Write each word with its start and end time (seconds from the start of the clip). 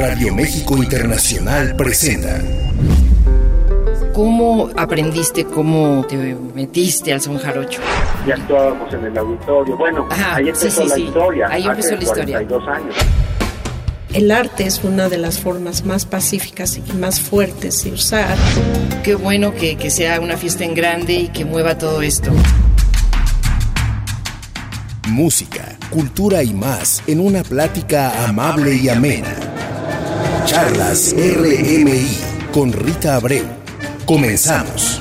Radio 0.00 0.34
México 0.34 0.78
Internacional 0.78 1.76
presenta. 1.76 2.40
¿Cómo 4.14 4.70
aprendiste, 4.74 5.44
cómo 5.44 6.06
te 6.08 6.16
metiste 6.54 7.12
al 7.12 7.20
son 7.20 7.36
jarocho? 7.36 7.82
Ya 8.26 8.32
estábamos 8.32 8.94
en 8.94 9.04
el 9.04 9.18
auditorio. 9.18 9.76
Bueno, 9.76 10.08
Ajá, 10.10 10.36
ahí 10.36 10.48
empezó 10.48 10.84
sí, 10.84 10.88
la 10.88 10.94
sí. 10.94 11.02
historia. 11.02 11.48
Ahí 11.50 11.66
empezó 11.66 11.88
hace 11.88 11.96
la 11.96 12.02
historia. 12.02 12.38
42 12.38 12.68
años. 12.68 12.94
El 14.14 14.30
arte 14.30 14.64
es 14.64 14.82
una 14.84 15.10
de 15.10 15.18
las 15.18 15.38
formas 15.38 15.84
más 15.84 16.06
pacíficas 16.06 16.78
y 16.78 16.92
más 16.94 17.20
fuertes 17.20 17.84
de 17.84 17.92
usar. 17.92 18.38
Qué 19.04 19.14
bueno 19.16 19.54
que, 19.54 19.76
que 19.76 19.90
sea 19.90 20.18
una 20.20 20.38
fiesta 20.38 20.64
en 20.64 20.74
grande 20.74 21.12
y 21.12 21.28
que 21.28 21.44
mueva 21.44 21.76
todo 21.76 22.00
esto. 22.00 22.30
Música, 25.10 25.76
cultura 25.90 26.42
y 26.42 26.54
más 26.54 27.02
en 27.06 27.20
una 27.20 27.42
plática 27.42 28.24
amable 28.26 28.76
y 28.76 28.88
amena. 28.88 29.49
Charlas 30.50 31.14
RMI 31.16 32.18
con 32.50 32.72
Rita 32.72 33.14
Abreu. 33.14 33.46
Comenzamos. 34.04 35.00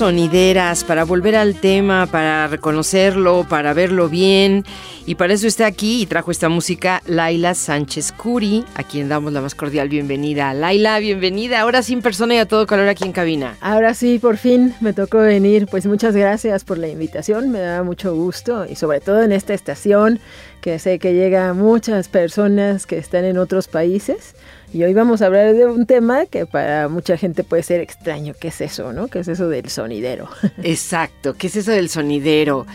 Sonideras, 0.00 0.82
para 0.82 1.04
volver 1.04 1.36
al 1.36 1.56
tema, 1.56 2.06
para 2.06 2.46
reconocerlo, 2.46 3.44
para 3.46 3.74
verlo 3.74 4.08
bien. 4.08 4.64
Y 5.06 5.14
para 5.14 5.32
eso 5.32 5.46
está 5.46 5.66
aquí 5.66 6.02
y 6.02 6.06
trajo 6.06 6.30
esta 6.30 6.48
música 6.48 7.02
Laila 7.06 7.54
Sánchez 7.54 8.12
Curi, 8.12 8.64
a 8.74 8.84
quien 8.84 9.08
damos 9.08 9.32
la 9.32 9.40
más 9.40 9.54
cordial 9.54 9.88
bienvenida. 9.88 10.52
Laila, 10.52 10.98
bienvenida, 10.98 11.60
ahora 11.60 11.82
sin 11.82 12.02
persona 12.02 12.34
y 12.34 12.38
a 12.38 12.46
todo 12.46 12.66
calor 12.66 12.88
aquí 12.88 13.04
en 13.04 13.12
cabina. 13.12 13.56
Ahora 13.60 13.94
sí, 13.94 14.18
por 14.18 14.36
fin 14.36 14.74
me 14.80 14.92
tocó 14.92 15.18
venir. 15.18 15.66
Pues 15.66 15.86
muchas 15.86 16.14
gracias 16.14 16.64
por 16.64 16.78
la 16.78 16.88
invitación, 16.88 17.50
me 17.50 17.60
da 17.60 17.82
mucho 17.82 18.14
gusto 18.14 18.66
y 18.66 18.76
sobre 18.76 19.00
todo 19.00 19.22
en 19.22 19.32
esta 19.32 19.54
estación 19.54 20.20
que 20.60 20.78
sé 20.78 20.98
que 20.98 21.14
llega 21.14 21.48
a 21.48 21.54
muchas 21.54 22.08
personas 22.08 22.86
que 22.86 22.98
están 22.98 23.24
en 23.24 23.38
otros 23.38 23.68
países. 23.68 24.34
Y 24.72 24.84
hoy 24.84 24.94
vamos 24.94 25.22
a 25.22 25.26
hablar 25.26 25.54
de 25.54 25.66
un 25.66 25.86
tema 25.86 26.26
que 26.26 26.46
para 26.46 26.88
mucha 26.88 27.16
gente 27.16 27.42
puede 27.42 27.62
ser 27.62 27.80
extraño. 27.80 28.34
¿Qué 28.38 28.48
es 28.48 28.60
eso, 28.60 28.92
no? 28.92 29.08
¿Qué 29.08 29.20
es 29.20 29.28
eso 29.28 29.48
del 29.48 29.68
sonidero? 29.68 30.28
Exacto, 30.62 31.34
¿qué 31.34 31.48
es 31.48 31.56
eso 31.56 31.72
del 31.72 31.88
sonidero? 31.88 32.66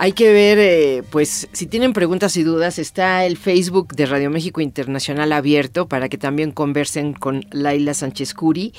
Hay 0.00 0.12
que 0.12 0.32
ver, 0.32 0.60
eh, 0.60 1.02
pues, 1.10 1.48
si 1.50 1.66
tienen 1.66 1.92
preguntas 1.92 2.36
y 2.36 2.44
dudas, 2.44 2.78
está 2.78 3.24
el 3.24 3.36
Facebook 3.36 3.96
de 3.96 4.06
Radio 4.06 4.30
México 4.30 4.60
Internacional 4.60 5.32
abierto 5.32 5.88
para 5.88 6.08
que 6.08 6.16
también 6.16 6.52
conversen 6.52 7.14
con 7.14 7.44
Laila 7.50 7.94
Sánchez 7.94 8.32
Curi. 8.32 8.72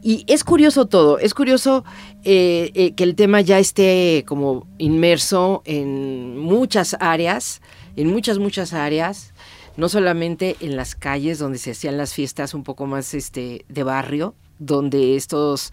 Y 0.00 0.24
es 0.28 0.44
curioso 0.44 0.86
todo, 0.86 1.18
es 1.18 1.34
curioso 1.34 1.84
eh, 2.22 2.70
eh, 2.74 2.94
que 2.94 3.02
el 3.02 3.16
tema 3.16 3.40
ya 3.40 3.58
esté 3.58 4.24
como 4.28 4.68
inmerso 4.78 5.62
en 5.64 6.38
muchas 6.38 6.96
áreas, 7.00 7.62
en 7.96 8.06
muchas, 8.06 8.38
muchas 8.38 8.72
áreas, 8.72 9.34
no 9.76 9.88
solamente 9.88 10.54
en 10.60 10.76
las 10.76 10.94
calles 10.94 11.40
donde 11.40 11.58
se 11.58 11.72
hacían 11.72 11.96
las 11.96 12.14
fiestas 12.14 12.54
un 12.54 12.62
poco 12.62 12.86
más 12.86 13.12
este, 13.14 13.64
de 13.68 13.82
barrio, 13.82 14.36
donde 14.60 15.16
estos 15.16 15.72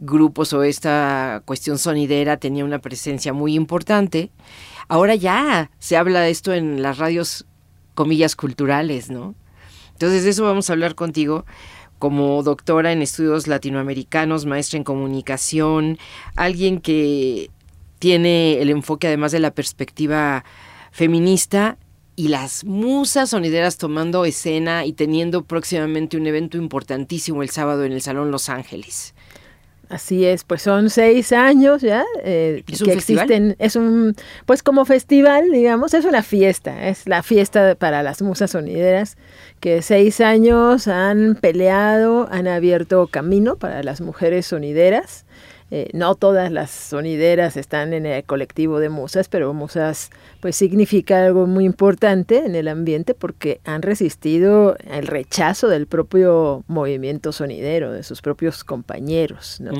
grupos 0.00 0.52
o 0.52 0.62
esta 0.62 1.42
cuestión 1.44 1.78
sonidera 1.78 2.38
tenía 2.38 2.64
una 2.64 2.80
presencia 2.80 3.32
muy 3.32 3.54
importante. 3.54 4.30
Ahora 4.88 5.14
ya 5.14 5.70
se 5.78 5.96
habla 5.96 6.20
de 6.20 6.30
esto 6.30 6.52
en 6.52 6.82
las 6.82 6.98
radios, 6.98 7.46
comillas, 7.94 8.34
culturales, 8.34 9.10
¿no? 9.10 9.34
Entonces 9.92 10.24
de 10.24 10.30
eso 10.30 10.44
vamos 10.44 10.68
a 10.68 10.72
hablar 10.72 10.94
contigo 10.94 11.44
como 11.98 12.42
doctora 12.42 12.92
en 12.92 13.02
estudios 13.02 13.46
latinoamericanos, 13.46 14.46
maestra 14.46 14.78
en 14.78 14.84
comunicación, 14.84 15.98
alguien 16.34 16.80
que 16.80 17.50
tiene 17.98 18.62
el 18.62 18.70
enfoque 18.70 19.06
además 19.06 19.32
de 19.32 19.40
la 19.40 19.50
perspectiva 19.50 20.44
feminista 20.90 21.76
y 22.16 22.28
las 22.28 22.64
musas 22.64 23.30
sonideras 23.30 23.76
tomando 23.76 24.24
escena 24.24 24.86
y 24.86 24.94
teniendo 24.94 25.44
próximamente 25.44 26.16
un 26.16 26.26
evento 26.26 26.56
importantísimo 26.56 27.42
el 27.42 27.50
sábado 27.50 27.84
en 27.84 27.92
el 27.92 28.00
Salón 28.00 28.30
Los 28.30 28.48
Ángeles. 28.48 29.14
Así 29.90 30.24
es, 30.24 30.44
pues 30.44 30.62
son 30.62 30.88
seis 30.88 31.32
años 31.32 31.82
ya 31.82 32.04
eh, 32.22 32.62
¿Es 32.68 32.80
un 32.80 32.86
que 32.86 32.94
festival? 32.94 33.24
existen. 33.24 33.56
Es 33.58 33.74
un, 33.74 34.14
pues 34.46 34.62
como 34.62 34.84
festival, 34.84 35.50
digamos, 35.50 35.94
es 35.94 36.04
una 36.04 36.22
fiesta, 36.22 36.86
es 36.86 37.08
la 37.08 37.24
fiesta 37.24 37.74
para 37.74 38.04
las 38.04 38.22
musas 38.22 38.52
sonideras 38.52 39.16
que 39.58 39.82
seis 39.82 40.20
años 40.20 40.86
han 40.86 41.34
peleado, 41.34 42.28
han 42.30 42.46
abierto 42.46 43.08
camino 43.08 43.56
para 43.56 43.82
las 43.82 44.00
mujeres 44.00 44.46
sonideras. 44.46 45.26
Eh, 45.72 45.88
no 45.92 46.14
todas 46.14 46.50
las 46.52 46.70
sonideras 46.70 47.56
están 47.56 47.92
en 47.92 48.06
el 48.06 48.22
colectivo 48.24 48.78
de 48.78 48.90
musas, 48.90 49.28
pero 49.28 49.52
musas 49.54 50.10
pues 50.40 50.56
significa 50.56 51.24
algo 51.24 51.46
muy 51.46 51.64
importante 51.64 52.38
en 52.38 52.54
el 52.54 52.68
ambiente 52.68 53.14
porque 53.14 53.60
han 53.64 53.82
resistido 53.82 54.76
el 54.90 55.06
rechazo 55.06 55.68
del 55.68 55.86
propio 55.86 56.64
movimiento 56.66 57.32
sonidero, 57.32 57.92
de 57.92 58.02
sus 58.02 58.22
propios 58.22 58.64
compañeros. 58.64 59.60
¿no? 59.60 59.72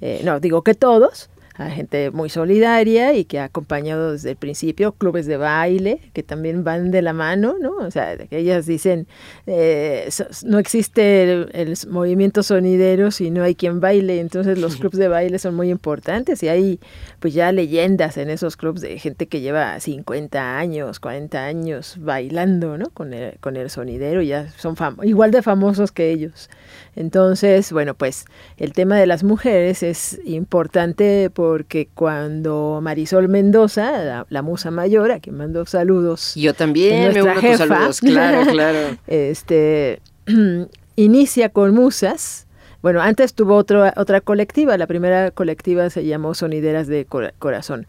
Eh, 0.00 0.22
no 0.24 0.40
digo 0.40 0.62
que 0.62 0.74
todos, 0.74 1.28
hay 1.58 1.72
gente 1.72 2.10
muy 2.12 2.30
solidaria 2.30 3.14
y 3.14 3.24
que 3.24 3.40
ha 3.40 3.44
acompañado 3.44 4.12
desde 4.12 4.30
el 4.30 4.36
principio 4.36 4.92
clubes 4.92 5.26
de 5.26 5.36
baile 5.36 6.00
que 6.12 6.22
también 6.22 6.62
van 6.62 6.90
de 6.90 7.02
la 7.02 7.12
mano, 7.12 7.56
¿no? 7.60 7.76
O 7.76 7.90
sea, 7.90 8.16
que 8.16 8.38
ellas 8.38 8.66
dicen, 8.66 9.08
eh, 9.46 10.08
no 10.44 10.58
existe 10.58 11.24
el, 11.24 11.50
el 11.52 11.74
movimiento 11.88 12.42
sonidero 12.42 13.10
si 13.10 13.30
no 13.30 13.42
hay 13.42 13.54
quien 13.54 13.80
baile, 13.80 14.20
entonces 14.20 14.58
los 14.58 14.76
clubes 14.76 14.98
de 14.98 15.08
baile 15.08 15.38
son 15.38 15.54
muy 15.54 15.70
importantes 15.70 16.42
y 16.42 16.48
hay 16.48 16.78
pues 17.18 17.34
ya 17.34 17.50
leyendas 17.50 18.16
en 18.16 18.30
esos 18.30 18.56
clubes 18.56 18.80
de 18.82 18.98
gente 18.98 19.26
que 19.26 19.40
lleva 19.40 19.78
50 19.80 20.58
años, 20.58 21.00
40 21.00 21.44
años 21.44 21.96
bailando, 21.98 22.78
¿no? 22.78 22.90
Con 22.90 23.12
el, 23.12 23.38
con 23.40 23.56
el 23.56 23.68
sonidero, 23.70 24.22
ya 24.22 24.48
son 24.50 24.76
igual 25.02 25.32
de 25.32 25.42
famosos 25.42 25.92
que 25.92 26.10
ellos. 26.10 26.48
Entonces, 26.98 27.70
bueno, 27.72 27.94
pues 27.94 28.24
el 28.56 28.72
tema 28.72 28.96
de 28.96 29.06
las 29.06 29.22
mujeres 29.22 29.84
es 29.84 30.20
importante 30.24 31.30
porque 31.32 31.88
cuando 31.94 32.80
Marisol 32.82 33.28
Mendoza, 33.28 34.02
la, 34.02 34.26
la 34.28 34.42
musa 34.42 34.72
mayor, 34.72 35.12
a 35.12 35.20
quien 35.20 35.36
mando 35.36 35.64
saludos, 35.64 36.34
Yo 36.34 36.54
también 36.54 37.12
me 37.14 37.22
uno 37.22 37.34
tus 37.34 37.40
jefa. 37.42 37.66
saludos, 37.68 38.00
claro, 38.00 38.50
claro. 38.50 38.78
este, 39.06 40.00
inicia 40.96 41.50
con 41.50 41.72
musas. 41.72 42.46
Bueno, 42.82 43.00
antes 43.00 43.32
tuvo 43.34 43.54
otro, 43.54 43.84
otra 43.96 44.20
colectiva, 44.20 44.76
la 44.76 44.86
primera 44.88 45.30
colectiva 45.30 45.90
se 45.90 46.04
llamó 46.04 46.34
Sonideras 46.34 46.86
de 46.88 47.06
Cora- 47.06 47.32
Corazón. 47.38 47.86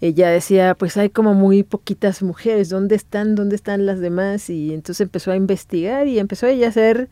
Ella 0.00 0.30
decía, 0.30 0.76
pues 0.76 0.96
hay 0.96 1.10
como 1.10 1.34
muy 1.34 1.64
poquitas 1.64 2.22
mujeres, 2.22 2.68
¿dónde 2.68 2.94
están? 2.94 3.34
¿Dónde 3.34 3.56
están 3.56 3.84
las 3.84 3.98
demás? 3.98 4.48
Y 4.48 4.72
entonces 4.72 5.00
empezó 5.00 5.32
a 5.32 5.36
investigar 5.36 6.06
y 6.06 6.20
empezó 6.20 6.46
ella 6.46 6.66
a 6.66 6.70
hacer, 6.70 7.08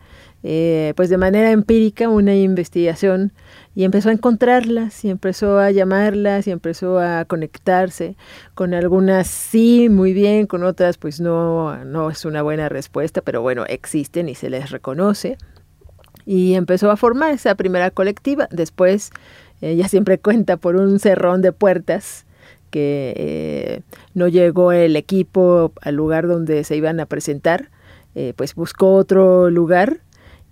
eh, 0.48 0.92
pues 0.94 1.08
de 1.10 1.16
manera 1.16 1.50
empírica, 1.50 2.08
una 2.08 2.36
investigación 2.36 3.32
y 3.74 3.82
empezó 3.82 4.10
a 4.10 4.12
encontrarlas 4.12 5.04
y 5.04 5.10
empezó 5.10 5.58
a 5.58 5.72
llamarlas 5.72 6.46
y 6.46 6.52
empezó 6.52 7.00
a 7.00 7.24
conectarse. 7.24 8.14
Con 8.54 8.72
algunas 8.72 9.26
sí, 9.26 9.88
muy 9.88 10.12
bien, 10.12 10.46
con 10.46 10.62
otras 10.62 10.98
pues 10.98 11.20
no, 11.20 11.84
no 11.84 12.10
es 12.10 12.24
una 12.24 12.42
buena 12.42 12.68
respuesta, 12.68 13.22
pero 13.22 13.42
bueno, 13.42 13.64
existen 13.66 14.28
y 14.28 14.36
se 14.36 14.48
les 14.48 14.70
reconoce. 14.70 15.36
Y 16.26 16.54
empezó 16.54 16.92
a 16.92 16.96
formar 16.96 17.32
esa 17.32 17.56
primera 17.56 17.90
colectiva. 17.90 18.46
Después 18.52 19.10
ella 19.60 19.88
siempre 19.88 20.18
cuenta 20.20 20.58
por 20.58 20.76
un 20.76 21.00
cerrón 21.00 21.42
de 21.42 21.50
puertas 21.50 22.24
que 22.70 23.14
eh, 23.16 23.82
no 24.14 24.28
llegó 24.28 24.70
el 24.70 24.94
equipo 24.94 25.72
al 25.80 25.96
lugar 25.96 26.28
donde 26.28 26.62
se 26.62 26.76
iban 26.76 27.00
a 27.00 27.06
presentar, 27.06 27.70
eh, 28.14 28.32
pues 28.36 28.54
buscó 28.54 28.94
otro 28.94 29.50
lugar 29.50 30.02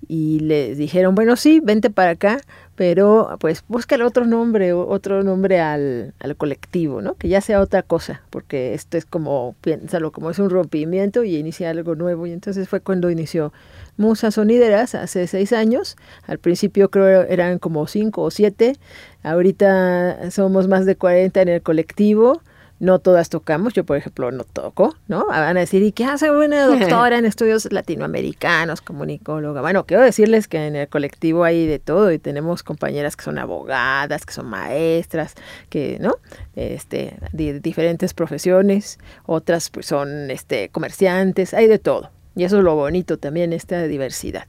y 0.08 0.40
les 0.40 0.78
dijeron, 0.78 1.14
bueno, 1.14 1.36
sí, 1.36 1.60
vente 1.60 1.90
para 1.90 2.10
acá, 2.10 2.40
pero 2.74 3.36
pues 3.40 3.64
búscale 3.68 4.04
otro 4.04 4.24
nombre, 4.24 4.72
otro 4.72 5.22
nombre 5.22 5.60
al, 5.60 6.14
al 6.18 6.36
colectivo, 6.36 7.02
¿no? 7.02 7.14
Que 7.14 7.28
ya 7.28 7.40
sea 7.40 7.60
otra 7.60 7.82
cosa, 7.82 8.22
porque 8.30 8.74
esto 8.74 8.96
es 8.96 9.04
como, 9.04 9.54
piénsalo, 9.60 10.12
como 10.12 10.30
es 10.30 10.38
un 10.38 10.50
rompimiento 10.50 11.24
y 11.24 11.36
inicia 11.36 11.70
algo 11.70 11.94
nuevo. 11.94 12.26
Y 12.26 12.32
entonces 12.32 12.68
fue 12.68 12.80
cuando 12.80 13.10
inició 13.10 13.52
Musas 13.96 14.34
Sonideras 14.34 14.94
hace 14.94 15.26
seis 15.26 15.52
años. 15.52 15.96
Al 16.26 16.38
principio 16.38 16.90
creo 16.90 17.22
eran 17.22 17.58
como 17.58 17.86
cinco 17.86 18.22
o 18.22 18.30
siete. 18.30 18.76
Ahorita 19.22 20.30
somos 20.30 20.68
más 20.68 20.86
de 20.86 20.96
40 20.96 21.42
en 21.42 21.48
el 21.48 21.62
colectivo. 21.62 22.42
No 22.84 22.98
todas 22.98 23.30
tocamos, 23.30 23.72
yo 23.72 23.84
por 23.84 23.96
ejemplo 23.96 24.30
no 24.30 24.44
toco, 24.44 24.94
¿no? 25.08 25.26
Van 25.26 25.56
a 25.56 25.60
decir, 25.60 25.82
¿y 25.82 25.92
qué 25.92 26.04
hace 26.04 26.30
una 26.30 26.66
doctora 26.66 27.16
en 27.16 27.24
estudios 27.24 27.72
latinoamericanos, 27.72 28.82
comunicóloga? 28.82 29.62
Bueno, 29.62 29.86
quiero 29.86 30.02
decirles 30.02 30.48
que 30.48 30.66
en 30.66 30.76
el 30.76 30.88
colectivo 30.88 31.44
hay 31.44 31.66
de 31.66 31.78
todo 31.78 32.12
y 32.12 32.18
tenemos 32.18 32.62
compañeras 32.62 33.16
que 33.16 33.24
son 33.24 33.38
abogadas, 33.38 34.26
que 34.26 34.34
son 34.34 34.50
maestras, 34.50 35.34
que, 35.70 35.96
¿no? 35.98 36.16
Este, 36.56 37.16
de 37.32 37.58
diferentes 37.60 38.12
profesiones, 38.12 38.98
otras 39.24 39.70
pues 39.70 39.86
son 39.86 40.30
este, 40.30 40.68
comerciantes, 40.68 41.54
hay 41.54 41.68
de 41.68 41.78
todo. 41.78 42.10
Y 42.36 42.44
eso 42.44 42.58
es 42.58 42.64
lo 42.64 42.74
bonito 42.74 43.16
también, 43.16 43.54
esta 43.54 43.82
diversidad. 43.84 44.44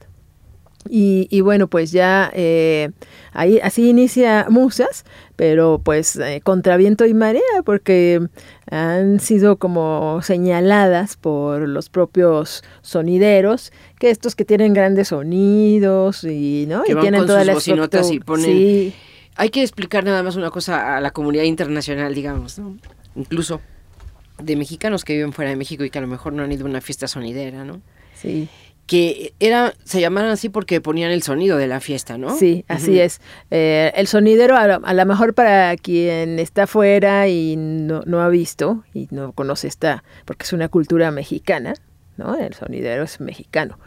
Y, 0.90 1.26
y 1.30 1.40
bueno, 1.40 1.68
pues 1.68 1.92
ya 1.92 2.30
eh, 2.34 2.90
ahí 3.32 3.58
así 3.62 3.88
inicia 3.88 4.46
Musas, 4.50 5.04
pero 5.36 5.80
pues 5.84 6.16
eh, 6.16 6.40
contra 6.42 6.76
viento 6.76 7.04
y 7.06 7.14
marea, 7.14 7.42
porque 7.64 8.26
han 8.70 9.20
sido 9.20 9.56
como 9.56 10.20
señaladas 10.22 11.16
por 11.16 11.68
los 11.68 11.88
propios 11.88 12.62
sonideros, 12.82 13.72
que 13.98 14.10
estos 14.10 14.34
que 14.34 14.44
tienen 14.44 14.72
grandes 14.74 15.08
sonidos 15.08 16.24
y 16.24 16.66
no 16.68 16.82
Que 16.82 16.92
y 16.92 16.94
van 16.94 17.02
tienen 17.02 17.20
con 17.20 17.26
toda 17.28 17.40
sus 17.40 17.46
la 17.46 17.54
bocinotas 17.54 18.10
y 18.10 18.20
ponen- 18.20 18.44
sí, 18.44 18.94
Hay 19.36 19.50
que 19.50 19.62
explicar 19.62 20.02
nada 20.04 20.22
más 20.22 20.36
una 20.36 20.50
cosa 20.50 20.96
a 20.96 21.00
la 21.00 21.10
comunidad 21.10 21.44
internacional, 21.44 22.14
digamos, 22.14 22.58
¿no? 22.58 22.76
Incluso 23.14 23.60
de 24.42 24.56
mexicanos 24.56 25.04
que 25.04 25.14
viven 25.14 25.32
fuera 25.32 25.50
de 25.50 25.56
México 25.56 25.84
y 25.84 25.90
que 25.90 25.98
a 25.98 26.02
lo 26.02 26.06
mejor 26.08 26.32
no 26.32 26.42
han 26.42 26.52
ido 26.52 26.66
a 26.66 26.68
una 26.70 26.80
fiesta 26.80 27.06
sonidera, 27.08 27.64
¿no? 27.64 27.80
sí. 28.14 28.48
Que 28.86 29.34
era, 29.40 29.74
se 29.84 30.00
llamaban 30.00 30.30
así 30.30 30.48
porque 30.48 30.80
ponían 30.80 31.10
el 31.10 31.22
sonido 31.22 31.56
de 31.58 31.66
la 31.66 31.80
fiesta, 31.80 32.18
¿no? 32.18 32.36
Sí, 32.36 32.64
así 32.68 33.00
es. 33.00 33.20
Eh, 33.50 33.92
el 33.96 34.06
sonidero, 34.06 34.56
a 34.56 34.66
lo, 34.66 34.86
a 34.86 34.94
lo 34.94 35.06
mejor 35.06 35.34
para 35.34 35.76
quien 35.76 36.38
está 36.38 36.64
afuera 36.64 37.26
y 37.26 37.56
no, 37.56 38.02
no 38.06 38.20
ha 38.20 38.28
visto 38.28 38.84
y 38.94 39.08
no 39.10 39.32
conoce 39.32 39.66
esta, 39.66 40.04
porque 40.24 40.44
es 40.44 40.52
una 40.52 40.68
cultura 40.68 41.10
mexicana, 41.10 41.74
¿no? 42.16 42.36
El 42.36 42.54
sonidero 42.54 43.02
es 43.02 43.20
mexicano. 43.20 43.78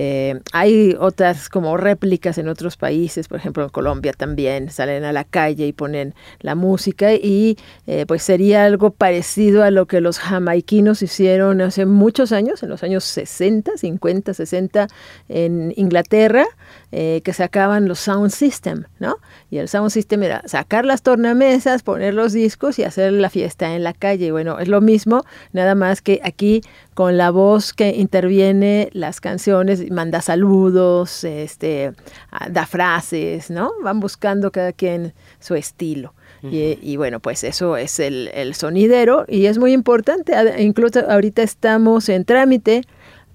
Eh, 0.00 0.38
hay 0.52 0.94
otras 1.00 1.48
como 1.48 1.76
réplicas 1.76 2.38
en 2.38 2.48
otros 2.48 2.76
países, 2.76 3.26
por 3.26 3.38
ejemplo 3.38 3.64
en 3.64 3.70
Colombia 3.70 4.12
también 4.12 4.70
salen 4.70 5.02
a 5.02 5.12
la 5.12 5.24
calle 5.24 5.66
y 5.66 5.72
ponen 5.72 6.14
la 6.38 6.54
música 6.54 7.14
y 7.14 7.58
eh, 7.88 8.04
pues 8.06 8.22
sería 8.22 8.64
algo 8.64 8.90
parecido 8.90 9.64
a 9.64 9.72
lo 9.72 9.86
que 9.86 10.00
los 10.00 10.20
jamaiquinos 10.20 11.02
hicieron 11.02 11.60
hace 11.62 11.84
muchos 11.84 12.30
años, 12.30 12.62
en 12.62 12.68
los 12.68 12.84
años 12.84 13.02
60, 13.02 13.76
50, 13.76 14.34
60 14.34 14.86
en 15.28 15.72
Inglaterra, 15.74 16.46
eh, 16.90 17.20
que 17.22 17.32
sacaban 17.32 17.86
los 17.86 17.98
sound 17.98 18.30
system, 18.30 18.84
¿no? 18.98 19.16
Y 19.50 19.58
el 19.58 19.68
sound 19.68 19.90
system 19.90 20.22
era 20.22 20.42
sacar 20.46 20.86
las 20.86 21.02
tornamesas, 21.02 21.82
poner 21.82 22.14
los 22.14 22.32
discos 22.32 22.78
y 22.78 22.84
hacer 22.84 23.12
la 23.12 23.28
fiesta 23.28 23.74
en 23.74 23.84
la 23.84 23.92
calle. 23.92 24.32
Bueno, 24.32 24.58
es 24.58 24.68
lo 24.68 24.80
mismo, 24.80 25.22
nada 25.52 25.74
más 25.74 26.00
que 26.00 26.20
aquí 26.24 26.62
con 26.94 27.16
la 27.16 27.30
voz 27.30 27.72
que 27.74 27.90
interviene 27.90 28.88
las 28.92 29.20
canciones, 29.20 29.90
manda 29.90 30.22
saludos, 30.22 31.24
este, 31.24 31.92
ah, 32.30 32.48
da 32.50 32.66
frases, 32.66 33.50
¿no? 33.50 33.72
Van 33.82 34.00
buscando 34.00 34.50
cada 34.50 34.72
quien 34.72 35.12
su 35.40 35.54
estilo. 35.54 36.14
Y, 36.42 36.78
y 36.80 36.96
bueno, 36.96 37.18
pues 37.18 37.42
eso 37.42 37.76
es 37.76 37.98
el, 37.98 38.30
el 38.32 38.54
sonidero 38.54 39.24
y 39.26 39.46
es 39.46 39.58
muy 39.58 39.72
importante. 39.72 40.32
Incluso 40.62 41.00
ahorita 41.00 41.42
estamos 41.42 42.08
en 42.08 42.24
trámite 42.24 42.82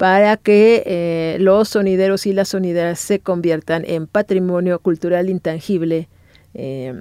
para 0.04 0.36
que 0.36 0.84
eh, 0.86 1.38
los 1.40 1.70
sonideros 1.70 2.26
y 2.26 2.34
las 2.34 2.50
sonideras 2.50 3.00
se 3.00 3.22
conviertan 3.22 3.86
en 3.88 4.06
patrimonio 4.06 4.80
cultural 4.80 5.30
intangible 5.30 6.10
eh, 6.54 7.00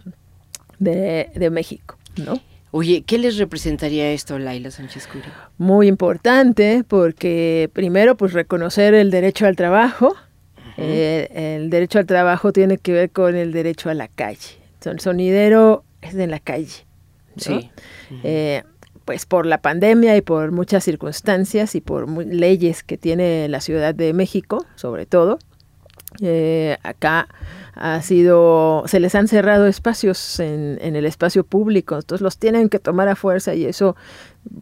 de, 0.78 1.28
de 1.34 1.50
México, 1.50 1.98
¿no? 2.24 2.40
Oye, 2.70 3.02
¿qué 3.02 3.18
les 3.18 3.38
representaría 3.38 4.12
esto, 4.12 4.38
Laila 4.38 4.70
Sánchez 4.70 5.08
Curi? 5.08 5.24
Muy 5.58 5.88
importante 5.88 6.84
porque 6.86 7.68
primero 7.72 8.16
pues 8.16 8.34
reconocer 8.34 8.94
el 8.94 9.10
derecho 9.10 9.46
al 9.46 9.56
trabajo. 9.56 10.14
Eh, 10.76 11.56
el 11.56 11.70
derecho 11.70 11.98
al 11.98 12.06
trabajo 12.06 12.52
tiene 12.52 12.78
que 12.78 12.92
ver 12.92 13.10
con 13.10 13.34
el 13.34 13.50
derecho 13.50 13.90
a 13.90 13.94
la 13.94 14.06
calle. 14.06 14.60
El 14.84 15.00
sonidero 15.00 15.82
es 16.02 16.14
de 16.14 16.28
la 16.28 16.38
calle. 16.38 16.86
¿no? 17.34 17.42
Sí. 17.42 17.70
Eh, 18.22 18.62
pues 19.04 19.26
por 19.26 19.46
la 19.46 19.58
pandemia 19.58 20.16
y 20.16 20.22
por 20.22 20.52
muchas 20.52 20.84
circunstancias 20.84 21.74
y 21.74 21.80
por 21.80 22.08
leyes 22.26 22.82
que 22.82 22.98
tiene 22.98 23.48
la 23.48 23.60
Ciudad 23.60 23.94
de 23.94 24.12
México, 24.12 24.64
sobre 24.76 25.06
todo, 25.06 25.38
eh, 26.20 26.76
acá 26.82 27.28
ha 27.74 28.02
sido, 28.02 28.84
se 28.86 29.00
les 29.00 29.14
han 29.14 29.28
cerrado 29.28 29.66
espacios 29.66 30.40
en, 30.40 30.78
en 30.82 30.94
el 30.94 31.06
espacio 31.06 31.42
público, 31.42 31.94
entonces 31.94 32.20
los 32.20 32.36
tienen 32.36 32.68
que 32.68 32.78
tomar 32.78 33.08
a 33.08 33.16
fuerza 33.16 33.54
y 33.54 33.64
eso 33.64 33.96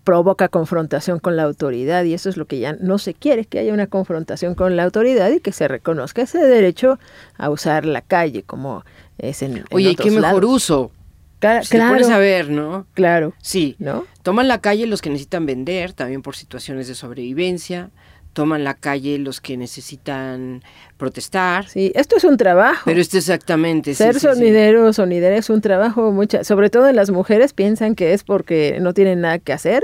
provoca 0.04 0.48
confrontación 0.48 1.18
con 1.18 1.36
la 1.36 1.42
autoridad 1.42 2.04
y 2.04 2.14
eso 2.14 2.28
es 2.28 2.36
lo 2.36 2.46
que 2.46 2.60
ya 2.60 2.74
no 2.74 2.98
se 2.98 3.14
quiere, 3.14 3.46
que 3.46 3.58
haya 3.58 3.74
una 3.74 3.88
confrontación 3.88 4.54
con 4.54 4.76
la 4.76 4.84
autoridad 4.84 5.30
y 5.30 5.40
que 5.40 5.50
se 5.50 5.66
reconozca 5.66 6.22
ese 6.22 6.38
derecho 6.38 6.98
a 7.36 7.50
usar 7.50 7.84
la 7.84 8.02
calle 8.02 8.44
como 8.44 8.84
es 9.18 9.42
en, 9.42 9.58
en 9.58 9.64
Oye, 9.72 9.90
¿y 9.90 9.96
qué 9.96 10.10
mejor 10.10 10.22
lados. 10.22 10.44
uso? 10.44 10.90
Cla- 11.40 11.62
Si 11.62 11.70
te 11.70 11.78
pones 11.78 12.10
a 12.10 12.18
ver, 12.18 12.50
¿no? 12.50 12.86
claro, 12.94 13.32
Sí. 13.42 13.76
¿no? 13.78 14.04
Toman 14.22 14.46
la 14.48 14.60
calle 14.60 14.86
los 14.86 15.00
que 15.02 15.10
necesitan 15.10 15.46
vender, 15.46 15.92
también 15.94 16.22
por 16.22 16.36
situaciones 16.36 16.86
de 16.88 16.94
sobrevivencia. 16.94 17.90
Toman 18.32 18.62
la 18.62 18.74
calle 18.74 19.18
los 19.18 19.40
que 19.40 19.56
necesitan 19.56 20.62
protestar. 20.96 21.66
Sí, 21.68 21.90
esto 21.96 22.16
es 22.16 22.22
un 22.24 22.36
trabajo. 22.36 22.82
Pero 22.84 23.00
esto 23.00 23.18
exactamente. 23.18 23.92
sí, 23.92 23.96
Ser 24.04 24.14
sí, 24.14 24.20
sí. 24.20 24.26
sonidero, 24.26 24.92
sonidera 24.92 25.36
es 25.36 25.50
un 25.50 25.60
trabajo, 25.60 26.12
mucha, 26.12 26.44
sobre 26.44 26.70
todo 26.70 26.88
en 26.88 26.94
las 26.96 27.10
mujeres 27.10 27.52
piensan 27.54 27.94
que 27.96 28.12
es 28.12 28.22
porque 28.22 28.78
no 28.80 28.94
tienen 28.94 29.20
nada 29.22 29.38
que 29.40 29.52
hacer, 29.52 29.82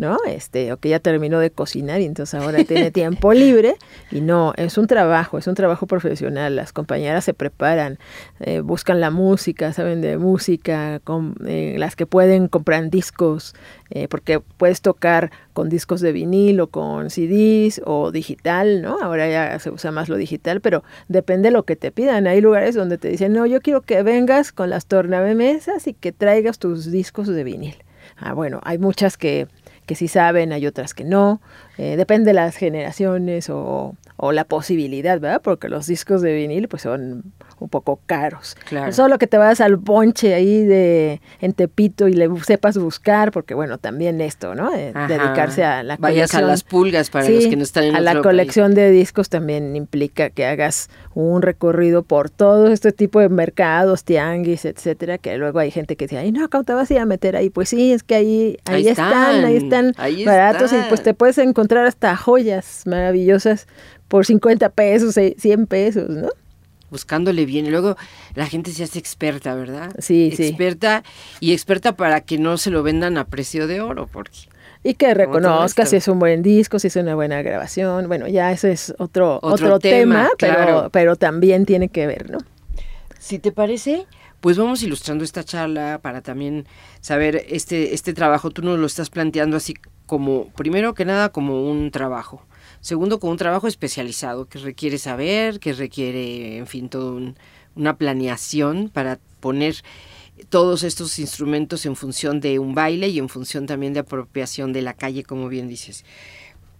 ¿no? 0.00 0.16
Este, 0.26 0.72
o 0.72 0.78
que 0.78 0.88
ya 0.88 0.98
terminó 0.98 1.38
de 1.40 1.50
cocinar 1.50 2.00
y 2.00 2.06
entonces 2.06 2.40
ahora 2.40 2.64
tiene 2.64 2.90
tiempo 2.90 3.34
libre. 3.34 3.76
Y 4.10 4.22
no, 4.22 4.54
es 4.56 4.78
un 4.78 4.86
trabajo, 4.86 5.36
es 5.36 5.46
un 5.46 5.54
trabajo 5.54 5.86
profesional. 5.86 6.56
Las 6.56 6.72
compañeras 6.72 7.24
se 7.24 7.34
preparan, 7.34 7.98
eh, 8.40 8.60
buscan 8.60 9.00
la 9.00 9.10
música, 9.10 9.74
saben 9.74 10.00
de 10.00 10.16
música, 10.16 11.02
eh, 11.46 11.76
las 11.78 11.96
que 11.96 12.06
pueden 12.06 12.48
compran 12.48 12.88
discos, 12.88 13.54
eh, 13.90 14.08
porque 14.08 14.40
puedes 14.40 14.80
tocar 14.80 15.30
con 15.52 15.68
discos 15.68 16.00
de 16.00 16.12
vinil 16.12 16.60
o 16.60 16.68
con 16.68 17.10
CDs 17.10 17.82
o 17.84 18.10
digital, 18.10 18.80
¿no? 18.80 18.98
Ahora 19.02 19.28
ya 19.28 19.58
se 19.58 19.70
usa 19.70 19.90
más 19.90 20.08
lo 20.08 20.16
digital, 20.16 20.62
pero 20.62 20.82
depende 21.08 21.48
de 21.48 21.52
lo 21.52 21.64
que 21.64 21.76
te 21.76 21.90
pidan. 21.90 22.26
Hay 22.26 22.40
lugares 22.40 22.74
donde 22.74 22.96
te 22.96 23.08
dicen, 23.08 23.34
no, 23.34 23.44
yo 23.44 23.60
quiero 23.60 23.82
que 23.82 24.02
vengas 24.02 24.50
con 24.50 24.70
las 24.70 24.86
tornavemesas 24.86 25.86
y 25.86 25.92
que 25.92 26.12
traigas 26.12 26.58
tus 26.58 26.90
discos 26.90 27.28
de 27.28 27.44
vinil. 27.44 27.74
Ah, 28.16 28.34
bueno, 28.34 28.60
hay 28.64 28.78
muchas 28.78 29.16
que, 29.16 29.48
que 29.86 29.94
sí 29.94 30.08
saben, 30.08 30.52
hay 30.52 30.66
otras 30.66 30.94
que 30.94 31.04
no. 31.04 31.40
Eh, 31.78 31.96
depende 31.96 32.30
de 32.30 32.34
las 32.34 32.56
generaciones 32.56 33.50
o, 33.50 33.96
o 34.16 34.32
la 34.32 34.44
posibilidad, 34.44 35.18
¿verdad? 35.18 35.40
Porque 35.42 35.68
los 35.68 35.86
discos 35.86 36.22
de 36.22 36.32
vinil 36.34 36.68
pues 36.68 36.82
son 36.82 37.32
un 37.60 37.68
poco 37.68 38.00
caros. 38.06 38.56
Claro. 38.68 38.92
Solo 38.92 39.18
que 39.18 39.26
te 39.26 39.38
vayas 39.38 39.60
al 39.60 39.78
ponche 39.78 40.34
ahí 40.34 40.64
de 40.64 41.20
en 41.40 41.52
Tepito 41.52 42.08
y 42.08 42.14
le 42.14 42.28
sepas 42.42 42.76
buscar, 42.78 43.30
porque 43.30 43.54
bueno, 43.54 43.78
también 43.78 44.20
esto, 44.20 44.54
¿no? 44.54 44.74
Eh, 44.74 44.92
dedicarse 45.08 45.62
a 45.64 45.82
la 45.82 45.96
Vayas 45.98 46.30
a 46.30 46.38
colección. 46.40 46.46
las 46.46 46.64
pulgas 46.64 47.10
para 47.10 47.26
Sí, 47.26 47.34
los 47.34 47.46
que 47.46 47.56
no 47.56 47.62
están 47.62 47.84
en 47.84 47.96
a 47.96 48.00
la 48.00 48.10
otro 48.12 48.22
colección 48.22 48.74
de 48.74 48.90
discos 48.90 49.28
también 49.28 49.76
implica 49.76 50.30
que 50.30 50.46
hagas 50.46 50.88
un 51.14 51.42
recorrido 51.42 52.02
por 52.02 52.30
todo 52.30 52.68
este 52.68 52.92
tipo 52.92 53.20
de 53.20 53.28
mercados, 53.28 54.04
tianguis, 54.04 54.64
etcétera, 54.64 55.18
que 55.18 55.36
luego 55.36 55.58
hay 55.58 55.70
gente 55.70 55.96
que 55.96 56.06
dice, 56.06 56.18
ay 56.18 56.32
no, 56.32 56.48
¿cómo 56.48 56.64
te 56.64 56.72
vas 56.72 56.90
a 56.90 56.94
ir 56.94 57.00
a 57.00 57.06
meter 57.06 57.36
ahí? 57.36 57.50
Pues 57.50 57.68
sí, 57.68 57.92
es 57.92 58.02
que 58.02 58.14
ahí, 58.14 58.56
ahí, 58.64 58.76
Ahí 58.76 58.88
están, 58.88 59.44
ahí 59.44 59.56
están, 59.56 59.92
ahí 59.98 60.24
baratos 60.24 60.72
y 60.72 60.76
pues 60.88 61.02
te 61.02 61.14
puedes 61.14 61.38
encontrar 61.38 61.84
hasta 61.86 62.16
joyas 62.16 62.82
maravillosas 62.86 63.66
por 64.08 64.26
50 64.26 64.70
pesos, 64.70 65.16
eh, 65.18 65.36
100 65.38 65.66
pesos, 65.66 66.08
¿no? 66.08 66.28
Buscándole 66.90 67.46
bien. 67.46 67.66
Y 67.66 67.70
luego 67.70 67.96
la 68.34 68.46
gente 68.46 68.72
se 68.72 68.84
hace 68.84 68.98
experta, 68.98 69.54
¿verdad? 69.54 69.92
Sí, 69.98 70.32
sí. 70.36 70.48
Experta 70.48 71.02
y 71.40 71.52
experta 71.52 71.96
para 71.96 72.20
que 72.20 72.38
no 72.38 72.58
se 72.58 72.70
lo 72.70 72.82
vendan 72.82 73.18
a 73.18 73.26
precio 73.26 73.66
de 73.66 73.80
oro, 73.80 74.06
porque 74.06 74.38
Y 74.82 74.94
que 74.94 75.14
esto. 75.84 75.90
si 75.90 75.96
es 75.96 76.08
un 76.08 76.18
buen 76.18 76.42
disco, 76.42 76.78
si 76.78 76.88
es 76.88 76.96
una 76.96 77.14
buena 77.14 77.42
grabación. 77.42 78.08
Bueno, 78.08 78.28
ya 78.28 78.52
ese 78.52 78.72
es 78.72 78.94
otro, 78.98 79.36
Otro 79.42 79.66
otro, 79.66 79.78
tema, 79.78 80.24
tema, 80.24 80.30
pero, 80.38 80.54
claro. 80.54 80.90
pero 80.90 81.16
también 81.16 81.66
tiene 81.66 81.88
que 81.88 82.06
ver, 82.06 82.30
¿no? 82.30 82.38
si 83.18 83.38
te 83.38 83.52
parece, 83.52 84.06
pues 84.40 84.56
vamos 84.56 84.82
ilustrando 84.82 85.22
esta 85.24 85.44
charla 85.44 86.00
para 86.02 86.22
también 86.22 86.66
saber 87.00 87.44
este 87.48 87.94
este 87.94 88.14
trabajo. 88.14 88.50
Tú 88.50 88.62
nos 88.62 88.78
lo 88.78 88.86
estás 88.86 89.10
planteando 89.10 89.56
así 89.58 89.74
como 90.06 90.48
primero 90.56 90.94
que 90.94 91.04
nada 91.04 91.28
como 91.28 91.70
un 91.70 91.90
trabajo. 91.90 92.42
Segundo, 92.80 93.20
como 93.20 93.32
un 93.32 93.38
trabajo 93.38 93.66
especializado 93.68 94.46
que 94.46 94.58
requiere 94.58 94.98
saber, 94.98 95.60
que 95.60 95.72
requiere, 95.72 96.56
en 96.56 96.66
fin, 96.66 96.88
todo 96.88 97.14
un- 97.14 97.36
una 97.76 97.96
planeación 97.96 98.88
para 98.88 99.18
poner 99.40 99.76
todos 100.48 100.82
estos 100.82 101.18
instrumentos 101.18 101.84
en 101.84 101.94
función 101.96 102.40
de 102.40 102.58
un 102.58 102.74
baile 102.74 103.08
y 103.08 103.18
en 103.18 103.28
función 103.28 103.66
también 103.66 103.92
de 103.92 104.00
apropiación 104.00 104.72
de 104.72 104.80
la 104.82 104.94
calle, 104.94 105.22
como 105.24 105.48
bien 105.48 105.68
dices. 105.68 106.04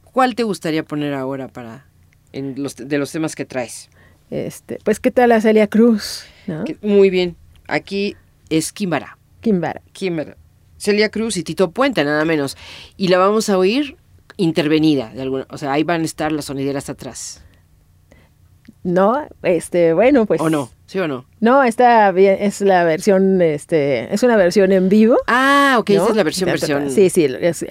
¿Cuál 0.04 0.34
te 0.34 0.42
gustaría 0.42 0.82
poner 0.84 1.12
ahora 1.14 1.48
para 1.48 1.86
en 2.32 2.54
los, 2.62 2.76
de 2.76 2.98
los 2.98 3.12
temas 3.12 3.36
que 3.36 3.44
traes? 3.44 3.90
Este, 4.30 4.78
pues, 4.84 4.98
¿qué 5.00 5.10
tal 5.10 5.28
la 5.28 5.40
Celia 5.40 5.66
Cruz? 5.66 6.22
¿no? 6.46 6.64
Que- 6.64 6.78
muy 6.82 7.10
bien. 7.10 7.36
Aquí 7.68 8.16
es 8.48 8.72
Kimbara. 8.72 9.18
Kimbara. 9.42 9.82
Kimbara. 9.92 10.36
Celia 10.78 11.10
Cruz 11.10 11.36
y 11.36 11.42
Tito 11.42 11.70
Puente, 11.70 12.02
nada 12.04 12.24
menos. 12.24 12.56
Y 12.96 13.08
la 13.08 13.18
vamos 13.18 13.50
a 13.50 13.58
oír 13.58 13.96
intervenida 14.42 15.10
de 15.14 15.22
alguna, 15.22 15.46
o 15.50 15.58
sea, 15.58 15.72
ahí 15.72 15.84
van 15.84 16.02
a 16.02 16.04
estar 16.04 16.32
las 16.32 16.46
sonideras 16.46 16.88
atrás. 16.90 17.42
No, 18.82 19.26
este, 19.42 19.92
bueno, 19.92 20.24
pues. 20.24 20.40
¿O 20.40 20.48
no? 20.48 20.70
¿Sí 20.86 20.98
o 20.98 21.06
no? 21.06 21.24
No, 21.38 21.62
está 21.62 22.10
bien, 22.10 22.38
es 22.40 22.60
la 22.62 22.82
versión, 22.82 23.40
este, 23.42 24.12
es 24.12 24.22
una 24.24 24.36
versión 24.36 24.72
en 24.72 24.88
vivo. 24.88 25.16
Ah, 25.28 25.76
ok, 25.78 25.90
¿no? 25.90 25.94
esa 26.02 26.10
es 26.10 26.16
la 26.16 26.22
versión 26.24 26.46
versión. 26.50 26.90
Sí, 26.90 27.10
sí, 27.10 27.26
es 27.40 27.64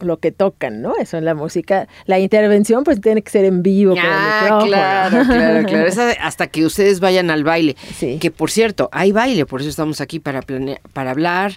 lo 0.00 0.18
que 0.18 0.32
tocan, 0.32 0.82
¿no? 0.82 0.94
Eso 1.00 1.16
es 1.16 1.22
la 1.22 1.34
música. 1.34 1.88
La 2.04 2.18
intervención, 2.18 2.84
pues 2.84 3.00
tiene 3.00 3.22
que 3.22 3.30
ser 3.30 3.44
en 3.46 3.62
vivo 3.62 3.92
con 3.94 4.00
el 4.04 4.10
Ah, 4.10 4.60
claro, 4.66 5.24
claro, 5.26 5.66
claro. 5.66 5.86
Esa 5.86 6.10
hasta 6.20 6.48
que 6.48 6.66
ustedes 6.66 7.00
vayan 7.00 7.30
al 7.30 7.44
baile. 7.44 7.76
Sí. 7.96 8.18
Que 8.20 8.30
por 8.30 8.50
cierto, 8.50 8.90
hay 8.92 9.12
baile, 9.12 9.46
por 9.46 9.60
eso 9.62 9.70
estamos 9.70 10.00
aquí 10.02 10.18
para 10.18 10.42
plane- 10.42 10.80
para 10.92 11.12
hablar 11.12 11.52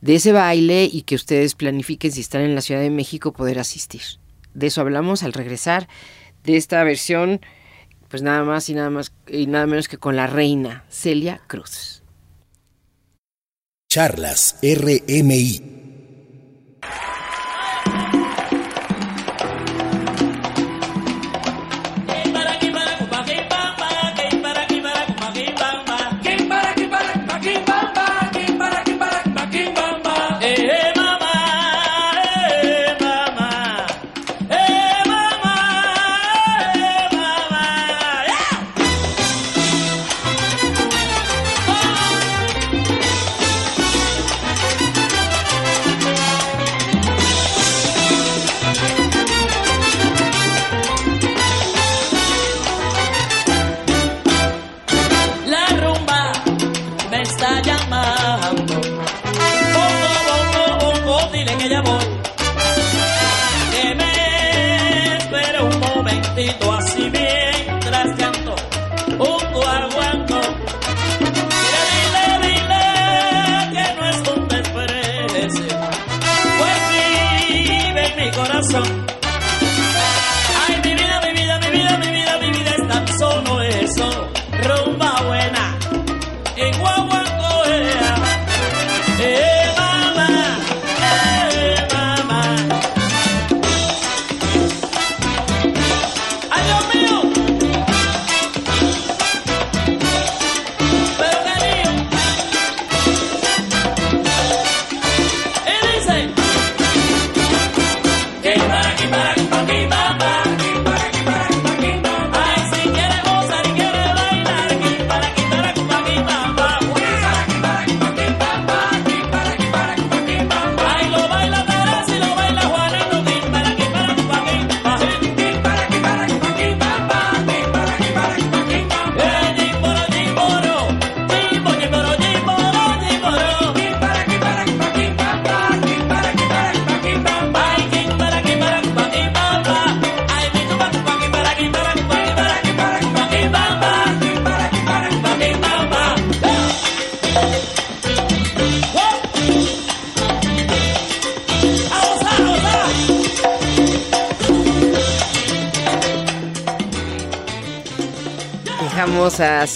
de 0.00 0.16
ese 0.16 0.32
baile 0.32 0.88
y 0.90 1.02
que 1.02 1.14
ustedes 1.14 1.54
planifiquen 1.54 2.10
si 2.10 2.20
están 2.22 2.40
en 2.40 2.54
la 2.56 2.62
Ciudad 2.62 2.80
de 2.80 2.90
México 2.90 3.32
poder 3.32 3.58
asistir. 3.60 4.02
De 4.54 4.66
eso 4.66 4.80
hablamos 4.80 5.22
al 5.22 5.34
regresar 5.34 5.86
de 6.44 6.56
esta 6.56 6.82
versión, 6.82 7.40
pues 8.08 8.22
nada 8.22 8.42
más 8.44 8.68
y 8.68 8.74
nada 8.74 8.90
más 8.90 9.12
y 9.26 9.46
nada 9.46 9.66
menos 9.66 9.88
que 9.88 9.98
con 9.98 10.16
la 10.16 10.26
reina 10.26 10.84
Celia 10.88 11.40
Cruz. 11.46 12.02
Charlas 13.90 14.58
RMI. 14.62 15.78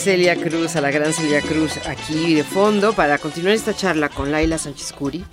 Celia 0.02 0.34
Cruz, 0.34 0.74
a 0.74 0.80
la 0.80 0.90
gran 0.90 1.12
Celia 1.12 1.40
Cruz 1.40 1.76
aquí 1.86 2.34
de 2.34 2.42
fondo 2.42 2.92
para 2.92 3.18
continuar 3.18 3.54
esta 3.54 3.72
charla 3.72 4.08
con 4.08 4.32
Laila 4.32 4.58
Sánchez 4.58 4.92
Curi. 4.92 5.24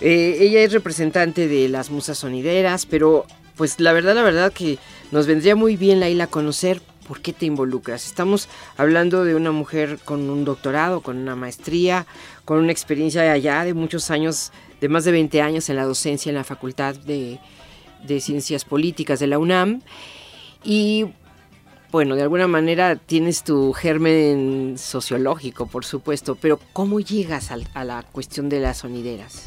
Eh, 0.00 0.36
ella 0.38 0.60
es 0.60 0.72
representante 0.72 1.48
de 1.48 1.68
las 1.68 1.90
musas 1.90 2.18
sonideras, 2.18 2.86
pero 2.86 3.26
pues 3.56 3.80
la 3.80 3.92
verdad, 3.92 4.14
la 4.14 4.22
verdad 4.22 4.52
que 4.52 4.78
nos 5.10 5.26
vendría 5.26 5.56
muy 5.56 5.76
bien, 5.76 5.98
Laila, 5.98 6.28
conocer 6.28 6.80
por 7.08 7.20
qué 7.20 7.32
te 7.32 7.46
involucras. 7.46 8.06
Estamos 8.06 8.48
hablando 8.76 9.24
de 9.24 9.34
una 9.34 9.50
mujer 9.50 9.98
con 10.04 10.30
un 10.30 10.44
doctorado, 10.44 11.00
con 11.00 11.16
una 11.16 11.34
maestría, 11.34 12.06
con 12.44 12.58
una 12.58 12.70
experiencia 12.70 13.22
de 13.22 13.30
allá 13.30 13.64
de 13.64 13.74
muchos 13.74 14.12
años, 14.12 14.52
de 14.80 14.88
más 14.88 15.06
de 15.06 15.10
20 15.10 15.42
años 15.42 15.68
en 15.70 15.76
la 15.76 15.84
docencia 15.84 16.30
en 16.30 16.36
la 16.36 16.44
Facultad 16.44 16.94
de, 16.94 17.40
de 18.06 18.20
Ciencias 18.20 18.64
Políticas 18.64 19.18
de 19.18 19.26
la 19.26 19.40
UNAM. 19.40 19.82
Y 20.62 21.06
bueno, 21.90 22.16
de 22.16 22.22
alguna 22.22 22.46
manera 22.46 22.96
tienes 22.96 23.44
tu 23.44 23.72
germen 23.72 24.74
sociológico, 24.76 25.66
por 25.66 25.84
supuesto, 25.84 26.34
pero 26.34 26.60
¿cómo 26.72 27.00
llegas 27.00 27.50
a, 27.50 27.84
la 27.84 28.04
cuestión 28.12 28.48
de 28.48 28.60
las 28.60 28.78
sonideras? 28.78 29.46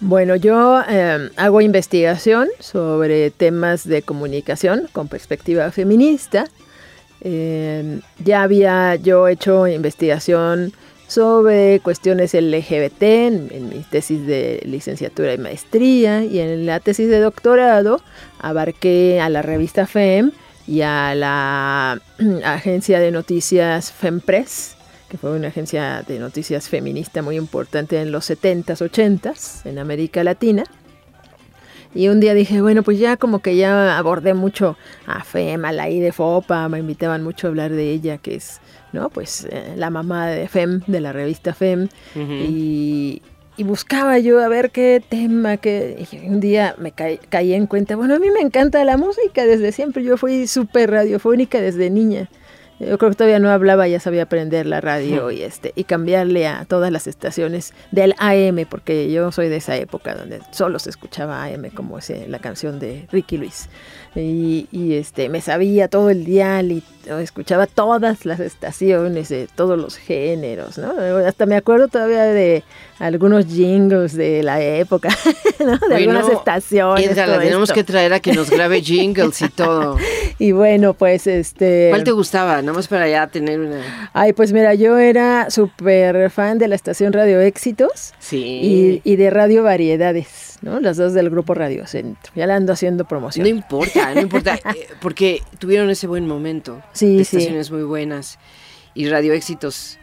Bueno, 0.00 0.36
yo 0.36 0.82
eh, 0.88 1.30
hago 1.36 1.60
investigación 1.60 2.48
sobre 2.60 3.30
temas 3.30 3.88
de 3.88 4.02
comunicación 4.02 4.88
con 4.92 5.08
perspectiva 5.08 5.70
feminista. 5.72 6.46
Eh, 7.22 8.00
ya 8.22 8.42
había 8.42 8.96
yo 8.96 9.26
hecho 9.28 9.66
investigación 9.66 10.72
sobre 11.08 11.80
cuestiones 11.80 12.34
LGBT 12.34 13.02
en, 13.02 13.48
en, 13.50 13.68
mi 13.68 13.84
tesis 13.90 14.26
de 14.26 14.62
licenciatura 14.64 15.32
y 15.32 15.38
maestría 15.38 16.24
y 16.24 16.38
en 16.38 16.66
la 16.66 16.80
tesis 16.80 17.08
de 17.08 17.20
doctorado 17.20 18.00
abarqué 18.40 19.20
a 19.20 19.28
la 19.28 19.42
revista 19.42 19.86
FEM 19.86 20.32
y 20.66 20.80
a 20.82 21.14
la 21.14 22.00
agencia 22.44 23.00
de 23.00 23.10
noticias 23.10 23.92
FEMPRES, 23.92 24.76
que 25.08 25.18
fue 25.18 25.32
una 25.32 25.48
agencia 25.48 26.02
de 26.06 26.18
noticias 26.18 26.68
feminista 26.68 27.22
muy 27.22 27.36
importante 27.36 28.00
en 28.00 28.10
los 28.10 28.30
70s, 28.30 28.78
80s 28.90 29.66
en 29.66 29.78
América 29.78 30.24
Latina. 30.24 30.64
Y 31.94 32.08
un 32.08 32.18
día 32.18 32.34
dije, 32.34 32.60
bueno, 32.60 32.82
pues 32.82 32.98
ya 32.98 33.16
como 33.16 33.38
que 33.38 33.56
ya 33.56 33.96
abordé 33.96 34.34
mucho 34.34 34.76
a 35.06 35.22
FEM, 35.22 35.64
a 35.64 35.70
la 35.70 35.88
I 35.88 36.00
de 36.00 36.10
FOPA, 36.10 36.68
me 36.68 36.80
invitaban 36.80 37.22
mucho 37.22 37.46
a 37.46 37.50
hablar 37.50 37.70
de 37.70 37.92
ella, 37.92 38.18
que 38.18 38.34
es, 38.34 38.60
¿no? 38.92 39.10
Pues 39.10 39.46
eh, 39.48 39.74
la 39.76 39.90
mamá 39.90 40.26
de 40.26 40.48
FEM, 40.48 40.80
de 40.88 41.00
la 41.00 41.12
revista 41.12 41.54
FEM. 41.54 41.88
Uh 42.16 42.18
-huh. 42.18 42.46
y, 42.48 43.22
y 43.56 43.64
buscaba 43.64 44.18
yo 44.18 44.40
a 44.42 44.48
ver 44.48 44.70
qué 44.70 45.02
tema, 45.06 45.56
que 45.56 46.06
un 46.26 46.40
día 46.40 46.74
me 46.78 46.92
ca 46.92 47.06
caí 47.28 47.54
en 47.54 47.66
cuenta, 47.66 47.96
bueno, 47.96 48.14
a 48.14 48.18
mí 48.18 48.30
me 48.30 48.40
encanta 48.40 48.84
la 48.84 48.96
música 48.96 49.44
desde 49.44 49.72
siempre, 49.72 50.02
yo 50.02 50.16
fui 50.16 50.46
súper 50.46 50.90
radiofónica 50.90 51.60
desde 51.60 51.90
niña. 51.90 52.28
Yo 52.80 52.98
creo 52.98 53.10
que 53.10 53.16
todavía 53.16 53.38
no 53.38 53.50
hablaba, 53.50 53.86
ya 53.86 54.00
sabía 54.00 54.24
aprender 54.24 54.66
la 54.66 54.80
radio 54.80 55.30
y 55.30 55.42
este 55.42 55.72
y 55.76 55.84
cambiarle 55.84 56.48
a 56.48 56.64
todas 56.64 56.90
las 56.90 57.06
estaciones 57.06 57.72
del 57.92 58.14
AM, 58.18 58.66
porque 58.68 59.12
yo 59.12 59.30
soy 59.30 59.48
de 59.48 59.56
esa 59.56 59.76
época 59.76 60.14
donde 60.14 60.40
solo 60.50 60.80
se 60.80 60.90
escuchaba 60.90 61.44
AM, 61.44 61.70
como 61.70 61.98
ese, 61.98 62.26
la 62.26 62.40
canción 62.40 62.80
de 62.80 63.06
Ricky 63.12 63.38
Luis. 63.38 63.68
Y, 64.16 64.68
y, 64.70 64.94
este 64.94 65.28
me 65.28 65.40
sabía 65.40 65.88
todo 65.88 66.10
el 66.10 66.24
dial 66.24 66.70
y 66.70 66.82
escuchaba 67.20 67.66
todas 67.66 68.24
las 68.24 68.40
estaciones 68.40 69.28
de 69.28 69.48
todos 69.54 69.78
los 69.78 69.96
géneros, 69.96 70.78
¿no? 70.78 70.92
Hasta 71.26 71.46
me 71.46 71.56
acuerdo 71.56 71.88
todavía 71.88 72.24
de 72.24 72.62
algunos 72.98 73.46
jingles 73.46 74.16
de 74.16 74.42
la 74.42 74.62
época, 74.62 75.08
¿no? 75.58 75.78
De 75.88 75.96
algunas 75.96 76.28
estaciones. 76.28 77.04
Piensa, 77.04 77.26
la 77.26 77.38
tenemos 77.38 77.70
esto. 77.70 77.74
que 77.74 77.84
traer 77.84 78.12
a 78.12 78.20
que 78.20 78.32
nos 78.32 78.50
grabe 78.50 78.80
jingles 78.82 79.42
y 79.42 79.48
todo. 79.48 79.98
y 80.38 80.52
bueno, 80.52 80.94
pues 80.94 81.26
este. 81.26 81.88
¿Cuál 81.90 82.04
te 82.04 82.12
gustaba? 82.12 82.62
Nada 82.62 82.72
más 82.72 82.88
para 82.88 83.08
ya 83.08 83.26
tener 83.26 83.60
una. 83.60 84.10
Ay, 84.12 84.32
pues 84.32 84.52
mira, 84.52 84.74
yo 84.74 84.98
era 84.98 85.50
súper 85.50 86.30
fan 86.30 86.58
de 86.58 86.68
la 86.68 86.74
estación 86.74 87.12
Radio 87.12 87.40
Éxitos. 87.40 88.12
Sí. 88.18 89.00
Y, 89.04 89.12
y 89.12 89.16
de 89.16 89.30
Radio 89.30 89.62
Variedades. 89.62 90.53
¿No? 90.64 90.80
Las 90.80 90.96
dos 90.96 91.12
del 91.14 91.30
grupo 91.30 91.54
Radio 91.54 91.86
Centro. 91.86 92.32
Ya 92.34 92.46
la 92.46 92.56
ando 92.56 92.72
haciendo 92.72 93.04
promoción. 93.04 93.44
No 93.44 93.48
importa, 93.48 94.14
no 94.14 94.20
importa, 94.20 94.54
eh, 94.56 94.86
porque 95.00 95.40
tuvieron 95.58 95.90
ese 95.90 96.06
buen 96.06 96.26
momento. 96.26 96.82
Sí, 96.92 97.20
estaciones 97.20 97.68
sí. 97.68 97.72
muy 97.72 97.82
buenas. 97.84 98.38
Y 98.94 99.08
Radio 99.08 99.32
Éxitos 99.32 99.98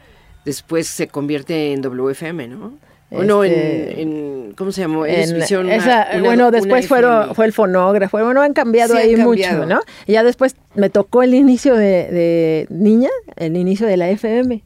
después 0.45 0.87
se 0.87 1.07
convierte 1.07 1.73
en 1.73 1.81
WFM, 1.81 2.47
¿no? 2.47 2.73
O 3.13 3.23
no, 3.23 3.43
en, 3.43 3.51
Este, 3.51 4.01
en, 4.03 4.53
¿cómo 4.57 4.71
se 4.71 4.79
llamó? 4.81 5.05
En, 5.05 5.41
esa- 5.41 5.59
una- 5.59 5.75
una- 5.75 6.21
bueno, 6.23 6.49
después 6.51 6.87
fueron, 6.87 7.35
fue 7.35 7.45
el 7.45 7.51
fonógrafo. 7.51 8.17
Bueno, 8.23 8.41
han 8.41 8.53
cambiado 8.53 8.93
Sí, 8.95 9.01
han 9.01 9.05
ahí 9.09 9.15
cambiado. 9.15 9.57
mucho, 9.57 9.65
¿no? 9.75 9.81
Y 10.07 10.13
ya 10.13 10.23
después 10.23 10.55
me 10.75 10.89
tocó 10.89 11.21
el 11.21 11.33
inicio 11.33 11.75
de, 11.75 12.09
de 12.09 12.67
niña, 12.69 13.09
el 13.35 13.57
inicio 13.57 13.85
de 13.85 13.97
la 13.97 14.09
FM. 14.09 14.63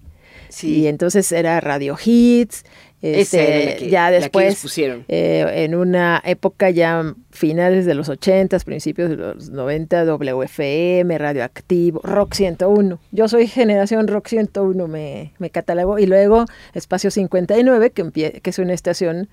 Sí. 0.50 0.76
Y 0.82 0.88
entonces 0.88 1.32
era 1.32 1.60
Radio 1.60 1.98
Hits. 2.04 2.64
Este, 3.14 3.76
que- 3.80 3.90
ya 3.90 4.10
después, 4.12 4.62
pusieron. 4.62 5.04
eh, 5.08 5.46
en 5.64 5.76
una 5.76 6.22
época 6.26 6.70
ya 6.70 7.14
finales 7.32 7.86
de 7.86 7.94
los 7.96 8.10
80, 8.10 8.58
principios 8.60 9.10
de 9.10 9.18
los 9.18 9.50
90, 9.50 10.06
WFM, 10.06 11.18
Radioactivo, 11.18 12.00
Rock 12.04 12.34
101. 12.34 13.00
Yo 13.12 13.28
soy 13.28 13.48
generación 13.48 14.08
Rock 14.08 14.28
101, 14.28 14.88
me, 14.88 15.34
me 15.40 15.50
catalogo. 15.50 16.00
Y 16.00 16.06
luego 16.06 16.46
Espacio 16.74 17.12
59, 17.12 17.92
que, 17.92 18.12
que 18.42 18.50
es 18.50 18.60
una 18.60 18.74
estación 18.74 19.28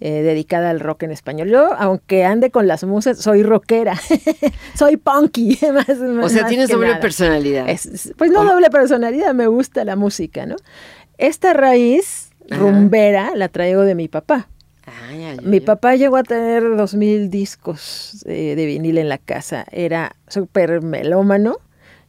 eh, 0.00 0.22
dedicada 0.22 0.70
al 0.70 0.78
rock 0.78 1.02
en 1.02 1.10
español. 1.10 1.48
Yo, 1.50 1.74
aunque 1.76 2.24
ande 2.24 2.52
con 2.52 2.68
las 2.68 2.84
musas, 2.84 3.18
soy 3.18 3.42
rockera, 3.42 3.94
soy 4.76 4.96
punky. 4.96 5.58
más- 5.74 5.88
O 5.88 6.28
sea, 6.28 6.42
más 6.42 6.48
tienes 6.48 6.68
doble 6.68 6.88
nada. 6.88 7.00
personalidad. 7.00 7.68
Es- 7.68 7.86
es- 7.86 8.12
pues 8.16 8.30
no 8.30 8.38
¿Cómo? 8.40 8.52
doble 8.52 8.70
personalidad, 8.70 9.34
me 9.34 9.48
gusta 9.48 9.84
la 9.84 9.96
música, 9.96 10.46
¿no? 10.46 10.54
Esta 11.18 11.52
raíz 11.52 12.27
Ajá. 12.50 12.60
rumbera 12.60 13.32
la 13.34 13.48
traigo 13.48 13.82
de 13.82 13.94
mi 13.94 14.08
papá. 14.08 14.48
Ay, 15.10 15.22
ay, 15.24 15.36
Mi 15.42 15.56
ay. 15.58 15.60
papá 15.60 15.96
llegó 15.96 16.16
a 16.16 16.22
tener 16.22 16.62
dos 16.76 16.94
mil 16.94 17.28
discos 17.30 18.24
eh, 18.26 18.54
de 18.56 18.66
vinil 18.66 18.96
en 18.98 19.08
la 19.08 19.18
casa. 19.18 19.66
Era 19.70 20.16
súper 20.28 20.80
melómano. 20.82 21.58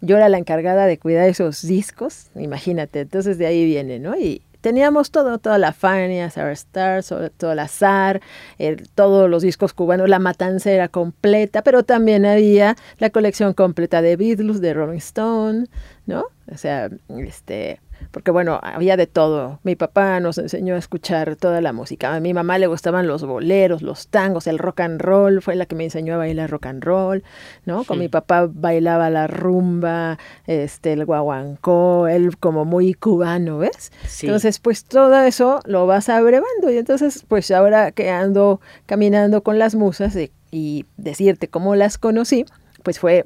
Yo 0.02 0.16
era 0.16 0.30
la 0.30 0.38
encargada 0.38 0.86
de 0.86 0.98
cuidar 0.98 1.28
esos 1.28 1.62
discos, 1.62 2.28
imagínate. 2.36 3.02
Entonces 3.02 3.38
de 3.38 3.48
ahí 3.48 3.66
viene, 3.66 4.00
¿no? 4.00 4.16
Y 4.18 4.44
teníamos 4.62 5.12
todo, 5.12 5.40
toda 5.40 5.58
la 5.58 5.74
Fania, 5.74 6.28
Star, 6.28 7.04
sobre 7.04 7.30
todo 7.32 7.54
la 7.54 7.68
SAR, 7.68 8.22
eh, 8.60 8.78
todos 8.96 9.30
los 9.30 9.44
discos 9.44 9.74
cubanos, 9.74 10.08
la 10.08 10.20
matancera 10.20 10.88
completa, 10.88 11.64
pero 11.64 11.84
también 11.84 12.26
había 12.26 12.78
la 12.98 13.10
colección 13.10 13.54
completa 13.54 14.02
de 14.02 14.16
Beatles, 14.16 14.62
de 14.62 14.74
Rolling 14.74 14.98
Stone, 15.00 15.66
¿no? 16.06 16.26
O 16.50 16.58
sea, 16.58 16.90
este, 17.18 17.82
porque 18.12 18.32
bueno, 18.32 18.60
había 18.64 18.98
de 18.98 19.08
todo. 19.08 19.60
Mi 19.64 19.76
papá 19.76 20.20
nos 20.20 20.38
enseñó 20.38 20.76
a 20.76 20.78
escuchar 20.78 21.36
toda 21.36 21.62
la 21.62 21.74
música. 21.74 22.14
A 22.16 22.20
mi 22.20 22.34
mamá 22.34 22.58
le 22.58 22.68
gustaban 22.68 23.08
los 23.08 23.24
boleros, 23.24 23.82
los 23.82 24.08
tangos, 24.08 24.48
el 24.48 24.58
rock 24.58 24.80
and 24.82 25.02
roll, 25.02 25.42
fue 25.42 25.56
la 25.56 25.66
que 25.66 25.76
me 25.76 25.84
enseñó 25.84 26.16
a 26.16 26.18
bailar 26.18 26.50
rock 26.50 26.66
and 26.68 26.84
roll, 26.84 27.24
¿no? 27.66 27.84
Con 27.84 27.98
Sí. 27.98 28.02
mi 28.02 28.08
papá 28.10 28.48
bailaba 28.52 29.10
la 29.10 29.28
rumba, 29.28 30.18
este, 30.48 30.94
el 30.94 31.06
guaguancó, 31.06 32.08
él 32.08 32.38
como 32.38 32.66
muy 32.66 32.94
cubano, 32.94 33.60
¿ves? 33.60 33.92
Sí. 34.08 34.26
Entonces, 34.28 34.60
pues 34.60 34.86
todo 34.86 35.16
eso 35.22 35.60
lo 35.66 35.86
vas 35.86 36.10
abrevando 36.10 36.72
y 36.72 36.78
entonces, 36.78 37.24
pues 37.28 37.52
ahora 37.52 37.92
que 37.92 38.10
ando 38.10 38.60
caminando 38.86 39.44
con 39.44 39.60
las 39.60 39.76
musas 39.76 40.16
y, 40.16 40.32
y 40.52 40.86
decirte 40.98 41.48
cómo 41.48 41.76
las 41.76 41.98
conocí, 41.98 42.46
pues 42.84 43.00
fue 43.00 43.26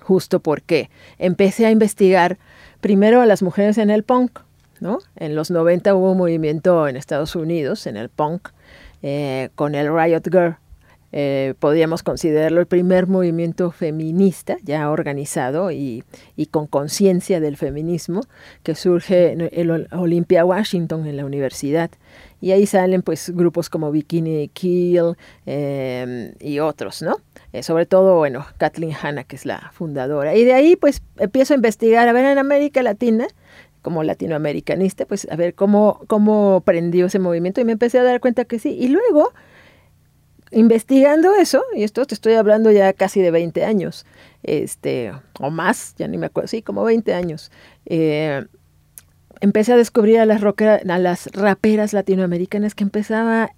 justo 0.00 0.38
porque 0.40 0.90
empecé 1.18 1.66
a 1.66 1.70
investigar 1.72 2.38
primero 2.86 3.20
a 3.20 3.26
las 3.26 3.42
mujeres 3.42 3.78
en 3.78 3.90
el 3.90 4.04
punk, 4.04 4.38
¿no? 4.78 5.00
En 5.16 5.34
los 5.34 5.50
90 5.50 5.92
hubo 5.96 6.12
un 6.12 6.18
movimiento 6.18 6.86
en 6.86 6.96
Estados 6.96 7.34
Unidos, 7.34 7.88
en 7.88 7.96
el 7.96 8.10
punk, 8.10 8.50
eh, 9.02 9.48
con 9.56 9.74
el 9.74 9.92
Riot 9.92 10.22
Girl. 10.30 10.54
Eh, 11.10 11.54
podríamos 11.58 12.04
considerarlo 12.04 12.60
el 12.60 12.68
primer 12.68 13.08
movimiento 13.08 13.72
feminista 13.72 14.58
ya 14.62 14.88
organizado 14.88 15.72
y, 15.72 16.04
con 16.52 16.68
conciencia 16.68 17.40
del 17.40 17.56
feminismo 17.56 18.20
que 18.62 18.76
surge 18.76 19.32
en 19.32 19.88
Olympia 19.90 20.44
Washington 20.44 21.08
en 21.08 21.16
la 21.16 21.24
universidad 21.24 21.90
y 22.40 22.52
ahí 22.52 22.66
salen 22.66 23.02
pues 23.02 23.30
grupos 23.30 23.68
como 23.68 23.90
Bikini 23.90 24.46
Kill 24.46 25.16
eh, 25.44 26.34
y 26.38 26.60
otros, 26.60 27.02
¿no? 27.02 27.16
Eh, 27.56 27.62
sobre 27.62 27.86
todo, 27.86 28.16
bueno, 28.16 28.44
Kathleen 28.58 28.92
Hanna, 29.00 29.24
que 29.24 29.34
es 29.34 29.46
la 29.46 29.70
fundadora. 29.72 30.36
Y 30.36 30.44
de 30.44 30.52
ahí 30.52 30.76
pues 30.76 31.00
empiezo 31.16 31.54
a 31.54 31.56
investigar, 31.56 32.06
a 32.06 32.12
ver 32.12 32.26
en 32.26 32.36
América 32.36 32.82
Latina, 32.82 33.26
como 33.80 34.02
latinoamericanista, 34.02 35.06
pues 35.06 35.26
a 35.30 35.36
ver 35.36 35.54
cómo, 35.54 36.00
cómo 36.06 36.60
prendió 36.66 37.06
ese 37.06 37.18
movimiento 37.18 37.62
y 37.62 37.64
me 37.64 37.72
empecé 37.72 37.98
a 37.98 38.02
dar 38.02 38.20
cuenta 38.20 38.44
que 38.44 38.58
sí. 38.58 38.76
Y 38.78 38.88
luego, 38.88 39.32
investigando 40.50 41.34
eso, 41.34 41.62
y 41.74 41.82
esto 41.84 42.04
te 42.04 42.14
estoy 42.14 42.34
hablando 42.34 42.70
ya 42.70 42.92
casi 42.92 43.22
de 43.22 43.30
20 43.30 43.64
años, 43.64 44.04
este, 44.42 45.12
o 45.40 45.50
más, 45.50 45.94
ya 45.96 46.08
ni 46.08 46.18
me 46.18 46.26
acuerdo, 46.26 46.48
sí, 46.48 46.60
como 46.60 46.84
20 46.84 47.14
años, 47.14 47.50
eh, 47.86 48.44
empecé 49.40 49.72
a 49.72 49.76
descubrir 49.76 50.20
a 50.20 50.26
las, 50.26 50.42
rockera- 50.42 50.82
a 50.86 50.98
las 50.98 51.28
raperas 51.32 51.94
latinoamericanas 51.94 52.74
que 52.74 52.84
empezaba 52.84 53.50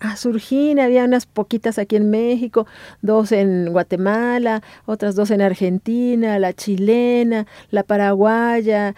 a 0.00 0.16
surgir. 0.16 0.80
Había 0.80 1.04
unas 1.04 1.26
poquitas 1.26 1.78
aquí 1.78 1.96
en 1.96 2.10
México, 2.10 2.66
dos 3.02 3.32
en 3.32 3.70
Guatemala, 3.72 4.62
otras 4.86 5.14
dos 5.14 5.30
en 5.30 5.42
Argentina, 5.42 6.38
la 6.38 6.52
chilena, 6.52 7.46
la 7.70 7.82
paraguaya. 7.84 8.94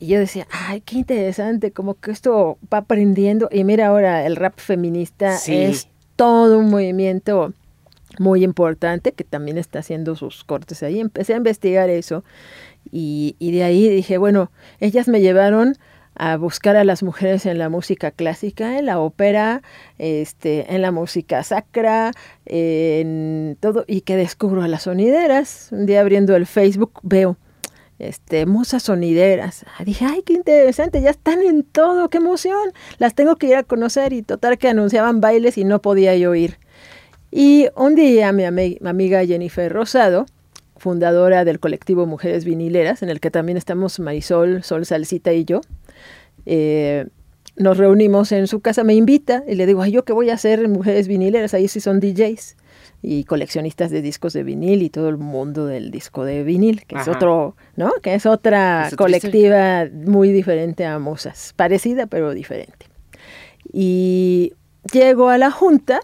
Y 0.00 0.08
yo 0.08 0.18
decía, 0.20 0.46
ay, 0.50 0.80
qué 0.80 0.96
interesante, 0.98 1.72
como 1.72 1.94
que 1.94 2.10
esto 2.10 2.58
va 2.72 2.78
aprendiendo. 2.78 3.48
Y 3.52 3.64
mira 3.64 3.88
ahora, 3.88 4.26
el 4.26 4.36
rap 4.36 4.58
feminista 4.58 5.36
Sí. 5.36 5.54
es 5.56 5.88
todo 6.16 6.58
un 6.58 6.70
movimiento 6.70 7.52
muy 8.18 8.42
importante 8.42 9.12
que 9.12 9.24
también 9.24 9.58
está 9.58 9.80
haciendo 9.80 10.16
sus 10.16 10.42
cortes 10.44 10.82
ahí. 10.82 10.98
Empecé 10.98 11.34
a 11.34 11.36
investigar 11.36 11.90
eso 11.90 12.24
y, 12.90 13.36
y 13.38 13.52
de 13.52 13.64
ahí 13.64 13.88
dije, 13.88 14.18
bueno, 14.18 14.50
ellas 14.80 15.08
me 15.08 15.20
llevaron 15.20 15.76
a 16.18 16.36
buscar 16.36 16.76
a 16.76 16.84
las 16.84 17.02
mujeres 17.02 17.46
en 17.46 17.58
la 17.58 17.68
música 17.68 18.10
clásica, 18.10 18.78
en 18.78 18.86
la 18.86 18.98
ópera, 18.98 19.62
este, 19.98 20.74
en 20.74 20.82
la 20.82 20.90
música 20.90 21.42
sacra, 21.44 22.10
en 22.46 23.56
todo, 23.60 23.84
y 23.86 24.00
que 24.02 24.16
descubro 24.16 24.62
a 24.62 24.68
las 24.68 24.82
sonideras. 24.82 25.68
Un 25.70 25.86
día 25.86 26.00
abriendo 26.00 26.34
el 26.36 26.46
Facebook 26.46 27.00
veo 27.02 27.36
este, 27.98 28.46
musas 28.46 28.82
sonideras. 28.82 29.64
Ah, 29.78 29.84
Dije, 29.84 30.04
ay, 30.04 30.22
qué 30.24 30.32
interesante, 30.34 31.00
ya 31.00 31.10
están 31.10 31.40
en 31.42 31.62
todo, 31.62 32.08
qué 32.08 32.18
emoción. 32.18 32.72
Las 32.98 33.14
tengo 33.14 33.36
que 33.36 33.46
ir 33.48 33.56
a 33.56 33.62
conocer 33.62 34.12
y 34.12 34.22
total 34.22 34.58
que 34.58 34.68
anunciaban 34.68 35.20
bailes 35.20 35.56
y 35.56 35.64
no 35.64 35.80
podía 35.80 36.16
yo 36.16 36.34
ir. 36.34 36.58
Y 37.30 37.68
un 37.76 37.94
día 37.94 38.32
mi, 38.32 38.42
ami- 38.44 38.78
mi 38.80 38.88
amiga 38.88 39.24
Jennifer 39.24 39.72
Rosado, 39.72 40.26
fundadora 40.76 41.44
del 41.44 41.58
colectivo 41.60 42.06
Mujeres 42.06 42.44
Vinileras, 42.44 43.02
en 43.02 43.08
el 43.08 43.20
que 43.20 43.30
también 43.30 43.58
estamos 43.58 43.98
Marisol, 43.98 44.62
Sol 44.62 44.86
Salsita 44.86 45.32
y 45.32 45.44
yo, 45.44 45.60
eh, 46.50 47.06
nos 47.56 47.76
reunimos 47.76 48.32
en 48.32 48.46
su 48.46 48.60
casa, 48.60 48.84
me 48.84 48.94
invita 48.94 49.44
y 49.46 49.54
le 49.54 49.66
digo, 49.66 49.82
ay, 49.82 49.92
¿yo 49.92 50.04
qué 50.04 50.12
voy 50.12 50.30
a 50.30 50.34
hacer 50.34 50.60
en 50.60 50.72
Mujeres 50.72 51.08
Vinileras? 51.08 51.52
Ahí 51.52 51.68
sí 51.68 51.80
son 51.80 52.00
DJs 52.00 52.56
y 53.02 53.24
coleccionistas 53.24 53.90
de 53.90 54.00
discos 54.00 54.32
de 54.32 54.44
vinil 54.44 54.82
y 54.82 54.90
todo 54.90 55.08
el 55.08 55.18
mundo 55.18 55.66
del 55.66 55.90
disco 55.90 56.24
de 56.24 56.42
vinil, 56.44 56.84
que 56.86 56.96
es 56.96 57.02
Ajá. 57.02 57.12
otro, 57.12 57.56
¿no? 57.76 57.92
Que 58.02 58.14
es 58.14 58.26
otra 58.26 58.86
Es 58.86 58.94
otra 58.94 59.04
colectiva 59.04 59.86
muy 59.92 60.32
diferente 60.32 60.86
a 60.86 60.98
Musas, 60.98 61.52
parecida 61.54 62.06
pero 62.06 62.32
diferente. 62.32 62.86
Y 63.72 64.54
llego 64.92 65.28
a 65.28 65.36
la 65.36 65.50
junta 65.50 66.00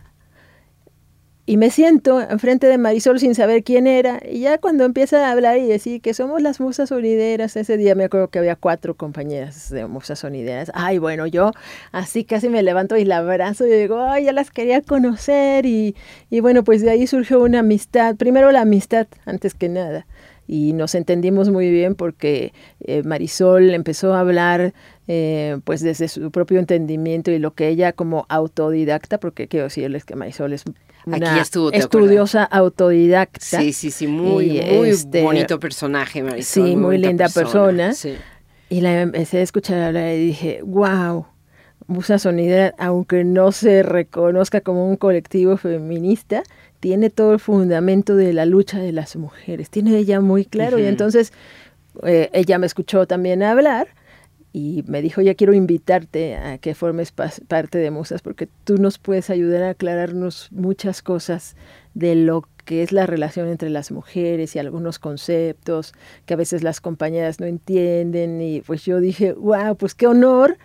y 1.47 1.59
me 1.59 1.71
siento 1.71 2.23
enfrente 2.23 2.67
de 2.69 2.79
Marisol 2.79 3.21
sin 3.21 3.35
saber 3.35 3.63
quién 3.65 3.87
era. 3.87 4.19
Y 4.27 4.41
ya 4.41 4.57
cuando 4.57 4.85
empieza 4.85 5.29
a 5.29 5.33
hablar 5.33 5.59
y 5.59 5.67
decir 5.67 6.01
que 6.01 6.15
somos 6.15 6.41
las 6.41 6.59
musas 6.59 6.89
sonideras, 6.89 7.57
ese 7.57 7.77
día 7.77 7.95
me 7.95 8.05
acuerdo 8.05 8.29
que 8.29 8.39
había 8.39 8.57
cuatro 8.57 8.95
compañeras 8.95 9.69
de 9.69 9.87
musas 9.87 10.21
sonideras. 10.21 10.71
Ay, 10.73 10.97
bueno, 10.97 11.27
yo 11.27 11.53
así 11.93 12.25
casi 12.25 12.49
me 12.49 12.63
levanto 12.63 12.97
y 12.97 13.05
la 13.05 13.19
abrazo 13.19 13.67
y 13.67 13.71
digo, 13.71 14.01
ay, 14.01 14.25
ya 14.25 14.33
las 14.33 14.51
quería 14.51 14.81
conocer. 14.81 15.67
Y, 15.67 15.95
y 16.31 16.41
bueno, 16.41 16.65
pues 16.65 16.81
de 16.81 16.91
ahí 16.91 17.07
surgió 17.07 17.43
una 17.43 17.59
amistad. 17.59 18.17
Primero 18.17 18.51
la 18.51 18.63
amistad, 18.63 19.07
antes 19.27 19.53
que 19.53 19.69
nada. 19.69 20.07
Y 20.47 20.73
nos 20.75 20.95
entendimos 20.95 21.51
muy 21.51 21.71
bien 21.71 21.95
porque 21.95 22.53
eh, 22.81 23.03
Marisol 23.03 23.71
empezó 23.71 24.15
a 24.15 24.21
hablar 24.21 24.75
eh, 25.07 25.59
pues 25.65 25.81
desde 25.81 26.09
su 26.09 26.31
propio 26.31 26.59
entendimiento 26.59 27.31
y 27.31 27.39
lo 27.39 27.53
que 27.53 27.69
ella 27.69 27.93
como 27.93 28.27
autodidacta, 28.29 29.19
porque 29.19 29.49
quiero 29.49 29.65
decirles 29.65 30.05
que 30.05 30.17
Marisol 30.17 30.53
es 30.53 30.65
Aquí 31.07 31.17
una 31.19 31.37
ya 31.37 31.43
estuvo, 31.43 31.71
¿te 31.71 31.79
estudiosa 31.79 32.45
autodidacta. 32.45 33.61
Sí, 33.61 33.75
sí, 33.75 33.91
sí, 33.91 34.07
muy, 34.07 34.59
Y, 34.59 34.79
muy 34.79 34.89
este, 34.89 35.23
bonito 35.23 35.61
personaje, 35.61 36.23
Marisol. 36.23 36.65
sí, 36.67 36.77
muy 36.77 36.97
linda 36.97 37.29
persona. 37.29 37.93
Sí. 37.93 38.15
Y 38.71 38.81
la 38.81 39.03
empecé 39.03 39.39
a 39.39 39.43
escuchar 39.43 39.83
hablar 39.83 40.15
y 40.15 40.27
dije, 40.27 40.61
wow, 40.65 41.27
Musa 41.87 42.19
Sonidera, 42.19 42.75
aunque 42.79 43.25
no 43.25 43.53
se 43.53 43.83
reconozca 43.83 44.63
como 44.63 44.89
un 44.89 44.97
colectivo 44.97 45.59
feminista, 45.59 46.43
tiene 46.81 47.11
todo 47.11 47.35
el 47.35 47.41
fundamento 47.41 48.17
de 48.17 48.33
la 48.33 48.47
lucha 48.47 48.79
de 48.79 48.93
las 48.93 49.17
mujeres. 49.17 49.69
Tiene 49.69 49.97
ella 49.99 50.21
muy 50.21 50.47
claro. 50.47 50.79
Y 50.79 50.87
entonces 50.87 51.35
eh, 52.05 52.31
ella 52.33 52.59
me 52.59 52.67
escuchó 52.67 53.07
también 53.07 53.43
hablar 53.43 53.89
y 54.57 54.85
me 54.87 55.03
dijo, 55.03 55.21
ya 55.21 55.35
quiero 55.35 55.53
invitarte 55.53 56.37
a 56.37 56.59
que 56.59 56.77
formes 56.77 57.11
parte 57.11 57.79
de 57.79 57.91
Musas 57.91 58.23
porque 58.23 58.49
tú 58.63 58.79
nos 58.79 58.99
puedes 58.99 59.29
ayudar 59.29 59.65
a 59.65 59.71
aclararnos 59.71 60.49
muchas 60.53 61.03
cosas 61.03 61.57
de 61.95 62.15
lo 62.15 62.49
que 62.65 62.85
es 62.85 62.93
la 62.93 63.05
relación 63.05 63.49
entre 63.49 63.69
las 63.69 63.91
mujeres 63.91 64.55
y 64.55 64.61
algunos 64.61 65.01
conceptos 65.01 65.93
que 66.25 66.35
a 66.35 66.37
veces 66.37 66.63
las 66.63 66.81
compañeras 66.81 67.41
no 67.41 67.47
entienden 67.47 68.41
y 68.41 68.61
pues 68.61 68.85
yo 68.85 69.01
dije, 69.01 69.33
wow, 69.33 69.77
pues 69.77 69.97
qué 69.97 70.07
honor 70.07 70.57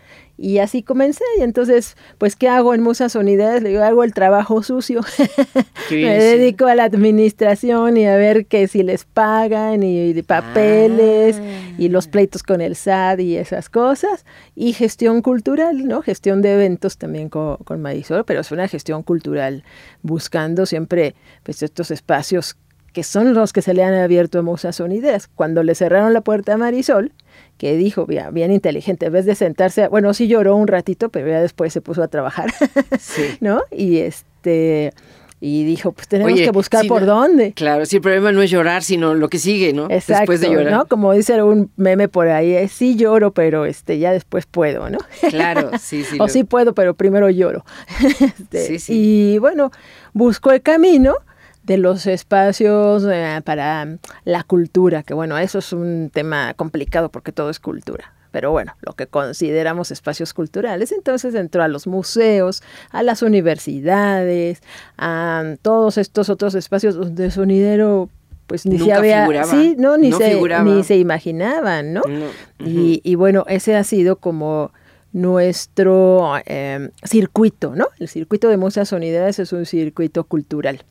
y 0.41 0.59
así 0.59 0.83
comencé 0.83 1.23
y 1.37 1.41
entonces 1.41 1.97
pues 2.17 2.35
qué 2.35 2.47
hago 2.47 2.73
en 2.73 2.81
Musas 2.81 3.11
Sonideras, 3.11 3.61
le 3.61 3.69
digo, 3.69 3.83
hago 3.83 4.03
el 4.03 4.13
trabajo 4.13 4.63
sucio, 4.63 5.01
me 5.17 5.63
sí. 5.89 6.01
dedico 6.01 6.65
a 6.67 6.75
la 6.75 6.85
administración 6.85 7.97
y 7.97 8.05
a 8.05 8.15
ver 8.15 8.45
que 8.45 8.67
si 8.67 8.83
les 8.83 9.03
pagan 9.05 9.83
y, 9.83 10.13
de 10.13 10.23
papeles 10.23 11.39
Ah. 11.39 11.75
y 11.77 11.89
los 11.89 12.07
pleitos 12.07 12.43
con 12.43 12.61
el 12.61 12.75
SAT 12.75 13.19
y 13.19 13.37
esas 13.37 13.69
cosas 13.69 14.25
y 14.55 14.73
gestión 14.73 15.21
cultural, 15.21 15.87
¿no? 15.87 16.01
Gestión 16.01 16.41
de 16.41 16.53
eventos 16.53 16.97
también 16.97 17.29
con, 17.29 17.57
con 17.57 17.81
Marisol, 17.81 18.23
pero 18.25 18.41
es 18.41 18.51
una 18.51 18.67
gestión 18.67 19.03
cultural 19.03 19.63
buscando 20.01 20.65
siempre 20.65 21.15
pues 21.43 21.61
estos 21.63 21.91
espacios 21.91 22.57
que 22.93 23.03
son 23.03 23.33
los 23.33 23.53
que 23.53 23.61
se 23.61 23.73
le 23.73 23.83
han 23.83 23.93
abierto 23.93 24.39
a 24.39 24.41
Musas 24.41 24.77
Sonideras. 24.77 25.27
Cuando 25.27 25.61
le 25.63 25.75
cerraron 25.75 26.13
la 26.13 26.21
puerta 26.21 26.53
a 26.53 26.57
Marisol, 26.57 27.11
que 27.59 27.75
dijo, 27.77 28.07
bien, 28.07 28.33
bien 28.33 28.51
inteligente, 28.51 29.05
en 29.07 29.13
vez 29.13 29.25
de 29.25 29.35
sentarse, 29.35 29.83
a- 29.83 29.89
bueno, 29.89 30.13
sí 30.15 30.27
lloró 30.27 30.55
un 30.55 30.67
ratito, 30.67 31.09
pero 31.09 31.27
ya 31.27 31.41
después 31.41 31.71
se 31.73 31.81
puso 31.81 32.01
a 32.01 32.07
trabajar, 32.07 32.51
Sí. 32.99 33.21
¿no? 33.41 33.61
Y 33.69 33.97
este 33.99 34.93
y 35.41 35.63
dijo, 35.63 35.93
pues 35.93 36.09
tenemos 36.09 36.33
Oye, 36.33 36.43
que 36.43 36.51
buscar 36.51 36.85
por 36.87 37.03
no- 37.03 37.07
dónde. 37.15 37.53
Claro, 37.53 37.85
sí, 37.85 37.97
el 37.97 38.01
problema 38.01 38.33
no 38.33 38.41
es 38.41 38.49
llorar, 38.51 38.83
sino 38.83 39.13
lo 39.13 39.29
que 39.29 39.37
sigue, 39.37 39.71
¿no? 39.71 39.85
Exacto, 39.89 40.19
Después 40.33 40.41
de 40.41 40.49
llorar. 40.49 40.71
¿no? 40.73 40.85
Como 40.85 41.13
dice 41.13 41.41
un 41.43 41.71
meme 41.77 42.09
por 42.09 42.27
ahí, 42.27 42.53
es, 42.53 42.73
sí 42.73 42.97
lloro, 42.97 43.31
pero 43.31 43.65
este 43.65 43.99
ya 43.99 44.11
después 44.11 44.45
puedo, 44.45 44.89
¿no? 44.89 44.97
Claro, 45.29 45.71
sí, 45.79 46.03
sí. 46.03 46.15
o 46.19 46.23
lo- 46.23 46.27
sí 46.27 46.43
puedo, 46.43 46.73
pero 46.73 46.93
primero 46.93 47.29
lloro. 47.29 47.63
Este, 48.19 48.65
Sí, 48.67 48.79
sí. 48.79 48.93
Y 48.95 49.37
bueno, 49.37 49.71
busco 50.13 50.51
el 50.51 50.61
camino 50.61 51.15
de 51.63 51.77
los 51.77 52.07
espacios 52.07 53.05
eh, 53.09 53.41
para 53.43 53.85
mm, 53.85 53.99
la 54.25 54.43
cultura, 54.43 55.03
que 55.03 55.13
bueno, 55.13 55.37
eso 55.37 55.59
es 55.59 55.73
un 55.73 56.09
tema 56.13 56.53
complicado 56.55 57.09
porque 57.09 57.31
todo 57.31 57.49
es 57.49 57.59
cultura. 57.59 58.13
Pero 58.31 58.51
bueno, 58.51 58.75
lo 58.81 58.93
que 58.93 59.07
consideramos 59.07 59.89
espacios 59.89 60.35
culturales, 60.35 60.91
entonces 60.91 61.33
entró 61.33 61.63
a 61.63 61.67
los 61.67 61.87
museos, 61.87 62.61
a 62.91 63.01
las 63.01 63.23
universidades, 63.23 64.61
a 64.97 65.43
mm, 65.45 65.57
todos 65.61 65.97
estos 65.97 66.29
otros 66.29 66.55
espacios 66.55 66.95
donde 66.95 67.31
sonidero 67.31 68.09
pues 68.45 68.65
ni 68.65 68.79
se 68.79 68.91
había 68.91 69.21
figuraba, 69.21 69.51
sí 69.51 69.75
no 69.77 69.95
ni 69.97 70.09
no 70.09 70.17
se 70.17 70.31
figuraba. 70.31 70.63
ni 70.63 70.83
se 70.83 70.97
imaginaban 70.97 71.93
no 71.93 72.01
No, 72.01 72.25
y, 72.57 72.99
y 73.03 73.13
bueno, 73.13 73.45
ese 73.47 73.75
ha 73.75 73.83
sido 73.83 74.15
como 74.15 74.71
nuestro 75.11 76.33
eh, 76.45 76.89
circuito, 77.03 77.75
¿no? 77.75 77.87
El 77.99 78.07
circuito 78.07 78.47
de 78.49 78.57
musas 78.57 78.89
sonideras 78.89 79.39
es 79.39 79.53
un 79.53 79.65
circuito 79.65 80.23
cultural, 80.23 80.83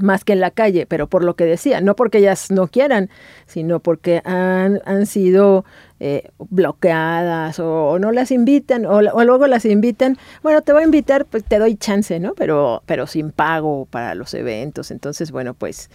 más 0.00 0.24
que 0.24 0.32
en 0.32 0.40
la 0.40 0.50
calle, 0.50 0.86
pero 0.86 1.06
por 1.06 1.24
lo 1.24 1.34
que 1.34 1.44
decía, 1.44 1.80
no 1.80 1.96
porque 1.96 2.18
ellas 2.18 2.50
no 2.50 2.68
quieran, 2.68 3.10
sino 3.46 3.80
porque 3.80 4.22
han, 4.24 4.80
han 4.84 5.06
sido 5.06 5.64
eh, 6.00 6.30
bloqueadas 6.38 7.58
o, 7.58 7.98
no 7.98 8.12
las 8.12 8.30
invitan, 8.30 8.86
o, 8.86 8.96
o 8.96 9.24
luego 9.24 9.46
las 9.46 9.64
invitan, 9.64 10.18
bueno, 10.42 10.62
te 10.62 10.72
voy 10.72 10.82
a 10.82 10.86
invitar, 10.86 11.24
pues 11.24 11.44
te 11.44 11.58
doy 11.58 11.76
chance, 11.76 12.18
¿no? 12.20 12.34
Pero, 12.34 12.82
pero 12.86 13.06
sin 13.06 13.30
pago 13.30 13.86
para 13.86 14.14
los 14.14 14.34
eventos, 14.34 14.90
entonces, 14.90 15.30
bueno, 15.30 15.54
pues 15.54 15.90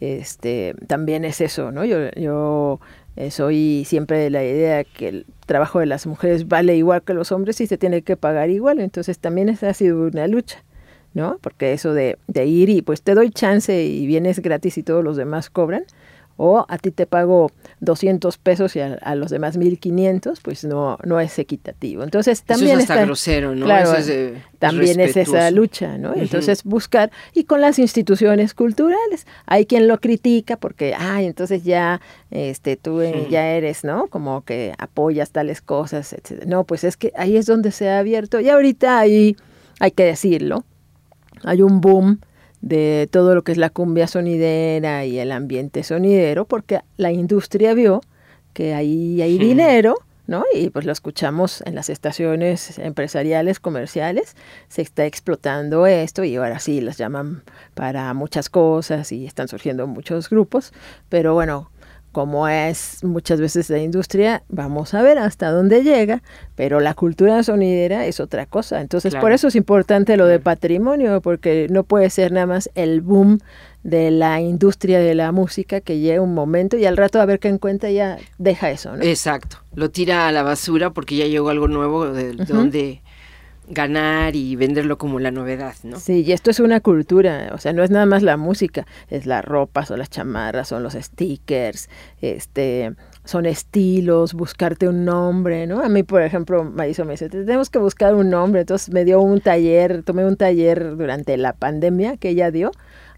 este 0.00 0.74
también 0.86 1.24
es 1.24 1.40
eso, 1.40 1.70
¿no? 1.70 1.84
Yo, 1.84 2.10
yo 2.16 2.80
eh, 3.16 3.30
soy 3.30 3.84
siempre 3.86 4.18
de 4.18 4.30
la 4.30 4.44
idea 4.44 4.84
que 4.84 5.08
el 5.08 5.26
trabajo 5.46 5.78
de 5.78 5.86
las 5.86 6.06
mujeres 6.06 6.48
vale 6.48 6.76
igual 6.76 7.02
que 7.02 7.14
los 7.14 7.30
hombres 7.32 7.60
y 7.60 7.66
se 7.66 7.78
tiene 7.78 8.02
que 8.02 8.16
pagar 8.16 8.50
igual, 8.50 8.80
entonces 8.80 9.18
también 9.18 9.48
esa 9.48 9.68
ha 9.68 9.74
sido 9.74 10.06
una 10.06 10.26
lucha, 10.26 10.64
¿no? 11.14 11.38
Porque 11.40 11.72
eso 11.72 11.94
de, 11.94 12.18
de 12.26 12.46
ir 12.46 12.68
y 12.68 12.82
pues 12.82 13.02
te 13.02 13.14
doy 13.14 13.30
chance 13.30 13.82
y 13.84 14.06
vienes 14.06 14.40
gratis 14.40 14.76
y 14.78 14.82
todos 14.82 15.02
los 15.02 15.16
demás 15.16 15.48
cobran, 15.50 15.84
o 16.36 16.66
a 16.68 16.78
ti 16.78 16.90
te 16.90 17.06
pago 17.06 17.52
200 17.78 18.38
pesos 18.38 18.74
y 18.74 18.80
a, 18.80 18.94
a 19.02 19.14
los 19.14 19.30
demás 19.30 19.56
1500, 19.56 20.40
pues 20.40 20.64
no, 20.64 20.98
no 21.04 21.20
es 21.20 21.38
equitativo. 21.38 22.02
Entonces 22.02 22.42
también 22.42 22.70
Eso 22.70 22.78
es 22.78 22.82
hasta 22.84 22.94
está- 22.94 23.04
grosero, 23.06 23.54
¿no? 23.54 23.66
Claro, 23.66 23.90
Eso 23.92 23.98
es, 23.98 24.08
eh, 24.08 24.42
también 24.58 24.98
es 24.98 25.16
esa 25.16 25.48
lucha, 25.52 25.96
¿no? 25.96 26.12
Entonces 26.12 26.64
buscar 26.64 27.12
y 27.34 27.44
con 27.44 27.60
las 27.60 27.78
instituciones 27.78 28.52
culturales. 28.52 29.28
Hay 29.46 29.66
quien 29.66 29.86
lo 29.86 30.00
critica 30.00 30.56
porque, 30.56 30.94
ay, 30.98 31.26
entonces 31.26 31.62
ya, 31.62 32.00
este, 32.32 32.76
tú 32.76 33.00
ya 33.30 33.52
eres, 33.52 33.84
¿no? 33.84 34.08
Como 34.08 34.42
que 34.44 34.72
apoyas 34.78 35.30
tales 35.30 35.62
cosas, 35.62 36.12
etcétera. 36.12 36.46
No, 36.50 36.64
pues 36.64 36.82
es 36.82 36.96
que 36.96 37.12
ahí 37.16 37.36
es 37.36 37.46
donde 37.46 37.70
se 37.70 37.88
ha 37.90 38.00
abierto 38.00 38.40
y 38.40 38.48
ahorita 38.48 38.98
ahí 38.98 39.36
hay 39.78 39.92
que 39.92 40.02
decirlo, 40.04 40.64
hay 41.44 41.62
un 41.62 41.80
boom 41.80 42.20
de 42.60 43.08
todo 43.10 43.34
lo 43.34 43.42
que 43.42 43.52
es 43.52 43.58
la 43.58 43.70
cumbia 43.70 44.06
sonidera 44.06 45.04
y 45.04 45.18
el 45.18 45.32
ambiente 45.32 45.82
sonidero 45.82 46.46
porque 46.46 46.80
la 46.96 47.12
industria 47.12 47.74
vio 47.74 48.00
que 48.52 48.74
ahí 48.74 49.20
hay 49.20 49.36
Hmm. 49.36 49.42
dinero 49.42 49.96
¿no? 50.26 50.44
Y 50.54 50.70
pues 50.70 50.86
lo 50.86 50.92
escuchamos 50.92 51.62
en 51.66 51.74
las 51.74 51.90
estaciones 51.90 52.78
empresariales, 52.78 53.60
comerciales, 53.60 54.36
se 54.68 54.82
está 54.82 55.04
explotando 55.04 55.86
esto 55.86 56.24
y 56.24 56.36
ahora 56.36 56.58
sí 56.60 56.80
las 56.80 56.96
llaman 56.96 57.42
para 57.74 58.12
muchas 58.14 58.48
cosas 58.48 59.12
y 59.12 59.26
están 59.26 59.48
surgiendo 59.48 59.86
muchos 59.86 60.30
grupos, 60.30 60.72
pero 61.08 61.34
bueno, 61.34 61.70
como 62.14 62.48
es 62.48 63.04
muchas 63.04 63.38
veces 63.40 63.68
la 63.68 63.78
industria, 63.80 64.42
vamos 64.48 64.94
a 64.94 65.02
ver 65.02 65.18
hasta 65.18 65.50
dónde 65.50 65.82
llega, 65.82 66.22
pero 66.54 66.80
la 66.80 66.94
cultura 66.94 67.42
sonidera 67.42 68.06
es 68.06 68.20
otra 68.20 68.46
cosa. 68.46 68.80
Entonces, 68.80 69.14
por 69.16 69.32
eso 69.32 69.48
es 69.48 69.56
importante 69.56 70.16
lo 70.16 70.26
de 70.26 70.38
patrimonio, 70.38 71.20
porque 71.20 71.66
no 71.70 71.82
puede 71.84 72.08
ser 72.08 72.32
nada 72.32 72.46
más 72.46 72.70
el 72.74 73.02
boom 73.02 73.40
de 73.82 74.10
la 74.10 74.40
industria 74.40 74.98
de 74.98 75.14
la 75.14 75.30
música 75.32 75.82
que 75.82 75.98
llega 75.98 76.22
un 76.22 76.32
momento 76.32 76.78
y 76.78 76.86
al 76.86 76.96
rato 76.96 77.20
a 77.20 77.26
ver 77.26 77.38
qué 77.38 77.48
encuentra 77.48 77.90
ya 77.90 78.16
deja 78.38 78.70
eso, 78.70 78.96
¿no? 78.96 79.02
Exacto. 79.02 79.58
Lo 79.74 79.90
tira 79.90 80.26
a 80.28 80.32
la 80.32 80.42
basura 80.42 80.90
porque 80.90 81.16
ya 81.16 81.26
llegó 81.26 81.50
algo 81.50 81.68
nuevo 81.68 82.06
de 82.06 82.30
Ujú. 82.30 82.44
donde 82.54 83.02
ganar 83.68 84.36
y 84.36 84.56
venderlo 84.56 84.98
como 84.98 85.18
la 85.18 85.30
novedad, 85.30 85.74
¿no? 85.82 85.98
Sí, 85.98 86.22
y 86.22 86.32
esto 86.32 86.50
es 86.50 86.60
una 86.60 86.80
cultura, 86.80 87.50
o 87.54 87.58
sea, 87.58 87.72
no 87.72 87.82
es 87.82 87.90
nada 87.90 88.06
más 88.06 88.22
la 88.22 88.36
música, 88.36 88.86
es 89.08 89.26
la 89.26 89.42
ropa, 89.42 89.86
son 89.86 89.98
las 89.98 90.10
chamarras, 90.10 90.68
son 90.68 90.82
los 90.82 90.94
stickers, 90.94 91.88
este, 92.20 92.94
son 93.24 93.46
estilos, 93.46 94.34
buscarte 94.34 94.88
un 94.88 95.04
nombre, 95.04 95.66
¿no? 95.66 95.80
A 95.80 95.88
mí, 95.88 96.02
por 96.02 96.22
ejemplo, 96.22 96.64
Mauricio 96.64 97.04
me 97.04 97.12
dice, 97.12 97.28
tenemos 97.28 97.70
que 97.70 97.78
buscar 97.78 98.14
un 98.14 98.30
nombre, 98.30 98.60
entonces 98.60 98.92
me 98.92 99.04
dio 99.04 99.20
un 99.20 99.40
taller, 99.40 100.02
tomé 100.02 100.24
un 100.26 100.36
taller 100.36 100.96
durante 100.96 101.36
la 101.36 101.54
pandemia 101.54 102.16
que 102.16 102.30
ella 102.30 102.50
dio, 102.50 102.70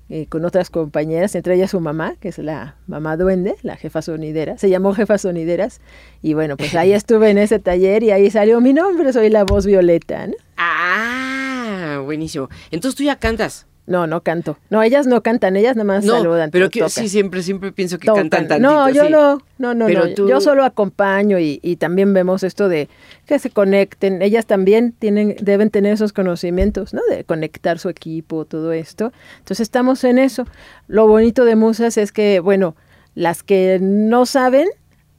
eh, 0.09 0.27
con 0.29 0.45
otras 0.45 0.71
compañeras, 0.71 1.35
entre 1.35 1.55
ellas 1.55 1.71
su 1.71 1.81
mamá, 1.81 2.15
que 2.21 2.29
es 2.29 2.39
la 2.39 2.77
mamá 2.87 3.17
duende, 3.17 3.57
la 3.63 3.77
jefa 3.77 4.03
sonidera, 4.03 4.57
se 4.57 4.71
llamó 4.71 4.95
jefa 4.95 5.19
sonideras, 5.19 5.81
y 6.23 6.35
bueno, 6.35 6.57
pues 6.57 6.75
ahí 6.75 6.93
estuve 6.95 7.31
en 7.31 7.39
ese 7.39 7.59
taller 7.59 8.03
y 8.03 8.11
ahí 8.13 8.31
salió 8.31 8.61
mi 8.61 8.73
nombre, 8.73 9.13
soy 9.13 9.31
la 9.31 9.45
voz 9.45 9.67
violeta, 9.67 10.27
¿no? 10.27 10.35
Ah, 10.57 12.01
buenísimo. 12.05 12.49
Entonces 12.71 12.97
tú 12.97 13.05
ya 13.05 13.17
cantas. 13.17 13.67
No, 13.87 14.07
no 14.09 14.21
canto. 14.23 14.59
No, 14.69 14.83
ellas 14.83 15.07
no 15.07 15.23
cantan, 15.23 15.57
ellas 15.57 15.77
nada 15.77 15.85
más 15.85 16.05
No, 16.05 16.15
saludan. 16.15 16.51
pero 16.51 16.71
que, 16.71 16.89
sí, 16.89 17.09
siempre, 17.09 17.43
siempre 17.43 17.71
pienso 17.71 17.99
que 17.99 18.07
Tocan. 18.07 18.29
cantan 18.29 18.49
tantito. 18.61 18.69
No, 18.73 18.91
yo 18.91 19.05
sí. 19.05 19.11
no, 19.13 19.39
no, 19.59 19.75
no, 19.75 19.87
Pero 19.87 20.07
no. 20.07 20.15
tú- 20.15 20.29
Yo 20.29 20.41
solo 20.41 20.65
acompaño 20.65 21.39
y, 21.39 21.61
y 21.63 21.77
también 21.77 22.13
vemos 22.13 22.43
esto 22.43 22.69
de 22.69 22.89
que 23.27 23.39
se 23.39 23.51
conecten. 23.51 24.23
Ellas 24.23 24.47
también 24.47 24.93
tienen, 24.99 25.37
deben 25.41 25.71
tener 25.71 25.93
esos 25.95 26.13
conocimientos, 26.13 26.95
¿no? 26.95 27.01
De 27.09 27.23
conectar 27.23 27.79
su 27.79 27.89
equipo, 27.89 28.45
todo 28.45 28.73
esto. 28.73 29.13
Entonces 29.39 29.61
estamos 29.61 30.03
en 30.03 30.19
eso. 30.19 30.47
Lo 30.89 31.07
bonito 31.07 31.45
de 31.45 31.55
Musas 31.55 31.97
es 31.97 32.11
que, 32.11 32.41
bueno, 32.41 32.75
las 33.15 33.45
que 33.45 33.79
no 33.81 34.27
saben 34.27 34.69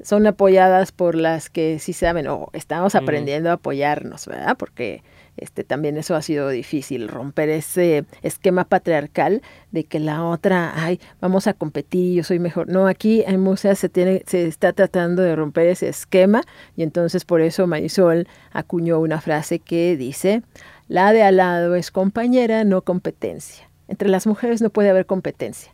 son 0.03 0.27
apoyadas 0.27 0.91
por 0.91 1.15
las 1.15 1.49
que 1.49 1.79
sí 1.79 1.93
saben 1.93 2.27
o 2.27 2.49
estamos 2.53 2.95
aprendiendo 2.95 3.49
a 3.49 3.53
apoyarnos, 3.53 4.27
¿verdad? 4.27 4.55
Porque 4.57 5.03
este 5.37 5.63
también 5.63 5.97
eso 5.97 6.15
ha 6.15 6.21
sido 6.21 6.49
difícil, 6.49 7.07
romper 7.07 7.49
ese 7.49 8.05
esquema 8.23 8.65
patriarcal 8.65 9.41
de 9.71 9.83
que 9.83 9.99
la 9.99 10.23
otra, 10.25 10.73
ay, 10.75 10.99
vamos 11.21 11.47
a 11.47 11.53
competir, 11.53 12.15
yo 12.15 12.23
soy 12.23 12.39
mejor. 12.39 12.67
No, 12.67 12.87
aquí 12.87 13.23
en 13.25 13.43
tiene 13.91 14.23
se 14.25 14.47
está 14.47 14.73
tratando 14.73 15.21
de 15.21 15.35
romper 15.35 15.67
ese 15.67 15.89
esquema 15.89 16.41
y 16.75 16.83
entonces 16.83 17.23
por 17.23 17.41
eso 17.41 17.67
Marisol 17.67 18.27
acuñó 18.51 18.99
una 18.99 19.21
frase 19.21 19.59
que 19.59 19.95
dice, 19.95 20.41
la 20.87 21.13
de 21.13 21.23
al 21.23 21.37
lado 21.37 21.75
es 21.75 21.91
compañera, 21.91 22.63
no 22.63 22.81
competencia. 22.81 23.69
Entre 23.87 24.09
las 24.09 24.27
mujeres 24.27 24.61
no 24.61 24.69
puede 24.69 24.89
haber 24.89 25.05
competencia. 25.05 25.73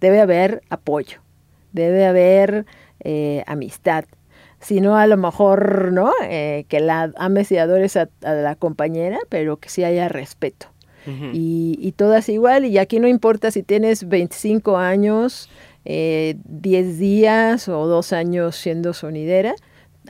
Debe 0.00 0.20
haber 0.20 0.62
apoyo, 0.70 1.20
debe 1.72 2.06
haber 2.06 2.66
eh, 3.00 3.44
amistad, 3.46 4.04
sino 4.62 4.96
a 4.96 5.06
lo 5.06 5.16
mejor, 5.18 5.92
¿no? 5.92 6.12
Eh, 6.22 6.64
que 6.68 6.80
la 6.80 7.12
ames 7.16 7.52
y 7.52 7.58
adores 7.58 7.96
a, 7.96 8.08
a 8.22 8.32
la 8.32 8.54
compañera, 8.54 9.18
pero 9.28 9.58
que 9.58 9.68
sí 9.68 9.84
haya 9.84 10.08
respeto. 10.08 10.68
Y, 11.32 11.76
y 11.80 11.90
todas 11.92 12.28
igual, 12.28 12.64
y 12.64 12.78
aquí 12.78 13.00
no 13.00 13.08
importa 13.08 13.50
si 13.50 13.64
tienes 13.64 14.08
25 14.08 14.76
años, 14.76 15.50
eh, 15.84 16.36
10 16.44 16.98
días 17.00 17.68
o 17.68 17.88
dos 17.88 18.12
años 18.12 18.54
siendo 18.54 18.92
sonidera, 18.92 19.56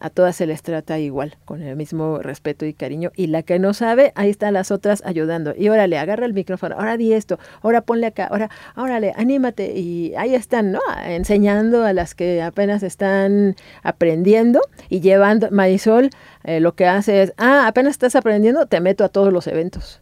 a 0.01 0.11
todas 0.11 0.37
se 0.37 0.47
les 0.47 0.63
trata 0.63 0.99
igual, 0.99 1.37
con 1.45 1.63
el 1.63 1.77
mismo 1.77 2.19
respeto 2.19 2.65
y 2.67 2.75
cariño. 2.75 3.11
Y 3.17 3.27
la 3.29 3.43
que 3.43 3.59
no 3.59 3.75
sabe, 3.75 4.13
ahí 4.15 4.31
están 4.31 4.55
las 4.55 4.71
otras 4.71 5.03
ayudando. 5.05 5.55
Y 5.57 5.69
órale, 5.69 5.99
agarra 5.99 6.27
el 6.27 6.35
micrófono, 6.35 6.77
ahora 6.77 6.97
di 6.97 7.13
esto, 7.13 7.39
ahora 7.63 7.83
ponle 7.83 8.07
acá, 8.07 8.27
ahora, 8.27 8.51
órale, 8.77 9.13
anímate. 9.17 9.79
Y 9.79 10.15
ahí 10.17 10.35
están, 10.35 10.73
¿no? 10.73 10.81
Enseñando 11.05 11.85
a 11.85 11.93
las 11.93 12.15
que 12.15 12.43
apenas 12.43 12.83
están 12.83 13.57
aprendiendo 13.83 14.61
y 14.89 15.01
llevando. 15.01 15.49
Marisol 15.51 16.11
eh, 16.45 16.61
lo 16.61 16.75
que 16.75 16.87
hace 16.87 17.23
es, 17.23 17.33
ah, 17.37 17.67
apenas 17.67 17.93
estás 17.93 18.17
aprendiendo, 18.17 18.67
te 18.67 18.81
meto 18.81 19.05
a 19.05 19.09
todos 19.09 19.33
los 19.33 19.47
eventos. 19.47 20.02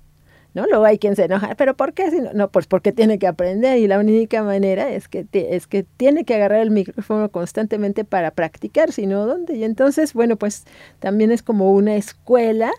¿No? 0.55 0.67
Luego 0.67 0.85
hay 0.85 0.99
quien 0.99 1.17
se 1.17 1.25
enoja, 1.25 1.55
pero 1.57 1.77
¿por 1.77 1.93
qué? 1.93 2.11
Si 2.11 2.21
no, 2.21 2.33
no, 2.33 2.49
pues 2.51 2.67
porque 2.67 2.93
tiene 2.93 3.19
que 3.19 3.27
aprender 3.27 3.79
y 3.79 3.87
la 3.87 3.99
única 3.99 4.43
manera 4.43 4.91
es 4.91 5.09
que, 5.09 5.27
es 5.33 5.67
que 5.67 5.83
tiene 5.83 6.25
que 6.25 6.35
agarrar 6.35 6.61
el 6.61 6.71
micrófono 6.71 7.31
constantemente 7.31 8.05
para 8.05 8.31
practicar, 8.31 8.93
si 8.93 9.07
no, 9.07 9.27
¿dónde? 9.27 9.57
Y 9.57 9.65
entonces, 9.65 10.13
bueno, 10.15 10.37
pues 10.37 10.65
también 10.99 11.31
es 11.31 11.43
como 11.43 11.73
una 11.73 11.97
escuela 11.97 12.71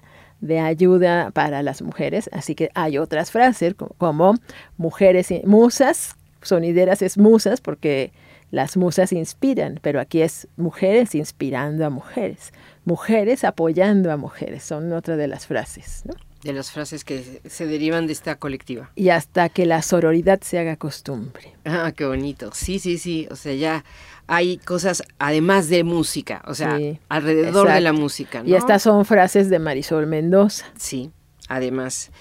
de 0.41 0.59
ayuda 0.59 1.31
para 1.31 1.61
las 1.61 1.81
mujeres, 1.81 2.29
así 2.33 2.55
que 2.55 2.71
hay 2.73 2.97
otras 2.97 3.31
frases 3.31 3.75
como, 3.75 3.91
como 3.97 4.33
mujeres, 4.77 5.29
y- 5.31 5.41
musas, 5.45 6.15
sonideras 6.41 7.01
es 7.03 7.17
musas 7.17 7.61
porque 7.61 8.11
las 8.49 8.75
musas 8.75 9.13
inspiran, 9.13 9.79
pero 9.81 10.01
aquí 10.01 10.21
es 10.21 10.47
mujeres 10.57 11.15
inspirando 11.15 11.85
a 11.85 11.89
mujeres, 11.89 12.51
mujeres 12.85 13.43
apoyando 13.43 14.11
a 14.11 14.17
mujeres, 14.17 14.63
son 14.63 14.91
otra 14.93 15.15
de 15.15 15.27
las 15.27 15.45
frases, 15.45 16.01
¿no? 16.05 16.13
De 16.43 16.53
las 16.53 16.71
frases 16.71 17.03
que 17.03 17.41
se 17.47 17.67
derivan 17.67 18.07
de 18.07 18.13
esta 18.13 18.35
colectiva. 18.35 18.91
y 18.95 19.09
hasta 19.09 19.49
que 19.49 19.65
la 19.65 19.81
sororidad 19.81 20.41
se 20.41 20.57
haga 20.59 20.75
costumbre. 20.75 21.53
Ah, 21.65 21.91
qué 21.95 22.05
bonito. 22.05 22.49
Sí, 22.53 22.79
sí, 22.79 22.97
sí. 22.97 23.27
O 23.29 23.35
sea, 23.35 23.53
ya 23.53 23.83
hay 24.27 24.57
cosas 24.57 25.03
además 25.19 25.69
de 25.69 25.83
música, 25.83 26.41
o 26.47 26.55
sea, 26.55 26.77
Sí, 26.77 26.99
alrededor 27.09 27.71
de 27.71 27.81
la 27.81 27.93
música. 27.93 28.41
¿no? 28.41 28.49
Y 28.49 28.55
estas 28.55 28.81
son 28.81 29.05
frases 29.05 29.49
de 29.49 29.59
Marisol 29.59 30.07
Mendoza. 30.07 30.65
Sí, 30.77 31.11
además. 31.47 32.11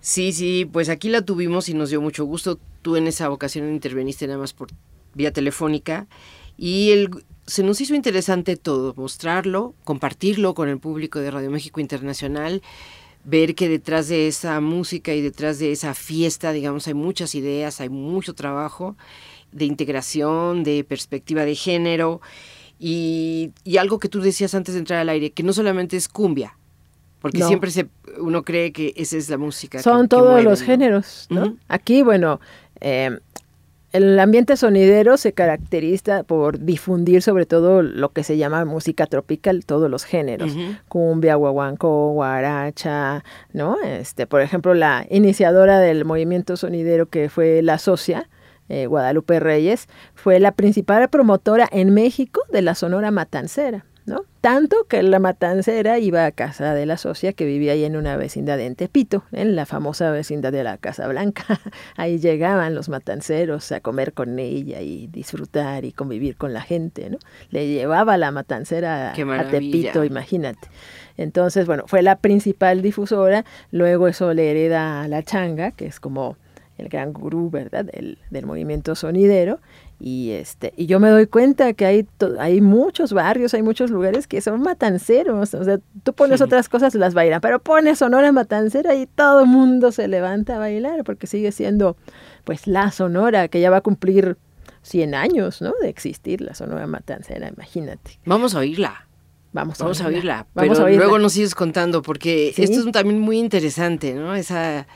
Sí, 0.00 0.32
sí, 0.32 0.68
pues 0.70 0.88
aquí 0.88 1.08
la 1.08 1.22
tuvimos 1.22 1.68
y 1.68 1.74
nos 1.74 1.90
dio 1.90 2.00
mucho 2.00 2.24
gusto. 2.24 2.58
Tú 2.82 2.96
en 2.96 3.06
esa 3.08 3.30
ocasión 3.30 3.68
interveniste 3.72 4.26
nada 4.26 4.38
más 4.38 4.52
por 4.52 4.68
vía 5.14 5.32
telefónica 5.32 6.06
y 6.56 6.90
el, 6.92 7.10
se 7.46 7.62
nos 7.62 7.80
hizo 7.80 7.94
interesante 7.94 8.56
todo, 8.56 8.94
mostrarlo, 8.96 9.74
compartirlo 9.84 10.54
con 10.54 10.68
el 10.68 10.78
público 10.78 11.18
de 11.18 11.30
Radio 11.30 11.50
México 11.50 11.80
Internacional, 11.80 12.62
ver 13.30 13.54
que 13.54 13.68
detrás 13.68 14.08
de 14.08 14.26
esa 14.26 14.58
música 14.60 15.12
y 15.12 15.20
detrás 15.20 15.58
de 15.58 15.70
esa 15.72 15.92
fiesta, 15.92 16.52
digamos, 16.52 16.86
hay 16.88 16.94
muchas 16.94 17.34
ideas, 17.34 17.80
hay 17.80 17.90
mucho 17.90 18.34
trabajo 18.34 18.96
de 19.52 19.66
integración, 19.66 20.64
de 20.64 20.82
perspectiva 20.84 21.44
de 21.44 21.54
género 21.54 22.20
y, 22.78 23.50
y 23.64 23.76
algo 23.76 23.98
que 23.98 24.08
tú 24.08 24.20
decías 24.20 24.54
antes 24.54 24.74
de 24.74 24.80
entrar 24.80 25.00
al 25.00 25.08
aire, 25.10 25.30
que 25.32 25.42
no 25.42 25.52
solamente 25.52 25.96
es 25.96 26.08
cumbia, 26.08 26.56
porque 27.20 27.38
No. 27.38 27.48
siempre 27.48 27.70
se, 27.70 27.88
uno 28.18 28.44
cree 28.44 28.72
que 28.72 28.94
esa 28.96 29.16
es 29.16 29.28
la 29.28 29.36
música. 29.36 29.82
Son 29.82 30.02
que 30.02 30.08
todos 30.08 30.30
mueve, 30.30 30.44
los 30.44 30.60
¿no? 30.60 30.66
géneros, 30.66 31.26
¿no? 31.28 31.56
Aquí, 31.68 32.02
bueno, 32.02 32.40
eh, 32.80 33.18
el 33.92 34.18
ambiente 34.18 34.56
sonidero 34.56 35.16
se 35.16 35.32
caracteriza 35.32 36.22
por 36.22 36.58
difundir 36.60 37.22
sobre 37.22 37.46
todo 37.46 37.82
lo 37.82 38.10
que 38.10 38.22
se 38.22 38.36
llama 38.36 38.64
música 38.64 39.06
tropical, 39.06 39.64
todos 39.64 39.90
los 39.90 40.04
géneros. 40.04 40.54
Cumbia, 40.88 41.36
guaguancó, 41.36 42.12
guaracha, 42.12 43.24
¿no? 43.52 43.80
Este, 43.80 44.26
por 44.26 44.42
ejemplo, 44.42 44.74
la 44.74 45.06
iniciadora 45.08 45.78
del 45.80 46.04
movimiento 46.04 46.56
sonidero 46.56 47.06
que 47.06 47.30
fue 47.30 47.62
la 47.62 47.78
socia, 47.78 48.28
eh, 48.68 48.86
Guadalupe 48.86 49.40
Reyes, 49.40 49.88
fue 50.14 50.38
la 50.38 50.52
principal 50.52 51.08
promotora 51.08 51.66
en 51.70 51.94
México 51.94 52.42
de 52.52 52.60
la 52.60 52.74
Sonora 52.74 53.10
Matancera, 53.10 53.86
¿no? 54.08 54.24
Tanto 54.40 54.86
que 54.88 55.02
la 55.02 55.18
Matancera 55.18 55.98
iba 55.98 56.24
a 56.24 56.32
casa 56.32 56.74
de 56.74 56.86
la 56.86 56.96
socia 56.96 57.32
que 57.32 57.44
vivía 57.44 57.72
ahí 57.72 57.84
en 57.84 57.96
una 57.96 58.16
vecindad 58.16 58.58
en 58.58 58.74
Tepito, 58.74 59.24
en 59.32 59.54
la 59.54 59.66
famosa 59.66 60.10
vecindad 60.10 60.50
de 60.50 60.64
la 60.64 60.78
Casa 60.78 61.06
Blanca. 61.06 61.44
ahí 61.96 62.18
llegaban 62.18 62.74
los 62.74 62.88
matanceros 62.88 63.70
a 63.72 63.80
comer 63.80 64.14
con 64.14 64.38
ella 64.38 64.80
y 64.80 65.06
disfrutar 65.08 65.84
y 65.84 65.92
convivir 65.92 66.36
con 66.36 66.52
la 66.52 66.62
gente, 66.62 67.10
¿no? 67.10 67.18
Le 67.50 67.68
llevaba 67.68 68.16
la 68.16 68.32
Matancera 68.32 69.12
a. 69.12 69.48
Tepito, 69.50 70.04
imagínate. 70.04 70.68
Entonces, 71.16 71.66
bueno, 71.66 71.84
fue 71.86 72.02
la 72.02 72.16
principal 72.16 72.80
difusora, 72.80 73.44
luego 73.70 74.08
eso 74.08 74.32
le 74.34 74.50
hereda 74.50 75.02
a 75.02 75.08
la 75.08 75.22
changa, 75.22 75.72
que 75.72 75.86
es 75.86 76.00
como 76.00 76.36
el 76.78 76.88
gran 76.88 77.12
gurú, 77.12 77.50
¿verdad?, 77.50 77.84
del, 77.84 78.18
del 78.30 78.46
movimiento 78.46 78.94
sonidero, 78.94 79.58
y 80.00 80.30
este 80.30 80.72
y 80.76 80.86
yo 80.86 81.00
me 81.00 81.08
doy 81.10 81.26
cuenta 81.26 81.72
que 81.72 81.84
hay 81.84 82.06
hay 82.38 82.60
muchos 82.60 83.12
barrios, 83.12 83.52
hay 83.54 83.62
muchos 83.62 83.90
lugares 83.90 84.26
que 84.28 84.40
son 84.40 84.60
matanceros, 84.62 85.54
o 85.54 85.64
sea, 85.64 85.78
tú 86.04 86.12
pones 86.12 86.38
Sí. 86.38 86.44
otras 86.44 86.68
cosas 86.68 86.94
las 86.94 87.14
bailan, 87.14 87.40
pero 87.40 87.58
pones 87.58 87.98
Sonora 87.98 88.30
Matancera 88.32 88.94
y 88.94 89.06
todo 89.06 89.40
el 89.40 89.46
mundo 89.46 89.90
se 89.92 90.06
levanta 90.06 90.56
a 90.56 90.58
bailar 90.58 91.02
porque 91.04 91.26
sigue 91.26 91.50
siendo 91.52 91.96
pues 92.44 92.66
la 92.66 92.90
Sonora 92.92 93.48
que 93.48 93.60
ya 93.60 93.70
va 93.70 93.78
a 93.78 93.80
cumplir 93.80 94.36
100 94.82 95.14
años, 95.14 95.60
¿no?, 95.60 95.72
de 95.82 95.88
existir 95.88 96.40
la 96.40 96.54
Sonora 96.54 96.86
Matancera, 96.86 97.48
imagínate. 97.48 98.18
Vamos 98.24 98.54
a 98.54 98.60
oírla. 98.60 99.06
Vamos 99.52 99.80
a 99.80 99.84
Vamos 99.84 100.00
a 100.00 100.06
oírla. 100.06 100.18
oírla, 100.18 100.46
Vamos 100.54 100.70
pero 100.76 100.82
a 100.82 100.86
oírla. 100.86 101.04
luego 101.04 101.18
nos 101.18 101.32
sigues 101.32 101.54
contando, 101.54 102.02
porque 102.02 102.52
Sí. 102.54 102.62
esto 102.62 102.80
es 102.86 102.92
también 102.92 103.18
muy 103.18 103.38
interesante, 103.38 104.14
¿no? 104.14 104.34
Esa, 104.34 104.86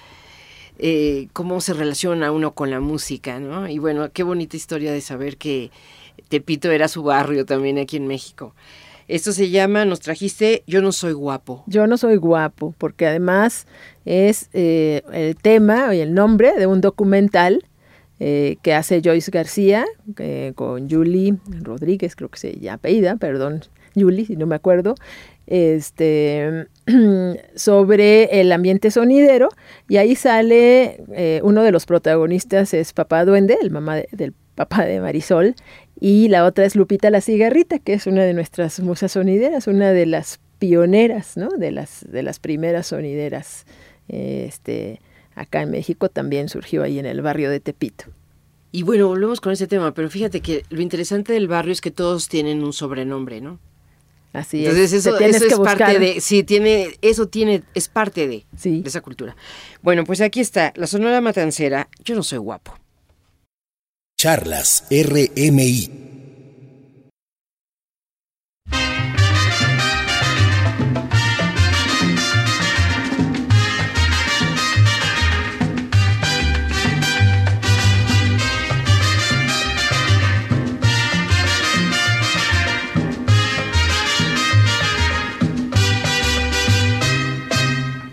eh, 0.79 1.29
cómo 1.33 1.61
se 1.61 1.75
relaciona 1.75 2.33
uno 2.33 2.53
con 2.53 2.71
la 2.71 2.81
música, 2.81 3.39
¿no? 3.39 3.69
Y 3.69 3.79
bueno, 3.79 4.11
qué 4.13 4.23
bonita 4.23 4.57
historia 4.57 4.93
de 4.93 5.01
saber 5.01 5.37
que 5.37 5.71
Tepito 6.29 6.71
era 6.71 6.89
su 6.89 7.03
barrio 7.03 7.45
también 7.45 7.79
aquí 7.79 7.97
en 7.97 8.07
México. 8.07 8.55
Esto 9.09 9.33
se 9.33 9.51
llama, 9.51 9.85
nos 9.85 10.01
trajiste 10.01 10.63
Yo 10.67 10.81
no 10.81 10.93
soy 10.93 11.13
guapo. 11.13 11.65
Yo 11.67 11.87
no 11.87 11.99
soy 11.99 12.17
guapo, 12.17 12.75
porque 12.79 13.07
además 13.07 13.67
es 14.05 14.49
eh, 14.53 15.03
el 15.13 15.37
tema 15.37 15.95
y 15.95 16.01
el 16.01 16.15
nombre 16.15 16.55
de 16.57 16.67
un 16.67 16.81
documental 16.81 17.65
eh, 18.21 18.57
que 18.63 18.73
hace 18.75 19.03
Joyce 19.05 19.31
García 19.31 19.85
con 20.55 20.89
Julie 20.89 21.37
Rodríguez, 21.61 22.15
creo 22.15 22.29
que 22.29 22.39
se 22.39 22.59
llama 22.59 22.77
apellida, 22.77 23.17
perdón, 23.17 23.63
Julie, 23.95 24.27
si 24.27 24.37
no 24.37 24.47
me 24.47 24.55
acuerdo, 24.55 24.95
este, 25.46 26.66
sobre 27.55 28.40
el 28.40 28.52
ambiente 28.52 28.90
sonidero 28.90 29.48
y 29.88 29.96
ahí 29.96 30.14
sale 30.16 31.02
eh, 31.14 31.40
uno 31.42 31.62
de 31.62 31.72
los 31.72 31.87
protagonistas 31.87 32.74
es 32.74 32.92
Papá 32.92 33.24
Duende, 33.24 33.57
el 33.61 33.70
mamá 33.70 33.96
de- 33.96 34.09
del 34.12 34.35
papá 34.55 34.85
de 34.85 35.00
Marisol, 35.00 35.55
y 35.98 36.28
la 36.28 36.44
otra 36.44 36.64
es 36.64 36.76
Lupita 36.76 37.11
la 37.11 37.20
Cigarrita, 37.20 37.78
que 37.78 37.94
es 37.94 38.07
una 38.07 38.22
de 38.24 38.35
nuestras 38.35 38.81
musas 38.81 39.12
sonideras, 39.12 39.66
una 39.66 39.92
de 39.92 40.05
las 40.07 40.40
pioneras, 40.59 41.37
¿no? 41.37 41.48
De 41.48 41.70
las, 41.70 42.05
de 42.11 42.22
las 42.22 42.38
primeras 42.38 42.88
sonideras. 42.88 43.64
Este, 44.09 45.00
acá 45.35 45.62
en 45.62 45.70
México 45.70 46.09
también 46.09 46.48
surgió 46.48 46.83
ahí 46.83 46.98
en 46.98 47.07
el 47.07 47.22
barrio 47.22 47.50
de 47.50 47.61
Tepito. 47.61 48.05
Y 48.72 48.83
bueno, 48.83 49.09
volvemos 49.09 49.40
con 49.40 49.52
ese 49.52 49.66
tema, 49.66 49.94
pero 49.94 50.09
fíjate 50.11 50.40
que 50.40 50.64
lo 50.70 50.81
interesante 50.83 51.33
del 51.33 51.48
barrio 51.48 51.72
es 51.72 51.81
que 51.81 51.90
todos 51.90 52.28
tienen 52.28 52.62
un 52.62 52.72
sobrenombre, 52.72 53.40
¿no? 53.40 53.59
Así 54.33 54.61
Entonces 54.64 54.92
es. 54.92 55.05
eso, 55.07 55.16
es 55.18 55.40
parte 55.59 55.85
buscar. 55.85 56.01
de, 56.01 56.21
sí, 56.21 56.42
tiene, 56.42 56.97
eso 57.03 57.29
tiene, 57.29 57.62
es 57.75 57.88
parte 57.88 58.27
de, 58.27 58.47
Sí. 58.57 58.81
de 58.81 58.88
esa 58.88 59.01
cultura. 59.03 59.37
Bueno, 59.83 60.05
pues 60.05 60.21
aquí 60.23 60.40
está, 60.40 60.73
la 60.77 60.87
Sonora 60.87 61.21
Matancera, 61.21 61.88
yo 62.05 62.14
no 62.14 62.23
soy 62.23 62.38
guapo. 62.38 62.75
Charlas 64.18 64.85
RMI. 64.90 66.12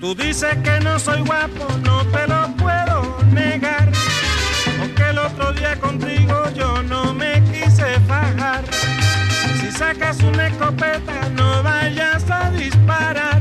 Tú 0.09 0.15
dices 0.15 0.57
que 0.63 0.79
no 0.79 0.97
soy 0.97 1.21
guapo, 1.21 1.67
no 1.83 2.03
te 2.07 2.27
lo 2.27 2.47
puedo 2.55 3.23
negar. 3.31 3.91
Aunque 4.79 5.03
el 5.03 5.19
otro 5.19 5.53
día 5.53 5.79
contigo 5.79 6.49
yo 6.55 6.81
no 6.81 7.13
me 7.13 7.43
quise 7.43 7.99
fajar. 8.07 8.63
Si 9.61 9.71
sacas 9.71 10.19
una 10.23 10.47
escopeta, 10.47 11.29
no 11.35 11.61
vayas 11.61 12.27
a 12.27 12.49
disparar. 12.49 13.38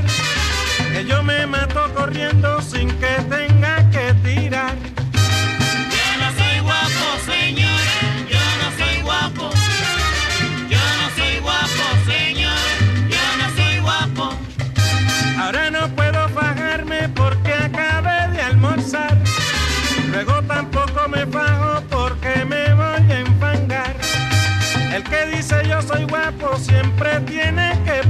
Siempre 26.59 27.21
tiene 27.21 27.79
que 27.85 28.03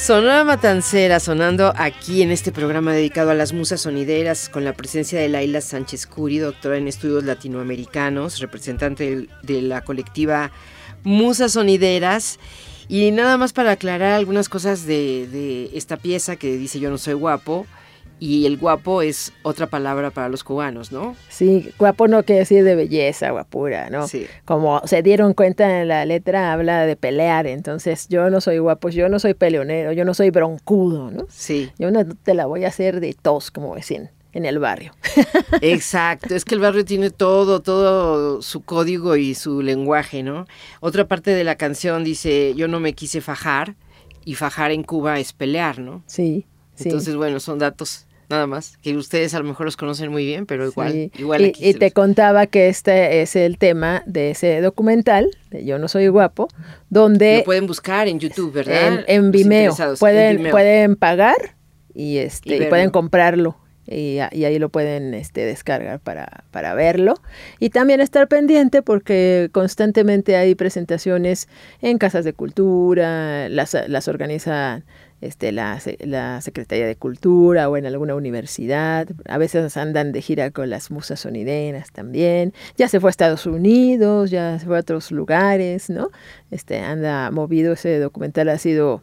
Sonora 0.00 0.44
Matancera 0.44 1.20
sonando 1.20 1.74
aquí 1.76 2.22
en 2.22 2.30
este 2.30 2.52
programa 2.52 2.94
dedicado 2.94 3.32
a 3.32 3.34
las 3.34 3.52
musas 3.52 3.82
sonideras 3.82 4.48
con 4.48 4.64
la 4.64 4.72
presencia 4.72 5.20
de 5.20 5.28
Laila 5.28 5.60
Sánchez 5.60 6.06
Curi, 6.06 6.38
doctora 6.38 6.78
en 6.78 6.88
estudios 6.88 7.22
latinoamericanos, 7.24 8.38
representante 8.38 9.28
de 9.42 9.62
la 9.62 9.82
colectiva 9.82 10.52
Musas 11.04 11.52
Sonideras. 11.52 12.38
Y 12.88 13.10
nada 13.10 13.36
más 13.36 13.52
para 13.52 13.72
aclarar 13.72 14.12
algunas 14.12 14.48
cosas 14.48 14.86
de, 14.86 15.28
de 15.30 15.70
esta 15.74 15.98
pieza 15.98 16.36
que 16.36 16.56
dice 16.56 16.80
Yo 16.80 16.88
no 16.88 16.96
soy 16.96 17.14
guapo. 17.14 17.66
Y 18.20 18.46
el 18.46 18.58
guapo 18.58 19.02
es 19.02 19.32
otra 19.42 19.66
palabra 19.66 20.10
para 20.10 20.28
los 20.28 20.44
cubanos, 20.44 20.92
¿no? 20.92 21.16
Sí, 21.28 21.72
guapo 21.78 22.06
no 22.06 22.22
quiere 22.22 22.40
decir 22.40 22.62
de 22.62 22.74
belleza, 22.74 23.30
guapura, 23.30 23.90
¿no? 23.90 24.06
Sí. 24.06 24.26
Como 24.44 24.82
se 24.84 25.02
dieron 25.02 25.34
cuenta 25.34 25.80
en 25.80 25.88
la 25.88 26.04
letra, 26.04 26.52
habla 26.52 26.84
de 26.86 26.96
pelear, 26.96 27.46
entonces 27.46 28.08
yo 28.08 28.28
no 28.30 28.40
soy 28.40 28.58
guapo, 28.58 28.90
yo 28.90 29.08
no 29.08 29.18
soy 29.18 29.34
peleonero, 29.34 29.92
yo 29.92 30.04
no 30.04 30.14
soy 30.14 30.30
broncudo, 30.30 31.10
¿no? 31.10 31.26
Sí. 31.30 31.70
Yo 31.78 31.90
no 31.90 32.04
te 32.06 32.34
la 32.34 32.46
voy 32.46 32.64
a 32.64 32.68
hacer 32.68 33.00
de 33.00 33.14
tos, 33.14 33.50
como 33.50 33.74
decían 33.74 34.10
en 34.32 34.44
el 34.44 34.58
barrio. 34.60 34.92
Exacto, 35.60 36.34
es 36.34 36.44
que 36.44 36.54
el 36.54 36.60
barrio 36.60 36.84
tiene 36.84 37.10
todo, 37.10 37.60
todo 37.62 38.42
su 38.42 38.60
código 38.60 39.16
y 39.16 39.34
su 39.34 39.62
lenguaje, 39.62 40.22
¿no? 40.22 40.46
Otra 40.80 41.08
parte 41.08 41.32
de 41.32 41.42
la 41.42 41.56
canción 41.56 42.04
dice, 42.04 42.54
yo 42.54 42.68
no 42.68 42.78
me 42.78 42.92
quise 42.92 43.20
fajar, 43.20 43.74
y 44.24 44.34
fajar 44.34 44.70
en 44.70 44.82
Cuba 44.82 45.18
es 45.18 45.32
pelear, 45.32 45.78
¿no? 45.78 46.02
Sí, 46.06 46.46
sí. 46.74 46.84
Entonces, 46.84 47.16
bueno, 47.16 47.40
son 47.40 47.58
datos 47.58 48.06
nada 48.30 48.46
más, 48.46 48.76
que 48.78 48.96
ustedes 48.96 49.34
a 49.34 49.38
lo 49.38 49.44
mejor 49.44 49.66
los 49.66 49.76
conocen 49.76 50.10
muy 50.10 50.24
bien, 50.24 50.46
pero 50.46 50.66
igual, 50.66 50.92
Sí. 50.92 51.12
igual 51.18 51.40
y, 51.42 51.44
aquí 51.50 51.68
y 51.68 51.74
te 51.74 51.86
los- 51.86 51.92
contaba 51.94 52.46
que 52.46 52.68
este 52.68 53.20
es 53.22 53.36
el 53.36 53.58
tema 53.58 54.02
de 54.06 54.30
ese 54.30 54.60
documental, 54.60 55.28
de 55.50 55.64
Yo 55.64 55.78
no 55.78 55.88
soy 55.88 56.08
guapo, 56.08 56.48
donde 56.88 57.38
lo 57.38 57.44
pueden 57.44 57.66
buscar 57.66 58.08
en 58.08 58.18
YouTube, 58.20 58.52
¿verdad? 58.52 59.04
en, 59.06 59.30
Vimeo 59.32 59.74
en 59.78 59.96
pueden, 59.98 60.36
Vimeo. 60.38 60.52
pueden 60.52 60.96
pagar 60.96 61.56
y, 61.92 62.18
este, 62.18 62.56
Y 62.56 62.66
pueden 62.66 62.90
comprarlo. 62.90 63.56
Y, 63.92 64.18
y 64.30 64.44
ahí 64.44 64.58
lo 64.60 64.68
pueden 64.68 65.14
este, 65.14 65.44
descargar 65.44 65.98
para, 65.98 66.44
para 66.52 66.74
verlo. 66.74 67.14
Y 67.58 67.70
también 67.70 68.00
estar 68.00 68.28
pendiente 68.28 68.82
porque 68.82 69.48
constantemente 69.50 70.36
hay 70.36 70.54
presentaciones 70.54 71.48
en 71.82 71.98
casas 71.98 72.24
de 72.24 72.32
cultura, 72.32 73.48
las, 73.48 73.76
las 73.88 74.06
organiza 74.06 74.84
este, 75.20 75.52
la, 75.52 75.80
la 76.00 76.40
Secretaría 76.40 76.86
de 76.86 76.96
Cultura 76.96 77.68
o 77.68 77.76
en 77.76 77.86
alguna 77.86 78.14
universidad. 78.14 79.08
A 79.28 79.38
veces 79.38 79.76
andan 79.76 80.12
de 80.12 80.22
gira 80.22 80.50
con 80.50 80.70
las 80.70 80.90
musas 80.90 81.20
sonideras 81.20 81.92
también. 81.92 82.52
Ya 82.76 82.88
se 82.88 83.00
fue 83.00 83.08
a 83.08 83.12
Estados 83.12 83.46
Unidos, 83.46 84.30
ya 84.30 84.58
se 84.58 84.66
fue 84.66 84.76
a 84.76 84.80
otros 84.80 85.10
lugares, 85.10 85.90
¿no? 85.90 86.10
Este, 86.50 86.78
anda 86.78 87.30
movido, 87.30 87.72
ese 87.74 87.98
documental 87.98 88.48
ha 88.48 88.58
sido 88.58 89.02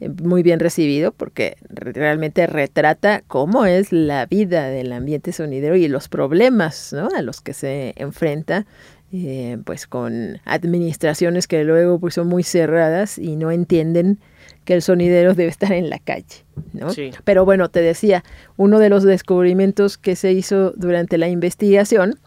eh, 0.00 0.08
muy 0.08 0.42
bien 0.42 0.60
recibido 0.60 1.12
porque 1.12 1.56
re- 1.68 1.92
realmente 1.92 2.46
retrata 2.46 3.22
cómo 3.26 3.64
es 3.64 3.92
la 3.92 4.26
vida 4.26 4.68
del 4.68 4.92
ambiente 4.92 5.32
sonidero 5.32 5.76
y 5.76 5.86
los 5.88 6.08
problemas 6.08 6.92
¿no? 6.92 7.08
a 7.16 7.22
los 7.22 7.40
que 7.40 7.54
se 7.54 7.94
enfrenta 7.96 8.66
eh, 9.12 9.58
pues 9.64 9.86
con 9.86 10.40
administraciones 10.44 11.46
que 11.46 11.62
luego 11.62 12.00
pues 12.00 12.14
son 12.14 12.26
muy 12.26 12.42
cerradas 12.42 13.18
y 13.18 13.36
no 13.36 13.52
entienden 13.52 14.18
que 14.64 14.74
el 14.74 14.82
sonidero 14.82 15.34
debe 15.34 15.50
estar 15.50 15.72
en 15.72 15.90
la 15.90 15.98
calle, 15.98 16.44
¿no? 16.72 16.90
Sí. 16.90 17.10
Pero 17.24 17.44
bueno, 17.44 17.68
te 17.68 17.80
decía, 17.80 18.24
uno 18.56 18.78
de 18.78 18.88
los 18.88 19.04
descubrimientos 19.04 19.98
que 19.98 20.16
se 20.16 20.32
hizo 20.32 20.72
durante 20.72 21.18
la 21.18 21.28
investigación 21.28 22.18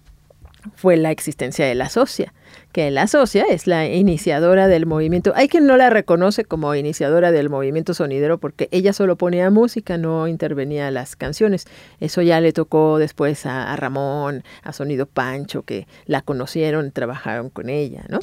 fue 0.76 0.98
la 0.98 1.12
existencia 1.12 1.66
de 1.66 1.76
la 1.76 1.90
socia, 1.90 2.34
que 2.72 2.92
la 2.92 3.08
socia 3.08 3.46
es 3.50 3.68
la 3.68 3.88
iniciadora 3.88 4.68
del 4.68 4.86
movimiento. 4.86 5.32
Hay 5.36 5.48
quien 5.48 5.66
no 5.66 5.78
la 5.78 5.90
reconoce 5.90 6.44
como 6.44 6.74
iniciadora 6.76 7.32
del 7.32 7.50
movimiento 7.50 7.94
sonidero 7.94 8.38
porque 8.38 8.68
ella 8.72 8.94
solo 8.94 9.16
ponía 9.16 9.50
música, 9.50 9.98
no 9.98 10.28
intervenía 10.28 10.92
las 10.92 11.16
canciones. 11.16 11.66
Eso 12.00 12.22
ya 12.22 12.42
le 12.42 12.54
tocó 12.54 12.98
después 12.98 13.46
a, 13.46 13.72
a 13.72 13.76
Ramón, 13.76 14.44
a 14.64 14.74
Sonido 14.74 15.06
Pancho, 15.06 15.64
que 15.64 15.88
la 16.06 16.22
conocieron, 16.22 16.92
trabajaron 16.92 17.50
con 17.50 17.70
ella, 17.70 18.04
¿no? 18.10 18.20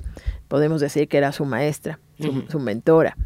Podemos 0.49 0.81
decir 0.81 1.09
que 1.09 1.19
era 1.19 1.33
su 1.33 1.45
maestra, 1.45 1.99
su 2.49 2.61
mentora 2.61 3.17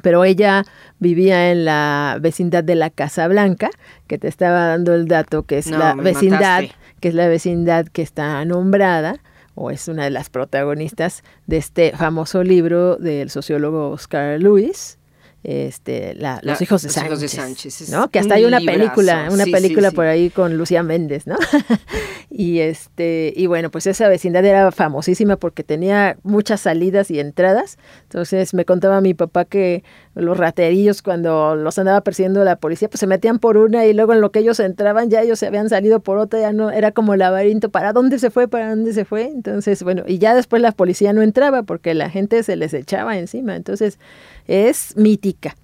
pero 0.00 0.24
ella 0.24 0.64
vivía 0.98 1.50
en 1.50 1.64
la 1.64 2.16
vecindad 2.20 2.64
de 2.64 2.74
la 2.74 2.90
Casa 2.90 3.28
Blanca, 3.28 3.70
que 4.06 4.18
te 4.18 4.28
estaba 4.28 4.66
dando 4.68 4.94
el 4.94 5.06
dato, 5.08 5.42
que 5.42 5.58
es 5.58 5.66
No, 5.66 5.78
la 5.78 5.94
vecindad, 5.94 6.62
mataste. 6.62 6.74
que 7.00 7.08
es 7.08 7.14
la 7.14 7.28
vecindad 7.28 7.86
que 7.86 8.02
está 8.02 8.44
nombrada 8.44 9.20
o 9.54 9.70
es 9.70 9.88
una 9.88 10.04
de 10.04 10.10
las 10.10 10.30
protagonistas 10.30 11.22
de 11.46 11.58
este 11.58 11.92
famoso 11.96 12.42
libro 12.42 12.96
del 12.96 13.28
sociólogo 13.28 13.90
Oscar 13.90 14.40
Lewis, 14.40 14.98
este, 15.44 16.14
la- 16.14 16.40
La- 16.42 16.52
los 16.52 16.62
hijos 16.62 16.82
de 16.82 16.88
Los 16.88 16.94
Sánchez, 16.94 17.06
hijos 17.10 17.20
de 17.20 17.28
Sánchez, 17.28 17.88
¿no? 17.90 18.08
Que 18.10 18.18
hasta 18.20 18.34
hay 18.34 18.44
una 18.44 18.60
librazo. 18.60 18.78
película, 18.78 19.28
una 19.30 19.44
Sí, 19.44 19.50
sí, 19.50 19.50
película 19.52 19.90
sí. 19.90 19.96
por 19.96 20.06
ahí 20.06 20.30
con 20.30 20.56
Lucía 20.56 20.82
Méndez, 20.82 21.26
¿no? 21.26 21.36
y 22.30 22.60
este, 22.60 23.32
y 23.36 23.46
bueno, 23.46 23.70
pues 23.70 23.86
esa 23.86 24.08
vecindad 24.08 24.44
era 24.44 24.70
famosísima 24.72 25.36
porque 25.36 25.64
tenía 25.64 26.16
muchas 26.22 26.60
salidas 26.60 27.10
y 27.10 27.20
entradas. 27.20 27.78
Entonces 28.04 28.54
me 28.54 28.64
contaba 28.64 29.00
mi 29.00 29.14
papá 29.14 29.44
que 29.44 29.82
los 30.14 30.36
raterillos 30.36 31.02
cuando 31.02 31.56
los 31.56 31.78
andaba 31.78 32.00
persiguiendo 32.02 32.44
la 32.44 32.56
policía, 32.56 32.88
pues 32.88 33.00
se 33.00 33.06
metían 33.06 33.38
por 33.38 33.56
una 33.56 33.86
y 33.86 33.92
luego 33.94 34.12
en 34.12 34.20
lo 34.20 34.30
que 34.30 34.40
ellos 34.40 34.60
entraban 34.60 35.10
ya 35.10 35.22
ellos 35.22 35.38
se 35.38 35.46
habían 35.46 35.68
salido 35.68 36.00
por 36.00 36.18
otra, 36.18 36.40
ya 36.40 36.52
no 36.52 36.70
era 36.70 36.92
como 36.92 37.16
laberinto, 37.16 37.70
¿para 37.70 37.92
dónde 37.92 38.18
se 38.18 38.30
fue? 38.30 38.48
¿Para 38.48 38.70
dónde 38.70 38.92
se 38.92 39.04
fue? 39.04 39.24
Entonces, 39.24 39.82
bueno, 39.82 40.04
y 40.06 40.18
ya 40.18 40.34
después 40.34 40.62
la 40.62 40.72
policía 40.72 41.12
no 41.12 41.22
entraba 41.22 41.62
porque 41.62 41.94
la 41.94 42.10
gente 42.10 42.42
se 42.42 42.56
les 42.56 42.74
echaba 42.74 43.18
encima. 43.18 43.56
Entonces, 43.56 43.98
es 44.46 44.96
mítica 44.96 45.54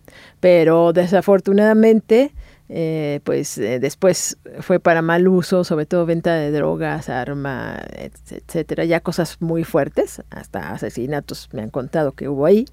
pero 0.40 0.92
desafortunadamente 0.92 2.32
eh, 2.68 3.20
pues 3.24 3.56
eh, 3.58 3.78
después 3.80 4.36
fue 4.60 4.78
para 4.78 5.00
mal 5.00 5.26
uso, 5.26 5.64
sobre 5.64 5.86
todo 5.86 6.04
venta 6.04 6.34
de 6.34 6.50
drogas, 6.50 7.08
arma, 7.08 7.80
et- 7.96 8.12
etcétera, 8.30 8.84
ya 8.84 9.00
cosas 9.00 9.38
muy 9.40 9.64
fuertes, 9.64 10.22
hasta 10.30 10.72
asesinatos 10.72 11.48
me 11.52 11.62
han 11.62 11.70
contado 11.70 12.12
que 12.12 12.28
hubo 12.28 12.44
ahí. 12.44 12.66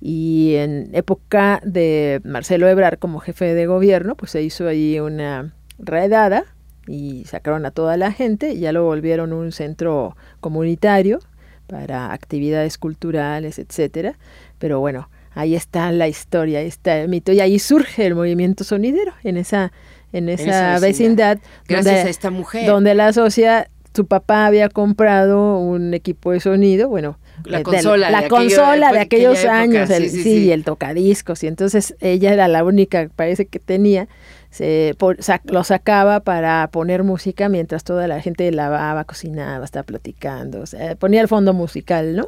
Y 0.00 0.54
en 0.56 0.90
época 0.94 1.60
de 1.64 2.20
Marcelo 2.24 2.68
Ebrard 2.68 2.98
como 2.98 3.20
jefe 3.20 3.54
de 3.54 3.66
gobierno, 3.66 4.14
pues 4.14 4.30
se 4.32 4.42
hizo 4.42 4.66
ahí 4.66 4.98
una 5.00 5.52
redada 5.78 6.44
y 6.86 7.24
sacaron 7.26 7.66
a 7.66 7.70
toda 7.70 7.96
la 7.96 8.12
gente 8.12 8.52
y 8.52 8.60
ya 8.60 8.72
lo 8.72 8.84
volvieron 8.84 9.32
un 9.32 9.52
centro 9.52 10.16
comunitario 10.40 11.18
para 11.66 12.12
actividades 12.12 12.78
culturales, 12.78 13.58
etcétera. 13.58 14.18
Pero 14.58 14.80
bueno, 14.80 15.08
ahí 15.32 15.54
está 15.54 15.92
la 15.92 16.08
historia, 16.08 16.58
ahí 16.60 16.66
está 16.66 16.98
el 17.00 17.08
mito 17.08 17.32
y 17.32 17.40
ahí 17.40 17.58
surge 17.58 18.06
el 18.06 18.14
movimiento 18.14 18.64
sonidero 18.64 19.12
en 19.24 19.36
esa 19.36 19.72
en 20.12 20.28
esa, 20.28 20.42
esa 20.74 20.80
vecindad, 20.80 21.36
vecindad. 21.36 21.38
Gracias 21.68 21.84
donde, 21.94 22.00
a 22.08 22.10
esta 22.10 22.30
mujer. 22.30 22.66
donde 22.66 22.94
la 22.94 23.12
socia 23.12 23.68
su 23.94 24.06
papá 24.06 24.46
había 24.46 24.68
comprado 24.68 25.58
un 25.58 25.94
equipo 25.94 26.30
de 26.32 26.38
sonido, 26.40 26.88
bueno, 26.88 27.18
La 27.44 27.58
de- 27.58 27.64
consola 27.64 28.10
la 28.10 28.22
de 28.22 28.28
consola 28.28 28.90
aquellos 29.00 29.38
época, 29.40 29.58
años, 29.60 29.90
el, 29.90 30.04
sí, 30.04 30.08
sí, 30.10 30.16
sí, 30.16 30.22
sí. 30.22 30.38
y 30.46 30.52
el 30.52 30.62
tocadiscos, 30.64 31.42
y 31.42 31.48
entonces 31.48 31.96
ella 32.00 32.32
era 32.32 32.46
la 32.48 32.62
única, 32.64 33.08
parece 33.16 33.46
que 33.46 33.58
tenía, 33.58 34.06
se 34.50 34.94
sac- 34.98 35.50
lo 35.50 35.62
sacaba 35.64 36.20
para 36.20 36.68
poner 36.72 37.04
música 37.04 37.48
mientras 37.48 37.84
toda 37.84 38.08
la 38.08 38.20
gente 38.20 38.50
lavaba, 38.50 39.04
cocinaba, 39.04 39.64
estaba 39.64 39.84
platicando, 39.84 40.60
o 40.60 40.66
sea, 40.66 40.96
ponía 40.96 41.20
el 41.20 41.28
fondo 41.28 41.52
musical, 41.52 42.16
¿no? 42.16 42.26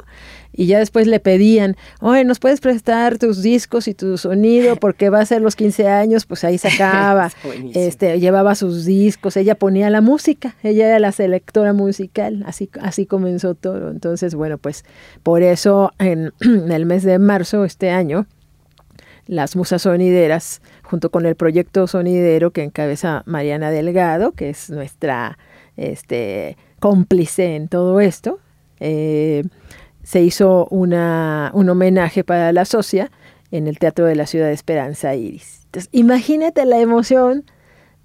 Y 0.55 0.67
ya 0.67 0.77
después 0.79 1.07
le 1.07 1.19
pedían, 1.19 1.75
oye, 1.99 2.23
¿nos 2.23 2.39
puedes 2.39 2.61
prestar 2.61 3.17
tus 3.17 3.41
discos 3.41 3.87
y 3.87 3.93
tu 3.95 4.17
sonido? 4.17 4.75
Porque 4.75 5.09
va 5.09 5.19
a 5.19 5.25
ser 5.25 5.41
los 5.41 5.55
15 5.55 5.87
años, 5.87 6.25
pues 6.25 6.43
ahí 6.43 6.57
sacaba, 6.57 7.31
este, 7.75 8.19
llevaba 8.19 8.53
sus 8.55 8.85
discos, 8.85 9.35
ella 9.35 9.55
ponía 9.55 9.89
la 9.89 9.99
música, 10.01 10.55
ella 10.63 10.87
era 10.87 10.99
la 10.99 11.11
selectora 11.11 11.73
musical, 11.73 12.43
así, 12.45 12.69
así 12.81 13.05
comenzó 13.05 13.55
todo. 13.55 13.89
Entonces, 13.91 14.35
bueno, 14.35 14.57
pues 14.59 14.85
por 15.23 15.41
eso 15.41 15.91
en, 15.99 16.31
en 16.39 16.71
el 16.71 16.85
mes 16.85 17.03
de 17.03 17.17
marzo 17.19 17.65
este 17.65 17.89
año, 17.89 18.27
las 19.27 19.55
musas 19.55 19.83
sonideras, 19.83 20.61
junto 20.83 21.09
con 21.09 21.25
el 21.25 21.35
proyecto 21.35 21.87
sonidero 21.87 22.51
que 22.51 22.63
encabeza 22.63 23.23
Mariana 23.25 23.71
Delgado, 23.71 24.31
que 24.33 24.49
es 24.49 24.69
nuestra 24.69 25.37
este, 25.77 26.57
cómplice 26.79 27.55
en 27.55 27.67
todo 27.67 27.99
esto, 27.99 28.39
eh, 28.79 29.43
se 30.03 30.21
hizo 30.21 30.67
una, 30.69 31.51
un 31.53 31.69
homenaje 31.69 32.23
para 32.23 32.51
la 32.51 32.65
socia 32.65 33.11
en 33.51 33.67
el 33.67 33.79
Teatro 33.79 34.05
de 34.05 34.15
la 34.15 34.27
Ciudad 34.27 34.47
de 34.47 34.53
Esperanza 34.53 35.15
Iris. 35.15 35.61
Entonces, 35.65 35.89
imagínate 35.93 36.65
la 36.65 36.79
emoción 36.79 37.45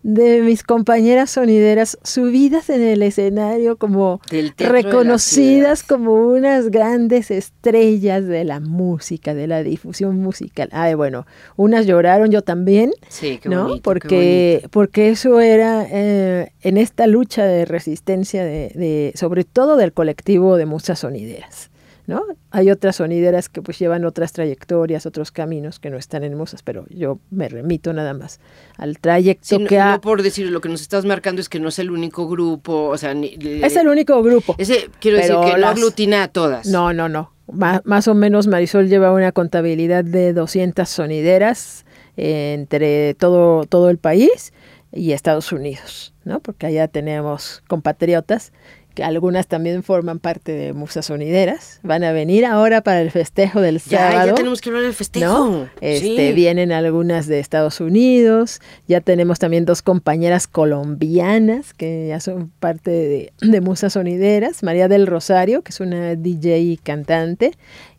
de 0.03 0.43
mis 0.43 0.63
compañeras 0.63 1.31
sonideras 1.31 1.99
subidas 2.03 2.71
en 2.71 2.83
el 2.83 3.03
escenario 3.03 3.77
como 3.77 4.21
reconocidas 4.57 5.83
como 5.83 6.15
unas 6.29 6.71
grandes 6.71 7.31
estrellas 7.31 8.27
de 8.27 8.45
la 8.45 8.61
música, 8.61 9.35
de 9.35 9.47
la 9.47 9.63
difusión 9.63 10.17
musical. 10.21 10.69
Ay, 10.73 10.95
bueno, 10.95 11.27
unas 11.57 11.87
lloraron, 11.87 12.31
yo 12.31 12.43
también, 12.43 12.93
Sí, 13.09 13.39
qué 13.43 13.49
¿no? 13.49 13.65
bonito, 13.65 13.83
porque, 13.83 14.67
porque 14.71 15.11
eso 15.11 15.41
era 15.41 15.87
eh, 15.91 16.53
en 16.63 16.77
esta 16.77 17.07
lucha 17.07 17.45
de 17.45 17.65
resistencia, 17.65 18.45
de, 18.45 18.71
de, 18.75 19.13
sobre 19.17 19.45
todo 19.45 19.77
del 19.77 19.93
colectivo 19.93 20.57
de 20.57 20.67
musas 20.67 21.01
sonideras. 21.01 21.71
¿No? 22.09 22.25
Hay 22.51 22.71
otras 22.73 22.97
sonideras 22.97 23.49
que 23.49 23.63
pues 23.63 23.79
llevan 23.79 24.05
otras 24.05 24.33
trayectorias, 24.33 25.07
otros 25.07 25.31
caminos 25.31 25.79
que 25.79 25.91
no 25.91 25.97
están 25.99 26.25
en 26.25 26.35
musas, 26.37 26.63
pero 26.65 26.87
yo 26.89 27.21
me 27.31 27.49
remito 27.49 27.93
nada 27.93 28.15
más 28.15 28.41
al 28.79 28.99
trayecto 28.99 29.45
Sí, 29.47 29.59
no, 29.59 29.69
que 29.69 29.79
ha... 29.79 29.93
no 29.93 30.01
por 30.01 30.23
decir 30.23 30.51
lo 30.51 30.61
que 30.63 30.71
nos 30.71 30.81
estás 30.81 31.05
marcando 31.05 31.41
es 31.41 31.49
que 31.51 31.61
no 31.61 31.69
es 31.69 31.79
el 31.79 31.91
único 31.91 32.27
grupo, 32.27 32.87
o 32.89 32.97
sea, 32.99 33.13
ni- 33.15 33.37
Es 33.63 33.77
el 33.77 33.87
único 33.89 34.21
grupo. 34.23 34.55
ese 34.59 34.89
quiero 35.01 35.19
decir 35.19 35.37
que 35.45 35.61
no 35.61 35.69
aglutina 35.69 36.23
a 36.25 36.29
todas. 36.29 36.67
No, 36.67 36.93
no, 36.95 37.09
no. 37.09 37.31
Má- 37.47 37.83
más 37.85 38.09
o 38.09 38.15
menos 38.15 38.47
Marisol 38.47 38.89
lleva 38.89 39.13
una 39.13 39.31
contabilidad 39.33 40.03
de 40.05 40.33
200 40.33 40.89
sonideras 40.89 41.85
entre 42.17 43.15
todo, 43.15 43.65
todo 43.65 43.91
el 43.91 43.99
país 43.99 44.53
y 44.93 45.13
Estados 45.13 45.53
Unidos, 45.53 46.15
¿no? 46.25 46.41
Porque 46.41 46.67
allá 46.67 46.89
tenemos 46.89 47.63
compatriotas 47.69 48.53
que 48.99 49.05
algunas 49.05 49.47
también 49.47 49.85
forman 49.85 50.19
parte 50.19 50.51
de 50.51 50.73
Musas 50.73 51.07
Sonideras. 51.07 51.79
Van 51.85 52.03
a 52.03 52.11
venir 52.11 52.45
ahora 52.45 52.81
para 52.81 53.01
el 53.01 53.13
festejo 53.13 53.61
del 53.61 53.79
ya, 53.79 54.11
sábado. 54.11 54.27
ya 54.31 54.35
tenemos 54.35 54.61
que 54.61 54.71
hablar 54.71 54.83
del 54.83 54.93
festejo. 54.93 55.27
¿no? 55.27 55.69
Este, 55.81 56.01
Sí. 56.31 56.33
Vienen 56.33 56.73
algunas 56.73 57.29
de 57.29 57.39
Estados 57.39 57.81
Unidos, 57.81 58.61
ya 58.89 59.01
tenemos 59.01 59.39
también 59.39 59.65
dos 59.67 59.83
compañeras 59.83 60.49
colombianas 60.49 61.75
que 61.75 62.09
ya 62.09 62.19
son 62.19 62.51
parte 62.59 62.91
de, 62.91 63.33
de 63.41 63.61
Musas 63.61 63.93
Sonideras, 63.93 64.65
María 64.65 64.89
del 64.89 65.07
Rosario, 65.07 65.63
que 65.63 65.71
es 65.71 65.79
una 65.79 66.17
DJ 66.17 66.59
y 66.59 66.77
cantante, 66.77 67.53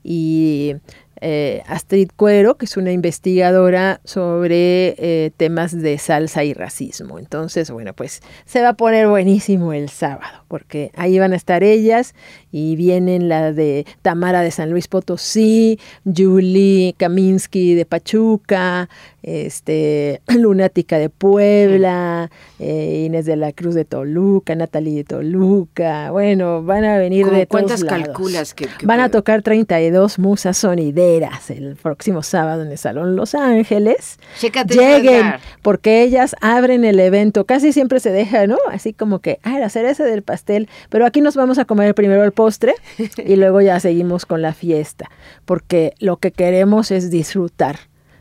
y 0.04 0.76
eh, 1.22 1.64
Astrid 1.68 2.10
Cuero, 2.16 2.56
que 2.56 2.66
es 2.66 2.78
una 2.78 2.92
investigadora 2.92 4.00
sobre 4.04 4.96
eh, 4.98 5.32
temas 5.36 5.78
de 5.78 5.98
salsa 5.98 6.44
y 6.44 6.54
racismo. 6.54 7.20
Entonces, 7.20 7.72
bueno, 7.72 7.94
pues 7.94 8.22
se 8.46 8.62
va 8.62 8.70
a 8.70 8.74
poner 8.74 9.08
buenísimo 9.08 9.74
el 9.74 9.90
sábado, 9.90 10.44
porque 10.48 10.92
ahí 10.96 11.20
van 11.20 11.34
a 11.34 11.36
estar 11.36 11.64
ellas 11.64 12.14
y 12.52 12.76
vienen 12.76 13.28
la 13.28 13.52
de 13.52 13.86
Tamara 14.02 14.42
de 14.42 14.52
San 14.52 14.70
Luis 14.70 14.88
Potosí, 14.88 15.80
Julie 16.06 16.94
Kaminsky 16.98 17.76
de 17.76 17.86
Pachuca, 17.86 18.88
este, 19.22 20.22
Lunática 20.28 20.98
de 20.98 21.10
Puebla, 21.10 22.30
eh, 22.60 23.04
Inés 23.06 23.26
de 23.26 23.36
la 23.36 23.52
Cruz 23.52 23.76
de 23.76 23.86
Toluca, 23.86 24.56
Natalie 24.56 24.98
de 24.98 25.04
Toluca, 25.04 26.12
bueno, 26.12 26.64
van 26.64 26.86
a 26.86 26.98
venir 26.98 27.26
de 27.26 27.46
todos 27.46 27.48
¿Cuántas 27.48 27.82
lados. 27.82 28.08
calculas 28.08 28.54
que, 28.54 28.68
que 28.68 28.86
Van 28.86 29.00
a 29.00 29.10
tocar 29.10 29.42
32 29.42 30.20
musas 30.20 30.58
sonideras 30.58 31.09
el 31.18 31.76
próximo 31.82 32.22
sábado 32.24 32.62
en 32.62 32.72
el 32.72 32.78
Salón 32.78 33.16
Los 33.16 33.34
Ángeles. 33.36 34.18
Chécate 34.38 34.76
Lleguen, 34.76 35.34
porque 35.62 36.04
ellas 36.04 36.36
abren 36.42 36.84
el 36.86 37.00
evento. 37.00 37.46
Casi 37.46 37.74
siempre 37.74 38.00
se 38.00 38.12
deja, 38.12 38.46
¿no? 38.48 38.58
Así 38.72 38.94
como 38.94 39.20
que, 39.20 39.40
ah, 39.44 39.58
la 39.60 39.70
cereza 39.70 40.04
del 40.04 40.22
pastel. 40.22 40.70
Pero 40.90 41.06
aquí 41.06 41.22
nos 41.22 41.36
vamos 41.36 41.58
a 41.58 41.66
comer 41.66 41.96
primero 41.96 42.24
el 42.24 42.32
postre 42.32 42.76
y 43.18 43.36
luego 43.38 43.62
ya 43.62 43.80
seguimos 43.80 44.26
con 44.26 44.42
la 44.42 44.54
fiesta. 44.54 45.10
Porque 45.46 45.94
lo 46.00 46.18
que 46.18 46.32
queremos 46.32 46.92
es 46.92 47.10
disfrutar. 47.10 47.78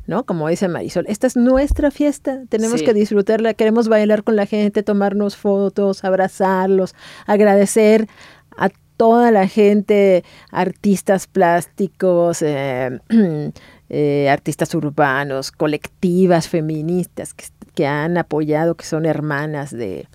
¿No? 0.07 0.25
Como 0.25 0.49
dice 0.49 0.69
Marisol, 0.69 1.05
esta 1.07 1.27
es 1.27 1.37
nuestra 1.37 1.91
fiesta, 1.91 2.41
tenemos 2.49 2.81
Sí. 2.81 2.87
que 2.87 2.95
disfrutarla, 2.95 3.53
queremos 3.53 3.89
bailar 3.89 4.25
con 4.25 4.37
la 4.37 4.47
gente, 4.47 4.83
tomarnos 4.83 5.37
fotos, 5.37 6.03
abrazarlos, 6.03 6.95
agradecer 7.27 8.09
a 8.57 8.71
toda 8.99 9.31
la 9.31 9.49
gente, 9.49 10.25
artistas 10.51 11.27
plásticos, 11.27 12.43
eh, 12.43 12.99
eh, 13.89 14.29
artistas 14.29 14.75
urbanos, 14.75 15.51
colectivas 15.53 16.49
feministas 16.49 17.35
que, 17.75 17.87
han 17.87 18.19
apoyado, 18.19 18.75
que 18.75 18.85
son 18.85 19.07
hermanas 19.07 19.71
de, 19.71 20.09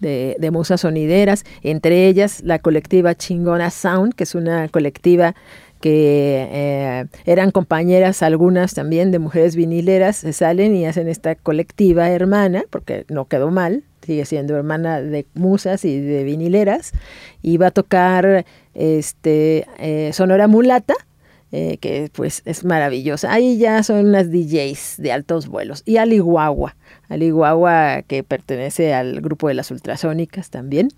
de, 0.00 0.36
de 0.38 0.50
musas 0.50 0.82
sonideras, 0.82 1.44
entre 1.62 2.06
ellas 2.06 2.42
la 2.44 2.58
colectiva 2.58 3.14
Chingona 3.14 3.70
Sound, 3.70 4.14
que 4.14 4.24
es 4.24 4.34
una 4.34 4.68
colectiva 4.68 5.34
que 5.80 6.48
eh, 6.50 7.06
eran 7.24 7.50
compañeras 7.50 8.22
algunas 8.22 8.74
también 8.74 9.10
de 9.10 9.18
mujeres 9.18 9.56
vinileras, 9.56 10.18
se 10.18 10.34
salen 10.34 10.76
y 10.76 10.84
hacen 10.84 11.08
esta 11.08 11.34
colectiva 11.34 12.10
hermana, 12.10 12.64
porque 12.70 13.06
no 13.08 13.24
quedó 13.24 13.50
mal, 13.50 13.84
sigue 14.04 14.24
siendo 14.24 14.56
hermana 14.56 15.00
de 15.00 15.26
musas 15.34 15.84
y 15.84 16.00
de 16.00 16.24
vinileras, 16.24 16.92
y 17.42 17.56
va 17.56 17.68
a 17.68 17.70
tocar 17.70 18.44
este 18.74 19.66
eh, 19.78 20.10
Sonora 20.12 20.48
Mulata, 20.48 20.94
eh, 21.52 21.76
que 21.78 22.10
pues 22.12 22.42
es 22.46 22.64
maravillosa. 22.64 23.32
Ahí 23.32 23.58
ya 23.58 23.82
son 23.82 24.06
unas 24.06 24.30
DJs 24.30 24.96
de 24.98 25.12
altos 25.12 25.48
vuelos. 25.48 25.82
Y 25.84 25.98
Aliguagua, 25.98 26.76
Aliguagua 27.08 28.02
que 28.02 28.22
pertenece 28.22 28.94
al 28.94 29.20
grupo 29.20 29.48
de 29.48 29.54
las 29.54 29.70
ultrasónicas 29.70 30.48
también. 30.48 30.88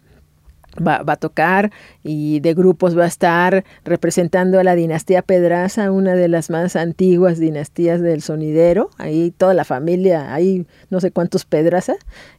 Va, 0.74 1.02
va, 1.02 1.12
a 1.12 1.16
tocar 1.16 1.70
y 2.02 2.40
de 2.40 2.54
grupos 2.54 2.98
va 2.98 3.04
a 3.04 3.06
estar 3.06 3.64
representando 3.84 4.58
a 4.58 4.64
la 4.64 4.74
dinastía 4.74 5.22
Pedraza, 5.22 5.92
una 5.92 6.14
de 6.14 6.28
las 6.28 6.50
más 6.50 6.74
antiguas 6.74 7.38
dinastías 7.38 8.00
del 8.00 8.22
sonidero. 8.22 8.90
Ahí 8.98 9.30
toda 9.30 9.54
la 9.54 9.64
familia, 9.64 10.34
hay 10.34 10.66
no 10.90 11.00
sé 11.00 11.10
cuántos 11.10 11.44
Pedraza, 11.44 11.94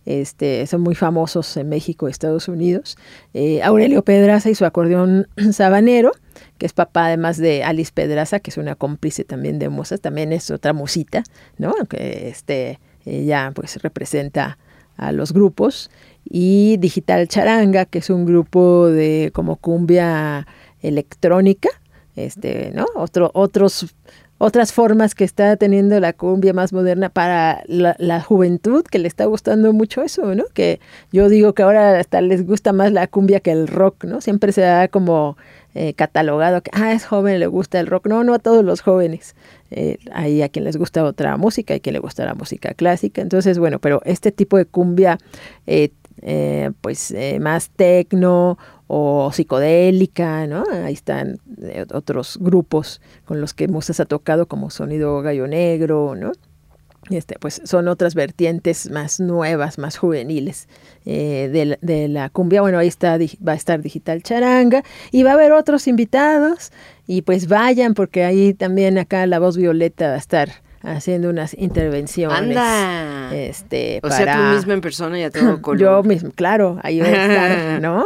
este, 0.05 0.67
son 0.67 0.81
muy 0.81 0.95
famosos 0.95 1.55
en 1.57 1.69
México, 1.69 2.07
Estados 2.07 2.47
Unidos. 2.47 2.97
Eh, 3.33 3.63
Aurelio 3.63 4.03
Pedraza 4.03 4.49
y 4.49 4.55
su 4.55 4.65
acordeón 4.65 5.27
sabanero, 5.51 6.11
que 6.57 6.65
es 6.65 6.73
papá 6.73 7.07
además 7.07 7.37
de 7.37 7.63
Alice 7.63 7.91
Pedraza, 7.93 8.39
que 8.39 8.51
es 8.51 8.57
una 8.57 8.75
cómplice 8.75 9.23
también 9.23 9.59
de 9.59 9.69
Mozart, 9.69 10.01
también 10.01 10.33
es 10.33 10.51
otra 10.51 10.73
musita, 10.73 11.23
¿no? 11.57 11.73
Que 11.89 12.29
este, 12.29 12.79
ella 13.05 13.51
pues 13.53 13.81
representa 13.81 14.57
a 14.97 15.11
los 15.11 15.33
grupos 15.33 15.89
y 16.25 16.77
Digital 16.77 17.27
Charanga, 17.27 17.85
que 17.85 17.99
es 17.99 18.09
un 18.09 18.25
grupo 18.25 18.87
de 18.87 19.31
como 19.33 19.55
cumbia 19.57 20.47
electrónica, 20.81 21.69
este, 22.15 22.71
¿no? 22.73 22.85
Otro, 22.95 23.31
otros, 23.33 23.95
otras 24.37 24.73
formas 24.73 25.15
que 25.15 25.23
está 25.23 25.55
teniendo 25.57 25.99
la 25.99 26.13
cumbia 26.13 26.53
más 26.53 26.73
moderna 26.73 27.09
para 27.09 27.63
la, 27.67 27.95
la, 27.99 28.21
juventud, 28.21 28.83
que 28.83 28.99
le 28.99 29.07
está 29.07 29.25
gustando 29.25 29.71
mucho 29.73 30.01
eso, 30.01 30.35
¿no? 30.35 30.45
Que 30.53 30.79
yo 31.11 31.29
digo 31.29 31.53
que 31.53 31.63
ahora 31.63 31.99
hasta 31.99 32.21
les 32.21 32.45
gusta 32.45 32.73
más 32.73 32.91
la 32.91 33.07
cumbia 33.07 33.39
que 33.39 33.51
el 33.51 33.67
rock, 33.67 34.05
¿no? 34.05 34.21
Siempre 34.21 34.51
se 34.51 34.61
da 34.61 34.87
como 34.87 35.37
eh, 35.77 35.93
catalogado 35.93 36.61
que, 36.61 36.71
ah, 36.73 36.93
es 36.93 37.05
joven, 37.05 37.37
le 37.41 37.47
gusta 37.47 37.81
el 37.81 37.87
rock. 37.87 38.07
No, 38.07 38.23
no 38.23 38.33
a 38.33 38.39
todos 38.39 38.63
los 38.63 38.79
jóvenes. 38.79 39.35
Eh, 39.71 39.97
hay 40.13 40.41
a 40.41 40.47
quien 40.47 40.63
les 40.63 40.77
gusta 40.77 41.03
otra 41.03 41.35
música, 41.35 41.73
hay 41.73 41.81
quien 41.81 41.93
le 41.93 41.99
gusta 41.99 42.23
la 42.23 42.33
música 42.33 42.73
clásica. 42.73 43.21
Entonces, 43.21 43.59
bueno, 43.59 43.79
pero 43.79 44.01
este 44.05 44.31
tipo 44.31 44.55
de 44.55 44.63
cumbia, 44.65 45.17
eh, 45.67 45.89
eh, 46.25 46.71
pues 46.81 47.13
más 47.39 47.69
tecno 47.69 48.57
o 48.87 49.31
psicodélica, 49.31 50.47
¿no? 50.47 50.63
Ahí 50.71 50.93
están 50.93 51.39
eh, 51.61 51.85
otros 51.93 52.37
grupos 52.39 53.01
con 53.25 53.41
los 53.41 53.53
que 53.53 53.67
Musas 53.67 53.99
ha 53.99 54.05
tocado, 54.05 54.47
como 54.47 54.69
Sonido 54.69 55.21
Gallo 55.21 55.47
Negro, 55.47 56.15
¿no? 56.15 56.31
Este, 57.11 57.37
pues 57.39 57.61
son 57.65 57.87
otras 57.87 58.15
vertientes 58.15 58.89
más 58.89 59.19
nuevas, 59.19 59.77
más 59.77 59.95
juveniles 59.95 60.67
eh, 61.05 61.49
de, 61.53 61.77
de, 61.81 62.07
la, 62.07 62.29
cumbia. 62.29 62.61
Bueno, 62.61 62.79
ahí 62.79 62.87
está, 62.87 63.19
va 63.47 63.51
a 63.51 63.55
estar 63.55 63.81
Digital 63.81 64.23
Charanga 64.23 64.83
y 65.11 65.21
va 65.21 65.31
a 65.31 65.33
haber 65.35 65.51
otros 65.51 65.87
invitados 65.87 66.71
y 67.05 67.21
pues 67.21 67.47
vayan 67.47 67.93
porque 67.93 68.23
ahí 68.23 68.55
también 68.55 68.97
acá 68.97 69.27
la 69.27 69.37
voz 69.37 69.55
violeta 69.55 70.09
va 70.09 70.15
a 70.15 70.17
estar 70.17 70.49
haciendo 70.85 71.29
unas 71.29 71.53
intervenciones. 71.57 72.37
Anda. 72.37 73.35
Este, 73.35 73.99
o 73.99 74.09
para... 74.09 74.17
sea, 74.17 74.35
tú 74.35 74.55
misma 74.55 74.73
en 74.73 74.81
persona 74.81 75.19
y 75.19 75.23
a 75.23 75.31
todo 75.31 75.61
color. 75.61 75.79
Yo 75.79 76.03
mismo, 76.03 76.31
claro, 76.31 76.79
ahí 76.83 76.99
va 76.99 77.07
a 77.07 77.09
estar, 77.09 77.81
¿no? 77.81 78.05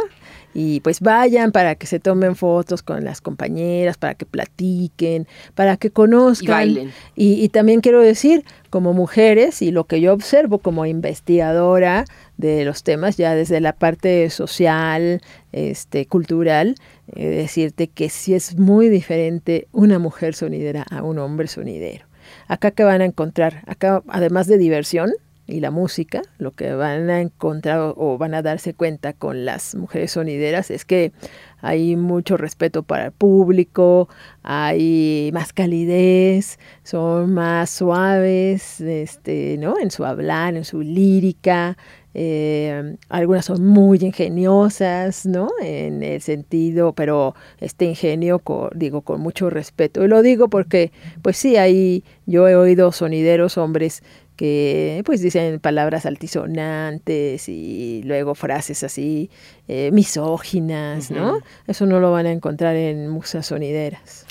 Y 0.52 0.80
pues 0.80 1.00
vayan 1.00 1.52
para 1.52 1.76
que 1.76 1.86
se 1.86 2.00
tomen 2.00 2.34
fotos 2.34 2.82
con 2.82 3.04
las 3.04 3.20
compañeras, 3.20 3.96
para 3.96 4.14
que 4.14 4.26
platiquen, 4.26 5.28
para 5.54 5.76
que 5.76 5.90
conozcan. 5.90 6.46
Y 6.46 6.74
bailen. 6.74 6.92
Y, 7.14 7.44
y, 7.44 7.48
también 7.50 7.80
quiero 7.80 8.00
decir, 8.00 8.44
como 8.68 8.92
mujeres, 8.92 9.62
y 9.62 9.70
lo 9.70 9.84
que 9.84 10.00
yo 10.00 10.12
observo 10.12 10.58
como 10.58 10.86
investigadora 10.86 12.04
de 12.36 12.64
los 12.64 12.82
temas, 12.82 13.16
ya 13.16 13.34
desde 13.36 13.60
la 13.60 13.72
parte 13.72 14.28
social, 14.30 15.20
este, 15.52 16.06
cultural, 16.06 16.74
eh, 17.14 17.28
decirte 17.28 17.86
que 17.86 18.08
sí 18.08 18.34
es 18.34 18.56
muy 18.56 18.88
diferente 18.88 19.68
una 19.72 20.00
mujer 20.00 20.34
sonidera 20.34 20.84
a 20.90 21.02
un 21.02 21.18
hombre 21.18 21.46
sonidero. 21.46 22.09
Acá 22.50 22.72
que 22.72 22.82
van 22.82 23.00
a 23.00 23.04
encontrar, 23.04 23.62
acá 23.68 24.02
además 24.08 24.48
de 24.48 24.58
diversión, 24.58 25.12
y 25.46 25.60
la 25.60 25.70
música, 25.70 26.22
lo 26.38 26.50
que 26.50 26.74
van 26.74 27.08
a 27.08 27.20
encontrar 27.20 27.94
o 27.96 28.18
van 28.18 28.34
a 28.34 28.42
darse 28.42 28.74
cuenta 28.74 29.12
con 29.12 29.44
las 29.44 29.76
mujeres 29.76 30.10
sonideras 30.10 30.72
es 30.72 30.84
que 30.84 31.12
hay 31.60 31.94
mucho 31.94 32.36
respeto 32.36 32.82
para 32.82 33.06
el 33.06 33.12
público, 33.12 34.08
hay 34.42 35.30
más 35.32 35.52
calidez, 35.52 36.58
son 36.82 37.34
más 37.34 37.70
suaves, 37.70 38.80
este, 38.80 39.56
¿no? 39.58 39.78
En 39.78 39.92
su 39.92 40.04
hablar, 40.04 40.56
en 40.56 40.64
su 40.64 40.80
lírica, 40.80 41.76
eh, 42.14 42.96
algunas 43.08 43.44
son 43.44 43.64
muy 43.64 43.98
ingeniosas, 44.00 45.26
¿no? 45.26 45.50
En 45.62 46.02
el 46.02 46.20
sentido, 46.20 46.92
pero 46.92 47.34
este 47.60 47.84
ingenio, 47.84 48.40
con, 48.40 48.70
digo, 48.74 49.02
con 49.02 49.20
mucho 49.20 49.50
respeto. 49.50 50.04
Y 50.04 50.08
lo 50.08 50.22
digo 50.22 50.48
porque, 50.48 50.92
pues 51.22 51.36
sí, 51.36 51.56
ahí 51.56 52.04
yo 52.26 52.48
he 52.48 52.56
oído 52.56 52.90
sonideros, 52.92 53.58
hombres, 53.58 54.02
que 54.36 55.02
pues 55.04 55.20
dicen 55.20 55.60
palabras 55.60 56.06
altisonantes 56.06 57.46
y 57.48 58.02
luego 58.04 58.34
frases 58.34 58.82
así 58.82 59.28
eh, 59.68 59.90
misóginas, 59.92 61.10
uh 61.10 61.14
-huh. 61.14 61.16
¿no? 61.16 61.38
Eso 61.66 61.84
no 61.84 62.00
lo 62.00 62.10
van 62.10 62.24
a 62.24 62.32
encontrar 62.32 62.74
en 62.74 63.08
musas 63.08 63.46
sonideras. 63.46 64.24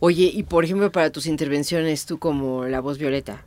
Oye, 0.00 0.28
y 0.34 0.42
por 0.42 0.64
ejemplo, 0.64 0.90
para 0.90 1.10
tus 1.10 1.26
intervenciones, 1.26 2.04
tú 2.04 2.18
como 2.18 2.64
la 2.64 2.80
voz 2.80 2.98
violeta. 2.98 3.44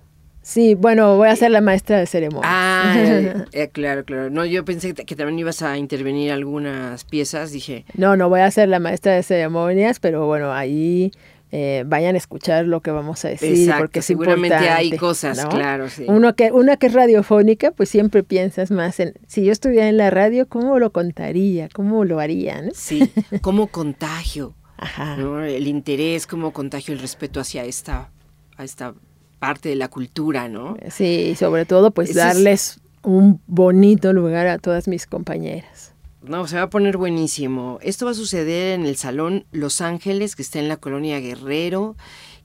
Sí, 0.48 0.76
bueno, 0.76 1.18
voy 1.18 1.28
a 1.28 1.36
ser 1.36 1.52
la 1.52 1.60
maestra 1.60 2.00
de 2.00 2.06
ceremonia. 2.06 2.50
Ah, 2.50 2.96
eh, 3.52 3.68
claro, 3.68 4.06
claro. 4.06 4.30
No, 4.30 4.46
yo 4.46 4.64
pensé 4.64 4.94
que 4.94 5.14
también 5.14 5.38
ibas 5.38 5.62
a 5.62 5.78
intervenir 5.78 6.32
algunas 6.32 7.04
piezas, 7.04 7.52
dije. 7.52 7.84
No, 7.96 8.16
no 8.16 8.30
voy 8.30 8.40
a 8.40 8.50
ser 8.50 8.70
la 8.70 8.80
maestra 8.80 9.12
de 9.14 9.24
ceremonias, 9.24 10.00
pero 10.00 10.26
bueno, 10.26 10.54
ahí 10.54 11.12
eh, 11.52 11.84
vayan 11.86 12.16
a 12.16 12.18
escuchar 12.18 12.66
lo 12.66 12.80
que 12.80 12.92
vamos 12.92 13.26
a 13.26 13.28
decir 13.28 13.52
Exacto, 13.52 13.82
porque 13.82 14.00
es 14.00 14.06
seguramente 14.06 14.56
hay 14.56 14.96
cosas, 14.96 15.38
¿no? 15.44 15.50
claro, 15.50 15.90
sí. 15.90 16.06
Uno 16.08 16.34
que, 16.34 16.54
una 16.54 16.78
que 16.78 16.88
es 16.88 16.94
radiofónica, 16.94 17.72
pues 17.72 17.90
siempre 17.90 18.24
piensas 18.24 18.72
más 18.72 19.02
en, 19.02 19.16
si 19.28 19.44
yo 19.44 19.52
estuviera 19.52 19.90
en 19.90 19.98
la 19.98 20.12
radio, 20.12 20.48
¿cómo 20.48 20.80
lo 20.80 20.94
contaría? 20.94 21.68
¿Cómo 21.74 22.06
lo 22.06 22.22
haría? 22.22 22.62
¿no? 22.62 22.72
Sí, 22.74 23.12
¿cómo 23.42 23.68
contagio? 23.68 24.56
Ajá. 24.78 25.18
¿no? 25.18 25.44
El 25.44 25.68
interés, 25.68 26.26
cómo 26.26 26.54
contagio 26.54 26.94
el 26.94 27.02
respeto 27.02 27.42
hacia 27.42 27.66
esta, 27.66 28.12
a 28.56 28.64
esta 28.64 28.94
parte 29.40 29.70
de 29.70 29.76
la 29.76 29.88
cultura, 29.88 30.50
¿no? 30.50 30.78
Sí, 30.90 31.30
y 31.32 31.36
sobre 31.36 31.66
todo, 31.66 31.92
pues 31.92 32.14
darles 32.14 32.78
es... 32.78 32.80
un 33.04 33.42
bonito 33.48 34.14
lugar 34.14 34.48
a 34.48 34.58
todas 34.58 34.88
mis 34.88 35.06
compañeras. 35.08 35.94
No, 36.22 36.48
se 36.48 36.58
va 36.58 36.64
a 36.64 36.70
poner 36.70 36.98
buenísimo. 36.98 37.80
Esto 37.82 38.06
va 38.06 38.12
a 38.12 38.16
suceder 38.16 38.78
en 38.78 38.86
el 38.86 38.98
Salón 38.98 39.46
Los 39.52 39.80
Ángeles, 39.82 40.36
que 40.36 40.42
está 40.42 40.60
en 40.60 40.68
la 40.68 40.78
colonia 40.78 41.20
Guerrero. 41.20 41.96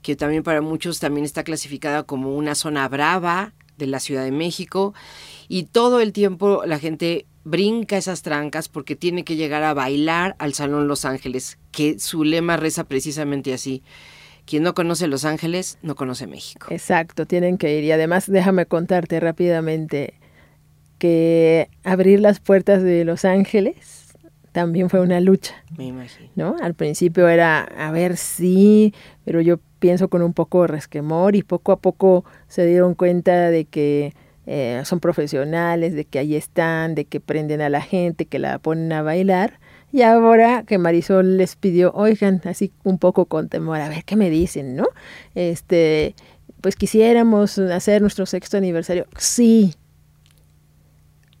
que 0.03 0.15
también 0.15 0.43
para 0.43 0.61
muchos 0.61 0.99
también 0.99 1.25
está 1.25 1.43
clasificada 1.43 2.03
como 2.03 2.35
una 2.35 2.55
zona 2.55 2.87
brava 2.87 3.53
de 3.77 3.87
la 3.87 3.99
Ciudad 3.99 4.23
de 4.23 4.31
México 4.31 4.93
y 5.47 5.63
todo 5.63 5.99
el 5.99 6.13
tiempo 6.13 6.63
la 6.65 6.77
gente 6.77 7.25
brinca 7.43 7.97
esas 7.97 8.21
trancas 8.21 8.69
porque 8.69 8.95
tiene 8.95 9.23
que 9.23 9.35
llegar 9.35 9.63
a 9.63 9.73
bailar 9.73 10.35
al 10.39 10.53
Salón 10.53 10.87
Los 10.87 11.05
Ángeles, 11.05 11.57
que 11.71 11.99
su 11.99 12.23
lema 12.23 12.57
reza 12.57 12.83
precisamente 12.85 13.53
así. 13.53 13.81
Quien 14.45 14.63
no 14.63 14.73
conoce 14.73 15.07
Los 15.07 15.25
Ángeles, 15.25 15.77
no 15.81 15.95
conoce 15.95 16.27
México. 16.27 16.67
Exacto, 16.69 17.25
tienen 17.25 17.57
que 17.57 17.77
ir. 17.77 17.83
Y 17.83 17.91
además, 17.91 18.29
déjame 18.29 18.65
contarte 18.65 19.19
rápidamente 19.19 20.15
que 20.97 21.69
abrir 21.83 22.19
las 22.19 22.39
puertas 22.39 22.83
de 22.83 23.05
Los 23.05 23.25
Ángeles 23.25 24.03
también 24.53 24.89
fue 24.89 25.01
una 25.01 25.19
lucha. 25.19 25.55
Me 25.77 25.87
imagino. 25.87 26.29
¿No? 26.35 26.55
Al 26.61 26.75
principio 26.75 27.27
era, 27.27 27.63
a 27.63 27.91
ver, 27.91 28.15
sí, 28.15 28.93
pero 29.25 29.41
yo 29.41 29.59
pienso 29.79 30.07
con 30.07 30.21
un 30.21 30.33
poco 30.33 30.61
de 30.61 30.67
resquemor 30.67 31.35
y 31.35 31.43
poco 31.43 31.73
a 31.73 31.79
poco 31.79 32.23
se 32.47 32.65
dieron 32.65 32.93
cuenta 32.93 33.49
de 33.49 33.65
que 33.65 34.13
eh, 34.45 34.81
son 34.85 34.99
profesionales, 34.99 35.93
de 35.93 36.05
que 36.05 36.19
ahí 36.19 36.35
están, 36.35 36.95
de 36.95 37.05
que 37.05 37.19
prenden 37.19 37.61
a 37.61 37.69
la 37.69 37.81
gente, 37.81 38.25
que 38.25 38.39
la 38.39 38.59
ponen 38.59 38.93
a 38.93 39.01
bailar. 39.01 39.59
Y 39.93 40.01
ahora 40.01 40.63
que 40.63 40.79
Marisol 40.79 41.37
les 41.37 41.55
pidió, 41.55 41.91
oigan, 41.93 42.41
así 42.45 42.73
un 42.83 42.97
poco 42.97 43.27
con 43.27 43.47
temor, 43.47 43.79
a 43.79 43.89
ver 43.89 44.03
qué 44.03 44.15
me 44.15 44.31
dicen, 44.31 44.75
¿no? 44.75 44.87
Este, 45.35 46.15
pues 46.61 46.75
quisiéramos 46.75 47.59
hacer 47.59 48.01
nuestro 48.01 48.25
sexto 48.25 48.57
aniversario. 48.57 49.05
Sí. 49.19 49.75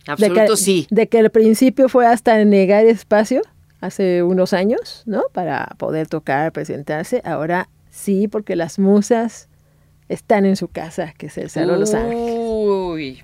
Absoluto 0.05 0.41
de 0.41 0.47
que, 0.49 0.57
sí. 0.57 0.87
De 0.91 1.07
que 1.07 1.17
al 1.17 1.31
principio 1.31 1.89
fue 1.89 2.05
hasta 2.05 2.45
negar 2.45 2.85
espacio, 2.85 3.41
hace 3.81 4.21
unos 4.21 4.53
años, 4.53 5.01
¿no? 5.07 5.23
Para 5.33 5.73
poder 5.79 6.07
tocar, 6.07 6.51
presentarse. 6.51 7.23
Ahora 7.25 7.69
sí, 7.89 8.27
porque 8.27 8.55
las 8.55 8.77
musas 8.77 9.49
están 10.09 10.45
en 10.45 10.57
su 10.57 10.67
casa, 10.67 11.15
que 11.17 11.25
es 11.25 11.37
el 11.39 11.49
Salón 11.49 11.79
Los 11.79 11.95
Ángeles. 11.95 12.35
Uy. 12.37 13.23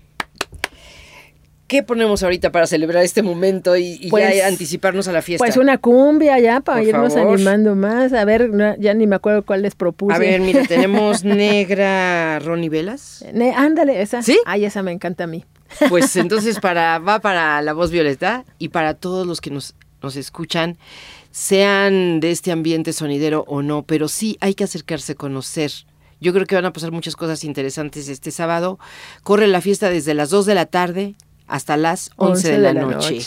¿Qué 1.69 1.83
ponemos 1.83 2.23
ahorita 2.23 2.51
para 2.51 2.65
celebrar 2.65 3.03
este 3.03 3.21
momento 3.21 3.77
y, 3.77 3.99
y 4.01 4.09
Pues- 4.09 4.35
ya 4.35 4.47
anticiparnos 4.47 5.07
a 5.07 5.11
la 5.11 5.21
fiesta? 5.21 5.45
Pues 5.45 5.55
una 5.55 5.77
cumbia 5.77 6.39
ya 6.39 6.61
para 6.61 6.79
Por 6.79 6.87
irnos 6.87 7.13
favor. 7.13 7.35
animando 7.35 7.75
más. 7.75 8.11
A 8.11 8.25
ver, 8.25 8.49
ya 8.79 8.95
ni 8.95 9.05
me 9.05 9.15
acuerdo 9.15 9.45
cuál 9.45 9.61
les 9.61 9.75
propuse. 9.75 10.15
A 10.15 10.17
ver, 10.17 10.41
mira, 10.41 10.63
tenemos 10.65 11.23
negra 11.63 12.39
Ronnie 12.39 12.69
Velas. 12.69 13.23
Ne- 13.33 13.53
ándale, 13.55 14.01
esa. 14.01 14.23
¿Sí? 14.23 14.39
Ay, 14.47 14.65
esa 14.65 14.81
me 14.81 14.91
encanta 14.91 15.25
a 15.25 15.27
mí. 15.27 15.45
Pues 15.89 16.15
entonces 16.17 16.59
para, 16.59 16.97
va 16.97 17.19
para 17.19 17.61
la 17.61 17.73
voz 17.73 17.91
violeta 17.91 18.45
y 18.57 18.69
para 18.69 18.95
todos 18.95 19.27
los 19.27 19.39
que 19.39 19.51
nos, 19.51 19.75
nos 20.01 20.15
escuchan, 20.15 20.79
sean 21.29 22.19
de 22.19 22.31
este 22.31 22.51
ambiente 22.51 22.93
sonidero 22.93 23.45
o 23.47 23.61
no, 23.61 23.83
pero 23.83 24.07
sí 24.07 24.37
hay 24.41 24.55
que 24.55 24.63
acercarse 24.63 25.11
a 25.11 25.15
conocer. 25.15 25.71
Yo 26.19 26.33
creo 26.33 26.45
que 26.47 26.55
van 26.55 26.65
a 26.65 26.73
pasar 26.73 26.91
muchas 26.91 27.15
cosas 27.15 27.43
interesantes 27.43 28.09
este 28.09 28.31
sábado. 28.31 28.79
Corre 29.23 29.45
la 29.47 29.61
fiesta 29.61 29.89
desde 29.91 30.15
las 30.15 30.31
2 30.31 30.47
de 30.47 30.55
la 30.55 30.65
tarde 30.65 31.15
hasta 31.49 31.75
las 31.77 32.11
11, 32.15 32.51
de, 32.51 32.57
la, 32.59 32.73
noche. 32.73 33.19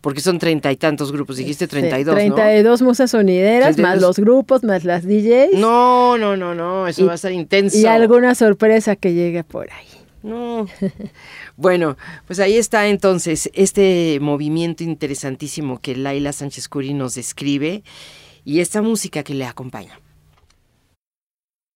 Porque 0.00 0.20
son 0.20 0.38
treinta 0.38 0.70
y 0.70 0.76
tantos 0.76 1.10
grupos. 1.12 1.36
Dijiste 1.36 1.66
32, 1.66 2.14
Sí, 2.20 2.30
32 2.30 2.82
musas 2.82 3.10
sonideras, 3.10 3.78
más 3.78 3.94
32. 3.94 4.00
los 4.02 4.18
grupos, 4.18 4.62
más 4.64 4.84
las 4.84 5.04
DJs. 5.04 5.54
¿no? 5.54 6.18
No, 6.18 6.36
no, 6.36 6.36
no, 6.36 6.54
no. 6.54 6.86
Eso 6.88 7.02
Y- 7.02 7.04
va 7.06 7.12
a 7.12 7.14
estar 7.14 7.32
intenso. 7.32 7.76
Y 7.78 7.86
alguna 7.86 8.34
sorpresa 8.34 8.96
que 8.96 9.14
llegue 9.14 9.42
por 9.44 9.70
ahí. 9.72 9.86
No. 10.22 10.66
Bueno, 11.56 11.98
pues 12.26 12.40
ahí 12.40 12.56
está 12.56 12.88
entonces 12.88 13.50
este 13.52 14.18
movimiento 14.20 14.82
interesantísimo 14.82 15.78
que 15.80 15.94
Laila 15.94 16.32
Sánchez 16.32 16.66
Curi 16.68 16.94
nos 16.94 17.14
describe 17.14 17.84
y 18.42 18.60
esta 18.60 18.80
música 18.80 19.22
que 19.22 19.34
le 19.34 19.44
acompaña. 19.44 20.00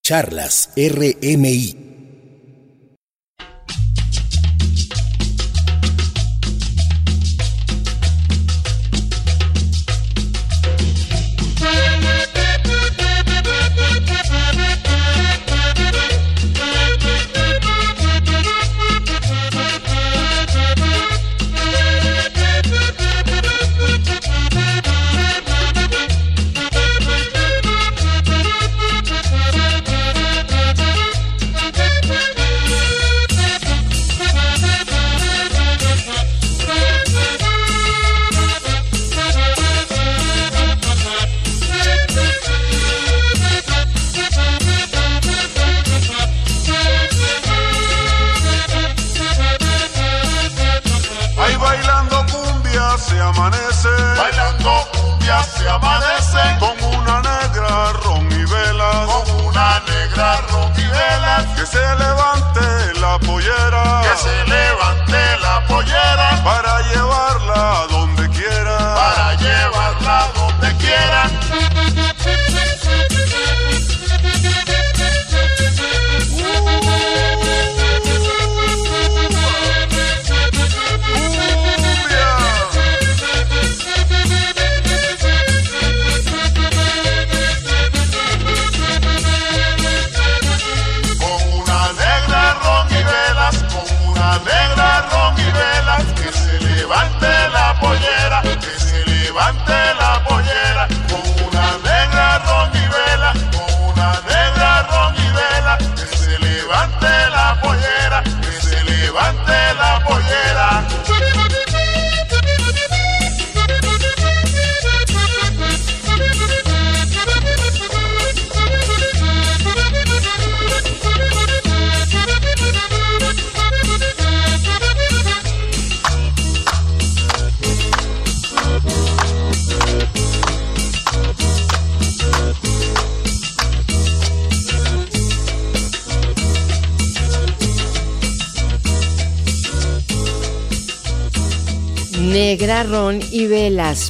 Charlas 0.02 0.70
RMI. 0.76 1.95
Se 55.26 55.68
amanece. 55.68 56.58
Con 56.60 56.76
una 56.94 57.20
negra 57.20 57.92
ron 58.04 58.30
y 58.30 58.44
velas. 58.44 59.06
Con 59.06 59.46
una 59.46 59.80
negra 59.80 60.40
ron 60.52 60.72
y 60.76 60.86
velas. 60.86 61.46
Que 61.56 61.66
se 61.66 61.80
levante 61.96 63.00
la 63.00 63.18
pollera. 63.18 64.02
Que 64.02 64.16
se 64.16 64.44
levante 64.46 65.38
la 65.40 65.66
pollera. 65.66 66.40
Para 66.44 66.80
llevarla 66.82 67.35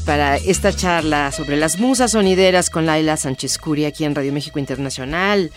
Para 0.04 0.36
esta 0.36 0.70
charla 0.70 1.32
sobre 1.32 1.57
las 1.57 1.78
musas 1.78 2.11
sonideras 2.11 2.68
con 2.68 2.84
Laila 2.84 3.16
Sánchez 3.16 3.57
Curi 3.57 3.86
aquí 3.86 4.04
en 4.04 4.14
Radio 4.14 4.30
México 4.30 4.59
Internacional. 4.59 5.50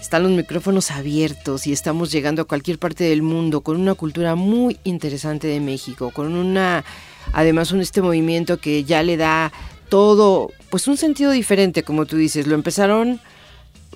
Están 0.00 0.24
los 0.24 0.32
micrófonos 0.32 0.90
abiertos 0.90 1.68
y 1.68 1.72
estamos 1.72 2.10
llegando 2.10 2.42
a 2.42 2.46
cualquier 2.46 2.80
parte 2.80 3.04
del 3.04 3.22
mundo 3.22 3.60
con 3.60 3.80
una 3.80 3.94
cultura 3.94 4.34
muy 4.34 4.80
interesante 4.82 5.46
de 5.46 5.60
México, 5.60 6.10
con 6.10 6.34
una, 6.34 6.84
además 7.32 7.70
un 7.70 7.80
este 7.80 8.02
movimiento 8.02 8.58
que 8.58 8.82
ya 8.82 9.04
le 9.04 9.16
da 9.16 9.52
todo, 9.88 10.50
pues 10.68 10.88
un 10.88 10.96
sentido 10.96 11.30
diferente, 11.30 11.84
como 11.84 12.06
tú 12.06 12.16
dices. 12.16 12.48
Lo 12.48 12.56
empezaron 12.56 13.20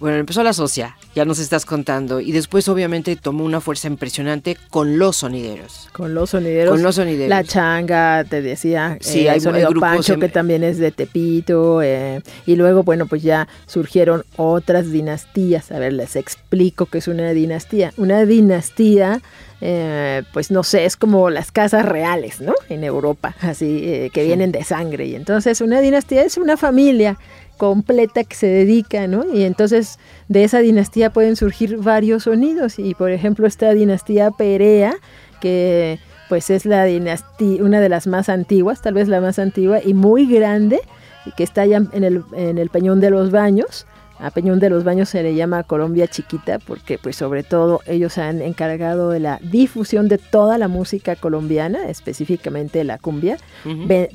bueno, 0.00 0.16
empezó 0.18 0.42
la 0.42 0.52
socia, 0.52 0.96
ya 1.14 1.24
nos 1.24 1.38
estás 1.38 1.64
contando, 1.64 2.20
y 2.20 2.32
después 2.32 2.68
obviamente 2.68 3.16
tomó 3.16 3.44
una 3.44 3.60
fuerza 3.60 3.88
impresionante 3.88 4.56
con 4.70 4.98
los 4.98 5.16
sonideros. 5.16 5.88
Con 5.92 6.14
los 6.14 6.30
sonideros. 6.30 6.72
Con 6.74 6.82
los 6.82 6.94
sonideros. 6.96 7.28
La 7.28 7.44
changa, 7.44 8.24
te 8.24 8.42
decía, 8.42 8.98
Sí, 9.00 9.26
eh, 9.26 9.30
hay- 9.30 9.40
Sonido 9.40 9.68
hay 9.68 9.74
Pancho, 9.74 10.18
que 10.18 10.28
también 10.28 10.62
es 10.64 10.78
de 10.78 10.90
Tepito, 10.92 11.82
eh, 11.82 12.22
y 12.46 12.56
luego, 12.56 12.82
bueno, 12.82 13.06
pues 13.06 13.22
ya 13.22 13.48
surgieron 13.66 14.24
otras 14.36 14.90
dinastías. 14.90 15.70
A 15.72 15.78
ver, 15.78 15.92
les 15.92 16.16
explico 16.16 16.86
qué 16.86 16.98
es 16.98 17.08
una 17.08 17.30
dinastía. 17.32 17.92
Una 17.96 18.24
dinastía, 18.24 19.20
eh, 19.60 20.22
pues 20.32 20.50
no 20.50 20.62
sé, 20.62 20.84
es 20.84 20.96
como 20.96 21.30
las 21.30 21.50
casas 21.52 21.84
reales, 21.84 22.40
¿no? 22.40 22.54
En 22.68 22.84
Europa, 22.84 23.34
así, 23.40 23.80
eh, 23.84 24.10
que 24.12 24.24
vienen 24.24 24.52
de 24.52 24.62
sangre. 24.64 25.06
Y 25.06 25.14
entonces 25.14 25.60
una 25.60 25.80
dinastía 25.80 26.22
es 26.22 26.36
una 26.36 26.56
familia 26.56 27.18
completa 27.58 28.24
que 28.24 28.34
se 28.34 28.46
dedica, 28.46 29.06
¿no? 29.06 29.24
Y 29.34 29.42
entonces 29.42 29.98
de 30.28 30.44
esa 30.44 30.60
dinastía 30.60 31.10
pueden 31.10 31.36
surgir 31.36 31.76
varios 31.76 32.22
sonidos. 32.22 32.78
Y 32.78 32.94
por 32.94 33.10
ejemplo, 33.10 33.46
esta 33.46 33.74
dinastía 33.74 34.30
Perea, 34.30 34.94
que 35.40 35.98
pues 36.30 36.48
es 36.48 36.64
la 36.64 36.84
dinastía, 36.84 37.62
una 37.62 37.80
de 37.80 37.90
las 37.90 38.06
más 38.06 38.28
antiguas, 38.30 38.80
tal 38.80 38.94
vez 38.94 39.08
la 39.08 39.20
más 39.20 39.38
antigua 39.38 39.80
y 39.84 39.92
muy 39.92 40.26
grande, 40.26 40.80
que 41.36 41.42
está 41.42 41.62
allá 41.62 41.82
en 41.92 42.04
el, 42.04 42.24
en 42.32 42.56
el 42.56 42.70
Peñón 42.70 43.00
de 43.00 43.10
los 43.10 43.30
Baños. 43.30 43.86
A 44.20 44.30
Peñón 44.32 44.58
de 44.58 44.68
los 44.68 44.82
Baños 44.82 45.08
se 45.10 45.22
le 45.22 45.34
llama 45.36 45.62
Colombia 45.62 46.08
Chiquita 46.08 46.58
porque 46.58 46.98
pues 46.98 47.14
sobre 47.14 47.44
todo 47.44 47.80
ellos 47.86 48.14
se 48.14 48.22
han 48.22 48.42
encargado 48.42 49.10
de 49.10 49.20
la 49.20 49.38
difusión 49.42 50.08
de 50.08 50.18
toda 50.18 50.58
la 50.58 50.66
música 50.66 51.14
colombiana, 51.14 51.88
específicamente 51.88 52.82
la 52.82 52.98
cumbia. 52.98 53.36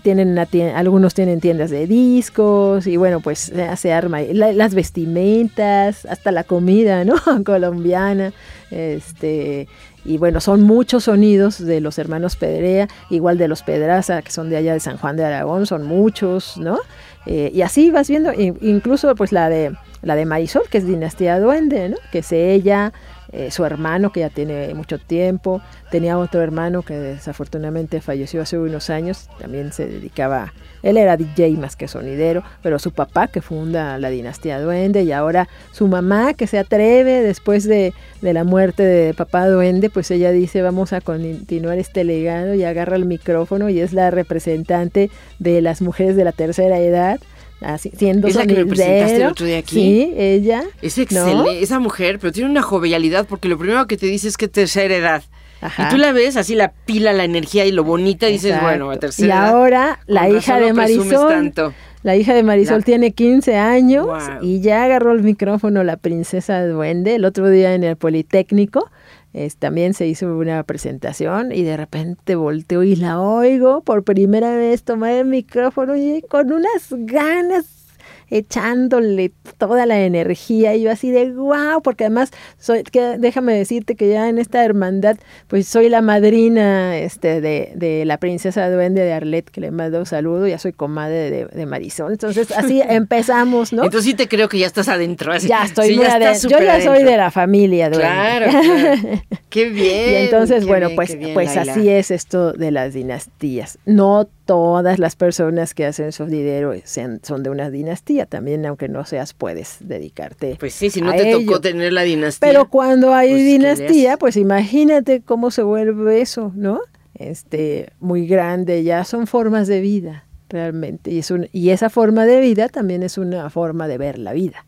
Tienen 0.03 0.29
una 0.29 0.47
algunos 0.75 1.13
tienen 1.13 1.39
tiendas 1.39 1.69
de 1.71 1.87
discos 1.87 2.85
y 2.85 2.97
bueno, 2.97 3.21
pues 3.21 3.39
se, 3.39 3.77
se 3.77 3.93
arma. 3.93 4.19
La- 4.21 4.51
las 4.51 4.75
vestimentas, 4.75 6.05
hasta 6.05 6.31
la 6.31 6.43
comida, 6.43 7.05
¿no? 7.05 7.15
colombiana. 7.45 8.33
Este, 8.71 9.67
y 10.03 10.17
bueno, 10.17 10.41
son 10.41 10.61
muchos 10.63 11.05
sonidos 11.05 11.63
de 11.63 11.79
los 11.79 11.97
hermanos 11.97 12.35
Pedrea, 12.35 12.87
igual 13.09 13.37
de 13.37 13.47
los 13.47 13.63
Pedraza, 13.63 14.21
que 14.21 14.31
son 14.31 14.49
de 14.49 14.57
allá 14.57 14.73
de 14.73 14.79
San 14.79 14.97
Juan 14.97 15.15
de 15.15 15.23
Aragón, 15.23 15.65
son 15.65 15.83
muchos, 15.85 16.57
¿no? 16.57 16.79
Eh, 17.25 17.51
y 17.53 17.61
así 17.61 17.89
vas 17.91 18.09
viendo, 18.09 18.31
incluso 18.33 19.15
pues 19.15 19.31
la 19.31 19.47
de 19.49 19.73
la 20.03 20.15
de 20.15 20.25
Marisol, 20.25 20.63
que 20.69 20.77
es 20.77 20.85
dinastía 20.85 21.39
duende, 21.39 21.89
¿no? 21.89 21.97
Que 22.11 22.19
es 22.19 22.31
ella, 22.31 22.93
eh, 23.35 23.49
su 23.49 23.65
hermano, 23.65 24.11
que 24.11 24.19
ya 24.19 24.29
tiene 24.29 24.71
mucho 24.75 24.99
tiempo, 24.99 25.59
tenía 25.89 26.19
otro 26.19 26.41
hermano 26.41 26.83
que 26.83 26.93
desafortunadamente 26.93 27.99
falleció 27.99 28.43
hace 28.43 28.59
unos 28.59 28.91
años, 28.91 29.27
también 29.39 29.73
se 29.73 29.87
dedicaba, 29.87 30.53
él 30.83 30.97
era 30.97 31.17
DJ 31.17 31.51
más 31.57 31.75
que 31.75 31.87
sonidero, 31.87 32.43
pero 32.61 32.77
su 32.77 32.91
papá 32.91 33.27
que 33.27 33.41
funda 33.41 33.97
la 33.97 34.09
dinastía 34.09 34.61
duende 34.61 35.01
y 35.01 35.11
ahora 35.13 35.47
su 35.71 35.87
mamá 35.87 36.35
que 36.35 36.45
se 36.45 36.59
atreve 36.59 37.21
después 37.21 37.63
de, 37.63 37.95
de 38.21 38.33
la 38.33 38.43
muerte 38.43 38.83
de 38.83 39.15
papá 39.15 39.47
duende, 39.47 39.89
pues 39.89 40.11
ella 40.11 40.31
dice 40.31 40.61
vamos 40.61 40.93
a 40.93 41.01
continuar 41.01 41.79
este 41.79 42.03
legado 42.03 42.53
y 42.53 42.63
agarra 42.63 42.97
el 42.97 43.05
micrófono 43.05 43.67
y 43.69 43.79
es 43.79 43.93
la 43.93 44.11
representante 44.11 45.09
de 45.39 45.61
las 45.61 45.81
mujeres 45.81 46.15
de 46.15 46.25
la 46.25 46.33
tercera 46.33 46.77
edad. 46.77 47.19
Así, 47.63 47.91
siendo 47.97 48.27
¿Es 48.27 48.35
la 48.35 48.45
que 48.45 48.53
me 48.55 48.65
presentaste 48.65 49.15
el 49.17 49.25
otro 49.27 49.45
día 49.45 49.57
aquí? 49.59 49.75
Sí, 49.75 50.13
ella. 50.17 50.63
Es 50.81 50.97
¿no? 50.97 51.03
excelente, 51.03 51.61
esa 51.63 51.79
mujer, 51.79 52.19
pero 52.19 52.31
tiene 52.33 52.49
una 52.49 52.61
jovialidad 52.61 53.25
porque 53.27 53.47
lo 53.47 53.57
primero 53.57 53.87
que 53.87 53.97
te 53.97 54.05
dice 54.07 54.27
es 54.27 54.37
que 54.37 54.47
tercera 54.47 54.93
edad. 54.95 55.23
Ajá. 55.61 55.87
Y 55.87 55.89
tú 55.91 55.97
la 55.97 56.11
ves 56.11 56.35
así 56.35 56.55
la 56.55 56.73
pila, 56.85 57.13
la 57.13 57.23
energía 57.23 57.65
y 57.65 57.71
lo 57.71 57.83
bonita 57.85 58.27
y 58.27 58.33
dices, 58.33 58.47
Exacto. 58.51 58.67
bueno, 58.67 58.91
a 58.91 58.97
tercera 58.97 59.27
Y 59.27 59.31
edad, 59.31 59.47
ahora 59.49 59.99
la 60.07 60.29
hija 60.29 60.59
de 60.59 60.73
Marisol, 60.73 61.29
tanto. 61.29 61.73
la 62.03 62.17
hija 62.17 62.33
de 62.33 62.43
Marisol 62.43 62.79
La- 62.79 62.83
tiene 62.83 63.11
15 63.13 63.55
años 63.55 64.05
Wow. 64.05 64.19
y 64.41 64.59
ya 64.59 64.83
agarró 64.83 65.13
el 65.13 65.23
micrófono 65.23 65.83
la 65.85 65.95
princesa 65.95 66.65
duende 66.67 67.15
el 67.15 67.23
otro 67.23 67.49
día 67.49 67.73
en 67.75 67.85
el 67.85 67.95
Politécnico. 67.95 68.89
Es- 69.33 69.57
también 69.57 69.93
se 69.93 70.07
hizo 70.07 70.35
una 70.37 70.63
presentación 70.63 71.51
y 71.51 71.63
de 71.63 71.75
repente 71.77 72.35
volteo 72.35 72.83
y 72.83 72.95
la 72.95 73.19
oigo 73.19 73.81
por 73.81 74.03
primera 74.03 74.55
vez 74.55 74.83
tomar 74.83 75.11
el 75.11 75.25
micrófono 75.25 75.95
y 75.95 76.21
con 76.21 76.51
unas 76.51 76.87
ganas 76.91 77.82
echándole 78.29 79.31
toda 79.57 79.85
la 79.85 80.01
energía 80.01 80.75
y 80.75 80.83
yo 80.83 80.91
así 80.91 81.11
de 81.11 81.31
wow, 81.31 81.81
porque 81.83 82.05
además 82.05 82.31
soy, 82.57 82.83
que, 82.83 83.17
déjame 83.17 83.53
decirte 83.53 83.95
que 83.95 84.09
ya 84.09 84.29
en 84.29 84.37
esta 84.37 84.63
hermandad, 84.63 85.17
pues 85.47 85.67
soy 85.67 85.89
la 85.89 86.01
madrina 86.01 86.97
este, 86.97 87.41
de, 87.41 87.71
de 87.75 88.05
la 88.05 88.17
princesa 88.17 88.69
duende 88.69 89.03
de 89.03 89.13
Arlet, 89.13 89.49
que 89.49 89.61
le 89.61 89.71
mando 89.71 90.05
saludo, 90.05 90.47
ya 90.47 90.59
soy 90.59 90.73
comadre 90.73 91.31
de, 91.31 91.45
de 91.45 91.65
Marisol, 91.65 92.11
entonces 92.11 92.51
así 92.51 92.81
empezamos, 92.87 93.73
¿no? 93.73 93.83
Entonces 93.83 94.09
sí 94.09 94.13
te 94.15 94.27
creo 94.27 94.49
que 94.49 94.59
ya 94.59 94.67
estás 94.67 94.87
adentro. 94.87 95.31
así. 95.33 95.47
ya 95.47 95.63
estoy 95.63 95.89
Sí, 95.89 95.95
muy 95.95 96.05
ya 96.05 96.17
estás 96.17 96.45
adentro. 96.45 96.59
Yo 96.59 96.65
ya 96.65 96.81
soy 96.81 97.03
de 97.03 97.17
la 97.17 97.31
familia 97.31 97.89
duende. 97.89 98.07
Claro, 98.07 98.45
claro. 98.49 99.21
Qué 99.49 99.69
bien. 99.69 99.93
Y 100.13 100.15
entonces, 100.15 100.65
bueno, 100.65 100.87
bien, 100.87 100.95
pues, 100.95 101.17
bien, 101.17 101.33
pues 101.33 101.55
Laila. 101.55 101.71
así 101.73 101.89
es 101.89 102.11
esto 102.11 102.53
de 102.53 102.71
las 102.71 102.93
dinastías. 102.93 103.77
No 103.85 104.27
todas 104.45 104.99
las 104.99 105.15
personas 105.15 105.73
que 105.73 105.85
hacen 105.85 106.11
sonidero 106.11 106.73
sean- 106.83 107.19
son 107.23 107.43
de 107.43 107.49
una 107.49 107.69
dinastía. 107.69 108.25
También, 108.25 108.65
aunque 108.65 108.89
no 108.89 109.05
seas, 109.05 109.33
puedes 109.33 109.77
dedicarte. 109.79 110.57
Pues 110.59 110.73
sí, 110.73 110.89
si 110.89 111.01
no 111.01 111.11
te 111.13 111.29
ello. 111.29 111.39
tocó 111.39 111.61
tener 111.61 111.93
la 111.93 112.03
dinastía. 112.03 112.47
Pero 112.47 112.69
cuando 112.69 113.13
hay 113.13 113.29
pues, 113.29 113.39
¿qué 113.39 113.45
le 113.45 113.51
dinastía, 113.51 114.17
pues 114.17 114.37
imagínate 114.37 115.21
cómo 115.21 115.51
se 115.51 115.63
vuelve 115.63 116.21
eso, 116.21 116.51
¿no? 116.55 116.79
Este, 117.15 117.91
muy 117.99 118.27
grande, 118.27 118.83
ya 118.83 119.03
son 119.05 119.27
formas 119.27 119.67
de 119.67 119.81
vida, 119.81 120.25
realmente. 120.49 121.11
Y, 121.11 121.19
es 121.19 121.31
un, 121.31 121.47
y 121.51 121.69
esa 121.69 121.89
forma 121.89 122.25
de 122.25 122.41
vida 122.41 122.69
también 122.69 123.03
es 123.03 123.17
una 123.17 123.49
forma 123.49 123.87
de 123.87 123.97
ver 123.97 124.17
la 124.17 124.33
vida. 124.33 124.65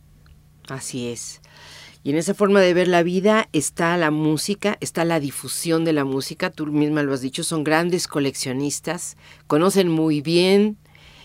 Así 0.69 1.09
es. 1.09 1.41
Y 2.06 2.12
en 2.12 2.18
esa 2.18 2.36
forma 2.36 2.62
de 2.62 2.76
ver 2.76 2.88
la 2.88 3.01
vida 3.01 3.49
está 3.51 3.97
la 3.97 4.12
música, 4.12 4.78
está 4.80 5.06
la 5.06 5.20
difusión 5.20 5.84
de 5.86 5.91
la 5.91 6.06
música, 6.06 6.51
tú 6.51 6.68
misma 6.68 7.01
lo 7.01 7.16
has 7.16 7.22
dicho, 7.22 7.43
son 7.43 7.64
grandes 7.64 8.08
coleccionistas, 8.08 9.18
conocen 9.47 9.89
muy 9.89 10.22
bien 10.22 10.78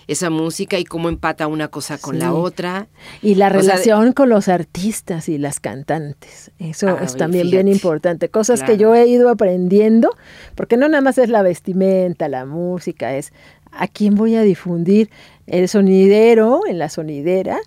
esa 0.06 0.30
música 0.30 0.78
y 0.78 0.84
cómo 0.84 1.10
empata 1.10 1.48
una 1.48 1.68
cosa 1.68 1.98
con 1.98 2.18
la 2.18 2.32
otra. 2.32 2.88
Y 3.20 3.34
la 3.34 3.48
O 3.48 3.50
relación 3.50 4.14
con 4.14 4.30
los 4.30 4.48
artistas 4.48 5.28
y 5.28 5.36
las 5.36 5.60
cantantes. 5.60 6.50
Eso 6.58 6.88
Ah, 6.88 7.04
es 7.04 7.14
también 7.14 7.50
bien 7.50 7.68
importante. 7.68 8.30
Cosas 8.30 8.60
Claro. 8.60 8.72
que 8.72 8.78
yo 8.78 8.94
he 8.94 9.06
ido 9.06 9.28
aprendiendo, 9.28 10.16
porque 10.54 10.78
no 10.78 10.88
nada 10.88 11.02
más 11.02 11.18
es 11.18 11.28
la 11.28 11.42
vestimenta, 11.42 12.26
la 12.30 12.46
música, 12.46 13.14
es 13.14 13.34
a 13.70 13.86
quién 13.86 14.14
voy 14.14 14.34
a 14.34 14.40
difundir. 14.42 15.10
El 15.46 15.68
sonidero, 15.68 16.62
en 16.66 16.78
la 16.78 16.88
sonidera, 16.88 17.58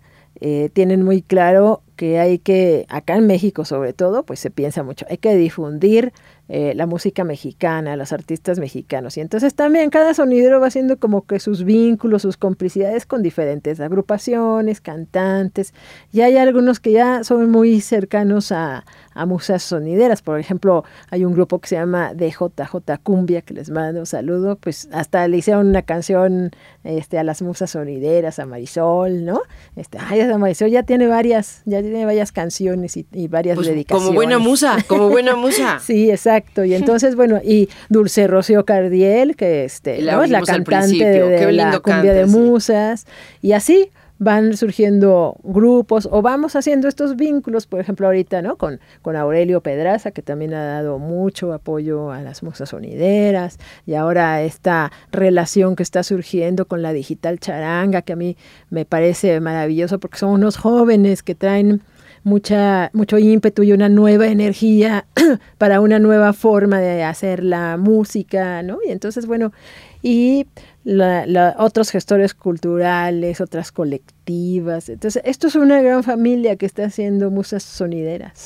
eh, 0.46 0.70
tienen 0.74 1.04
muy 1.04 1.22
claro 1.22 1.84
que 1.96 2.20
hay 2.20 2.38
que, 2.38 2.86
acá 2.90 3.16
en 3.16 3.28
México 3.28 3.64
sobre 3.64 3.94
todo, 3.94 4.24
pues 4.24 4.42
se 4.42 4.52
piensa 4.52 4.84
mucho, 4.84 5.06
hay 5.10 5.18
que 5.18 5.34
difundir 5.38 6.12
eh, 6.50 6.74
la 6.76 6.86
música 6.86 7.24
mexicana, 7.24 7.96
los 7.96 8.12
artistas 8.12 8.60
mexicanos. 8.60 9.16
Y 9.16 9.22
entonces 9.22 9.56
también 9.56 9.90
cada 9.90 10.14
sonidero 10.14 10.60
va 10.60 10.68
haciendo 10.68 10.98
como 10.98 11.26
que 11.26 11.40
sus 11.40 11.64
vínculos, 11.64 12.24
sus 12.24 12.36
complicidades 12.36 13.06
con 13.06 13.24
diferentes 13.24 13.80
agrupaciones, 13.80 14.82
cantantes. 14.82 15.74
Y 16.12 16.20
hay 16.20 16.36
algunos 16.36 16.82
que 16.82 16.92
ya 16.92 17.24
son 17.24 17.50
muy 17.50 17.80
cercanos 17.80 18.52
a, 18.52 18.84
a 19.14 19.26
musas 19.26 19.64
sonideras. 19.64 20.22
Por 20.22 20.40
ejemplo, 20.40 20.84
hay 21.10 21.26
un 21.26 21.34
grupo 21.34 21.60
que 21.60 21.68
se 21.70 21.76
llama 21.76 22.14
DJJ 22.14 23.00
Cumbia, 23.04 23.42
que 23.42 23.54
les 23.54 23.70
mando 23.70 24.00
un 24.02 24.06
saludo. 24.06 24.56
Pues 24.56 24.90
hasta 24.92 25.28
le 25.28 25.38
hicieron 25.38 25.68
una 25.68 25.82
canción 25.82 26.52
este, 26.84 27.18
a 27.20 27.24
las 27.24 27.42
musas 27.42 27.72
sonideras, 27.72 28.40
a 28.40 28.46
Marisol, 28.46 29.26
¿no? 29.26 29.42
Este, 29.76 29.98
ay, 30.00 30.20
esa 30.22 30.38
Marisol 30.38 30.70
ya 30.70 30.84
tiene 30.84 31.08
varias, 31.08 31.62
ya 31.66 31.82
tiene 31.82 32.06
varias 32.06 32.32
canciones 32.32 32.98
y, 32.98 33.06
y 33.12 33.28
varias 33.28 33.56
Pues, 33.56 33.68
dedicaciones. 33.68 34.06
como 34.08 34.16
buena 34.16 34.40
musa, 34.40 34.78
como 34.88 35.10
buena 35.10 35.36
musa. 35.38 35.80
Sí, 35.80 36.10
exacto. 36.12 36.64
Y 36.66 36.74
entonces, 36.76 37.16
bueno, 37.16 37.40
y 37.44 37.70
Dulce 37.90 38.28
Rocío 38.28 38.66
Cardiel, 38.66 39.36
que 39.36 39.64
este, 39.66 40.02
la 40.02 40.16
¿no? 40.16 40.24
es 40.24 40.30
la 40.30 40.42
cantante 40.42 41.04
de 41.06 41.40
Qué 41.46 41.52
la 41.52 41.80
cumbia 41.80 41.82
canta, 41.82 42.14
de 42.14 42.28
sí. 42.28 42.32
musas. 42.38 43.06
Y 43.42 43.54
así 43.54 43.90
van 44.24 44.58
surgiendo 44.58 45.36
grupos 45.44 46.08
o 46.12 46.22
vamos 46.22 46.56
haciendo 46.56 46.88
estos 46.88 47.16
vínculos, 47.16 47.68
por 47.68 47.80
ejemplo, 47.80 48.08
ahorita, 48.08 48.42
¿no? 48.42 48.58
Con, 48.58 48.80
con 49.02 49.16
Aurelio 49.16 49.62
Pedraza, 49.62 50.12
que 50.12 50.22
también 50.22 50.54
ha 50.54 50.66
dado 50.66 51.00
mucho 51.00 51.54
apoyo 51.54 52.12
a 52.12 52.22
las 52.22 52.44
musas 52.44 52.70
sonideras, 52.70 53.60
y 53.86 53.94
ahora 53.96 54.42
esta 54.42 54.92
relación 55.12 55.76
que 55.76 55.84
está 55.84 56.04
surgiendo 56.04 56.66
con 56.66 56.82
la 56.82 56.94
digital 56.94 57.40
charanga, 57.40 58.02
que 58.02 58.14
a 58.14 58.18
mí 58.18 58.38
me 58.70 58.86
parece 58.86 59.40
maravilloso 59.40 60.00
porque 60.00 60.18
son 60.18 60.32
unos 60.32 60.58
jóvenes 60.58 61.24
que 61.24 61.36
traen 61.36 61.82
mucha, 62.24 62.90
mucho 62.94 63.18
ímpetu 63.20 63.64
y 63.64 63.74
una 63.74 63.90
nueva 63.90 64.28
energía 64.28 65.06
para 65.58 65.82
una 65.82 66.00
nueva 66.00 66.34
forma 66.34 66.80
de 66.80 67.04
hacer 67.04 67.44
la 67.44 67.78
música, 67.78 68.64
¿no? 68.64 68.80
Y 68.86 68.92
entonces, 68.92 69.26
bueno, 69.26 69.52
y 70.04 70.46
la- 70.84 71.26
la- 71.26 71.56
otros 71.58 71.90
gestores 71.90 72.34
culturales, 72.36 73.42
otras 73.42 73.72
colectivas. 73.72 74.90
Entonces, 74.90 75.22
esto 75.26 75.48
es 75.48 75.56
una 75.56 75.82
gran 75.82 76.04
familia 76.04 76.56
que 76.58 76.66
está 76.68 76.86
haciendo 76.86 77.32
musas 77.32 77.64
sonideras. 77.64 78.46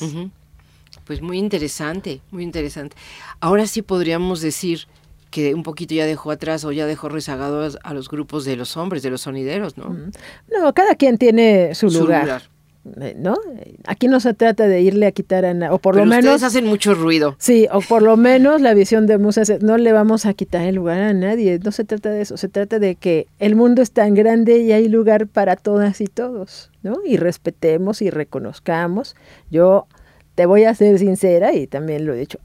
Pues 1.04 1.20
muy 1.20 1.38
interesante, 1.38 2.20
muy 2.30 2.44
interesante. 2.44 2.96
Ahora 3.40 3.66
sí 3.66 3.82
podríamos 3.82 4.40
decir 4.40 4.80
que 5.30 5.54
un 5.54 5.62
poquito 5.62 5.94
ya 5.94 6.06
dejó 6.06 6.30
atrás 6.30 6.64
o 6.64 6.72
ya 6.72 6.86
dejó 6.86 7.08
rezagados 7.08 7.78
a 7.82 7.92
los 7.92 8.08
grupos 8.08 8.44
de 8.44 8.56
los 8.56 8.76
hombres, 8.78 9.02
de 9.02 9.10
los 9.10 9.22
sonideros, 9.22 9.76
¿no? 9.76 9.94
No, 10.50 10.72
cada 10.72 10.94
quien 10.94 11.18
tiene 11.18 11.74
su, 11.74 11.90
Su 11.90 12.00
lugar. 12.00 12.22
lugar. 12.22 12.42
Eh, 13.00 13.14
¿no? 13.18 13.36
Aquí 13.86 14.08
no 14.08 14.20
se 14.20 14.34
trata 14.34 14.66
de 14.68 14.80
irle 14.80 15.06
a 15.06 15.12
quitar 15.12 15.44
a 15.44 15.54
na- 15.54 15.72
o 15.72 15.78
por 15.78 15.94
Pero 15.94 16.04
lo 16.04 16.10
menos 16.10 16.24
ustedes 16.34 16.42
hacen 16.42 16.66
mucho 16.66 16.94
ruido. 16.94 17.36
Sí, 17.38 17.66
o 17.72 17.80
por 17.80 18.02
lo 18.02 18.16
menos 18.16 18.60
la 18.60 18.74
visión 18.74 19.06
de 19.06 19.18
Musas 19.18 19.50
es, 19.50 19.62
no 19.62 19.78
le 19.78 19.92
vamos 19.92 20.26
a 20.26 20.34
quitar 20.34 20.62
el 20.66 20.74
lugar 20.76 21.00
a 21.00 21.12
nadie, 21.12 21.58
no 21.62 21.72
se 21.72 21.84
trata 21.84 22.10
de 22.10 22.20
eso, 22.22 22.36
se 22.36 22.48
trata 22.48 22.78
de 22.78 22.94
que 22.94 23.26
el 23.38 23.56
mundo 23.56 23.82
es 23.82 23.90
tan 23.92 24.14
grande 24.14 24.58
y 24.58 24.72
hay 24.72 24.88
lugar 24.88 25.26
para 25.26 25.56
todas 25.56 26.00
y 26.00 26.06
todos, 26.06 26.70
¿no? 26.82 26.98
Y 27.04 27.16
respetemos 27.16 28.02
y 28.02 28.10
reconozcamos. 28.10 29.16
Yo 29.50 29.86
te 30.34 30.46
voy 30.46 30.64
a 30.64 30.74
ser 30.74 30.98
sincera 30.98 31.52
y 31.54 31.66
también 31.66 32.06
lo 32.06 32.14
he 32.14 32.18
dicho, 32.18 32.38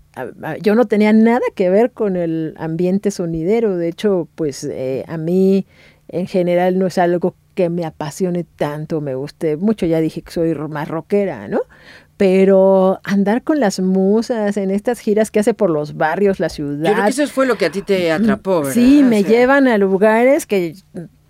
yo 0.62 0.74
no 0.76 0.86
tenía 0.86 1.14
nada 1.14 1.42
que 1.56 1.70
ver 1.70 1.92
con 1.92 2.16
el 2.16 2.54
ambiente 2.58 3.12
sonidero, 3.12 3.78
de 3.78 3.88
hecho, 3.90 4.28
pues 4.36 4.64
eh, 4.64 5.04
a 5.08 5.18
mí 5.18 5.66
en 6.14 6.28
general 6.28 6.78
no 6.78 6.86
es 6.86 7.00
algo 7.00 7.36
que 7.56 7.70
me 7.70 7.86
apasione 7.86 8.44
tanto, 8.44 9.02
me 9.02 9.16
guste 9.16 9.58
mucho, 9.58 9.88
ya 9.88 10.00
dije 10.00 10.22
que 10.22 10.32
soy 10.32 10.54
más 10.54 10.88
rockera, 10.88 11.48
¿no? 11.48 11.62
Pero 12.18 13.00
andar 13.04 13.42
con 13.42 13.60
las 13.60 13.80
musas 13.80 14.56
en 14.58 14.70
estas 14.70 15.00
giras 15.00 15.32
que 15.32 15.40
hace 15.40 15.56
por 15.56 15.72
los 15.72 15.98
barrios, 15.98 16.40
la 16.40 16.50
ciudad. 16.50 16.86
Yo 16.88 16.94
creo 16.94 17.04
que 17.06 17.10
eso 17.10 17.28
fue 17.28 17.48
lo 17.48 17.58
que 17.58 17.66
a 17.66 17.72
ti 17.72 17.82
te 17.82 18.12
atrapó, 18.12 18.60
¿verdad? 18.60 18.74
Sí, 18.74 19.02
O 19.04 19.08
me 19.08 19.22
sea, 19.22 19.30
llevan 19.30 19.68
a 19.68 19.80
lugares 19.80 20.46
que 20.46 20.76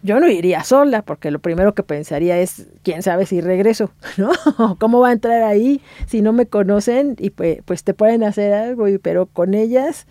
yo 0.04 0.20
no 0.20 0.28
iría 0.28 0.66
sola, 0.66 1.02
porque 1.02 1.32
lo 1.32 1.40
primero 1.40 1.74
que 1.74 1.82
pensaría 1.82 2.38
es, 2.38 2.68
quién 2.84 3.02
sabe 3.04 3.26
si 3.26 3.40
regreso, 3.40 3.92
¿no? 4.18 4.32
¿Cómo 4.80 5.00
va 5.00 5.10
a 5.10 5.14
entrar 5.14 5.44
ahí 5.44 5.82
si 6.08 6.22
no 6.22 6.34
me 6.34 6.46
conocen? 6.46 7.16
Y 7.18 7.30
pues, 7.30 7.60
pues 7.64 7.84
te 7.86 7.94
pueden 7.94 8.24
hacer 8.24 8.54
algo, 8.54 8.86
pero 9.02 9.28
con 9.28 9.54
ellas, 9.54 10.06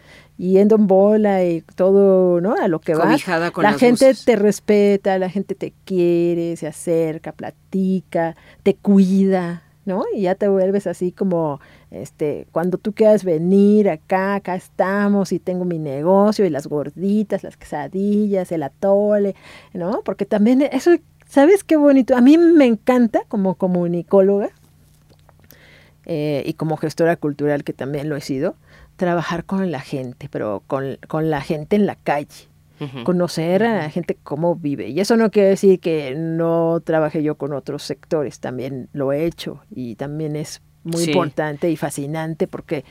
yendo 0.50 0.74
en 0.74 0.86
bola 0.86 1.44
y 1.44 1.62
todo, 1.76 2.40
¿no? 2.40 2.54
A 2.54 2.68
lo 2.68 2.80
que 2.80 2.94
va. 2.94 3.04
Cobijada 3.04 3.50
con 3.52 3.62
La 3.62 3.74
gente 3.74 4.12
te 4.14 4.36
respeta, 4.36 5.18
la 5.18 5.30
gente 5.30 5.54
te 5.54 5.72
quiere, 5.84 6.56
se 6.56 6.66
acerca, 6.66 7.32
platica, 7.32 8.34
te 8.62 8.74
cuida, 8.74 9.62
¿no? 9.84 10.04
Y 10.14 10.22
ya 10.22 10.34
te 10.34 10.48
vuelves 10.48 10.86
así 10.86 11.12
como, 11.12 11.60
este, 11.90 12.46
cuando 12.50 12.78
tú 12.78 12.92
quieras 12.92 13.24
venir 13.24 13.88
acá, 13.88 14.34
acá 14.34 14.56
estamos 14.56 15.32
y 15.32 15.38
tengo 15.38 15.64
mi 15.64 15.78
negocio 15.78 16.44
y 16.44 16.50
las 16.50 16.66
gorditas, 16.66 17.44
las 17.44 17.56
quesadillas, 17.56 18.50
el 18.50 18.64
atole, 18.64 19.36
¿no? 19.72 20.02
Porque 20.04 20.26
también 20.26 20.62
eso, 20.62 20.90
¿sabes 21.28 21.62
qué 21.62 21.76
bonito? 21.76 22.16
A 22.16 22.20
mí 22.20 22.36
me 22.36 22.66
encanta 22.66 23.22
como 23.28 23.54
comunicóloga 23.54 24.50
eh, 26.04 26.42
y 26.46 26.54
como 26.54 26.76
gestora 26.76 27.16
cultural 27.16 27.62
que 27.62 27.72
también 27.72 28.08
lo 28.08 28.16
he 28.16 28.20
sido, 28.20 28.56
trabajar 28.96 29.44
con 29.44 29.70
la 29.70 29.80
gente, 29.80 30.28
pero 30.30 30.62
con, 30.66 30.98
con 31.08 31.30
la 31.30 31.40
gente 31.40 31.76
en 31.76 31.86
la 31.86 31.96
calle 31.96 32.48
conocer 33.04 33.62
a 33.62 33.76
la 33.78 33.90
gente 33.90 34.16
cómo 34.24 34.56
vive. 34.56 34.88
Y 34.88 34.98
eso 34.98 35.16
no 35.16 35.30
quiere 35.30 35.50
decir 35.50 35.78
que 35.78 36.16
no 36.16 36.80
trabajé 36.82 37.22
yo 37.22 37.36
con 37.36 37.52
otros 37.52 37.84
sectores, 37.84 38.40
también 38.40 38.88
lo 38.92 39.12
he 39.12 39.24
hecho 39.24 39.60
y 39.70 39.94
también 39.94 40.34
es 40.34 40.62
muy 40.82 41.04
Sí. 41.04 41.10
importante 41.12 41.70
y 41.70 41.76
fascinante 41.76 42.48
porque 42.48 42.84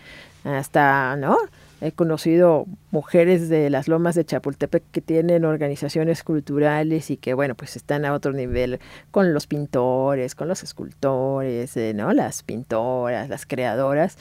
hasta, 0.45 1.17
¿no? 1.17 1.37
He 1.81 1.91
conocido 1.91 2.67
mujeres 2.91 3.49
de 3.49 3.69
las 3.69 3.89
lomas 3.89 4.15
de 4.15 4.23
Chapultepec 4.23 4.81
que 4.91 5.01
tienen 5.01 5.43
organizaciones 5.43 6.23
culturales 6.23 7.11
y 7.11 7.17
que, 7.17 7.33
bueno, 7.33 7.55
pues 7.55 7.75
están 7.75 8.05
a 8.05 8.13
otro 8.13 8.31
nivel 8.31 8.79
con 9.11 9.33
los 9.33 9.45
pintores, 9.45 10.35
con 10.35 10.47
los 10.47 10.63
escultores, 10.63 11.75
eh, 11.75 11.93
¿no? 11.93 12.13
Las 12.13 12.43
pintoras, 12.43 13.27
las 13.27 13.45
creadoras. 13.45 14.17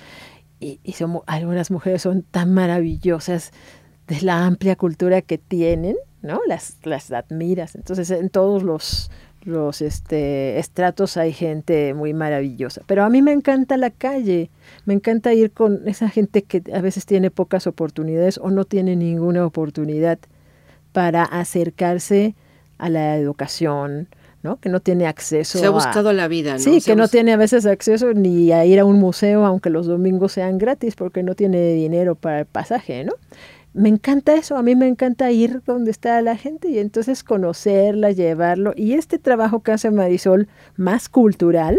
Y, 0.61 0.78
y 0.84 0.94
algunas 1.26 1.70
mujeres 1.70 2.02
son 2.02 2.22
tan 2.22 2.52
maravillosas 2.52 3.50
de 4.06 4.20
la 4.20 4.44
amplia 4.44 4.76
cultura 4.76 5.22
que 5.22 5.38
tienen, 5.38 5.96
¿no? 6.22 6.40
Las, 6.46 6.76
las 6.84 7.11
admiras. 7.11 7.74
Entonces, 7.74 8.11
en 8.11 8.28
todos 8.28 8.62
los, 8.62 9.11
los 9.42 9.80
este, 9.80 10.58
estratos 10.58 11.16
hay 11.16 11.32
gente 11.32 11.94
muy 11.94 12.12
maravillosa. 12.12 12.82
Pero 12.86 13.04
a 13.04 13.08
mí 13.08 13.22
me 13.22 13.32
encanta 13.32 13.76
la 13.76 13.90
calle, 13.90 14.50
me 14.84 14.94
encanta 14.94 15.32
ir 15.32 15.52
con 15.52 15.88
esa 15.88 16.08
gente 16.08 16.42
que 16.42 16.62
a 16.74 16.80
veces 16.80 17.06
tiene 17.06 17.30
pocas 17.30 17.66
oportunidades 17.66 18.38
o 18.38 18.50
no 18.50 18.64
tiene 18.64 18.96
ninguna 18.96 19.46
oportunidad 19.46 20.18
para 20.92 21.22
acercarse 21.24 22.34
a 22.78 22.88
la 22.88 23.16
educación, 23.16 24.08
¿no? 24.43 24.57
Que 24.59 24.68
no 24.68 24.80
tiene 24.80 25.07
acceso 25.07 25.59
Se 25.59 25.64
ha 25.64 25.68
a- 25.68 25.72
buscado 25.72 26.12
la 26.12 26.28
vida, 26.28 26.55
¿no? 26.55 26.59
Sí, 26.59 26.80
Se 26.80 26.91
que 26.91 26.97
no 26.97 27.09
tiene 27.09 27.32
a 27.32 27.36
veces 27.36 27.66
acceso 27.66 28.14
ni 28.14 28.53
a 28.53 28.64
ir 28.64 28.80
a 28.80 28.84
un 28.84 28.99
museo, 28.99 29.45
aunque 29.45 29.70
los 29.70 29.86
domingos 29.86 30.32
sean 30.32 30.59
gratis, 30.59 30.97
porque 30.97 31.22
no 31.22 31.34
tiene 31.34 31.72
dinero 31.74 32.14
para 32.14 32.41
el 32.41 32.47
pasaje, 32.47 33.05
¿no? 33.05 33.12
Me 33.72 33.88
encanta 33.88 34.34
eso, 34.34 34.57
a 34.57 34.62
mí 34.62 34.74
me 34.74 34.88
encanta 34.88 35.30
ir 35.30 35.62
donde 35.64 35.91
está 35.93 36.20
la 36.22 36.36
gente 36.36 36.68
y 36.70 36.78
entonces 36.80 37.22
conocerla, 37.22 38.11
llevarlo. 38.11 38.72
Y 38.76 38.95
este 38.95 39.18
trabajo 39.18 39.61
que 39.62 39.70
hace 39.72 39.91
Marisol, 39.93 40.49
más 40.76 41.09
cultural, 41.09 41.78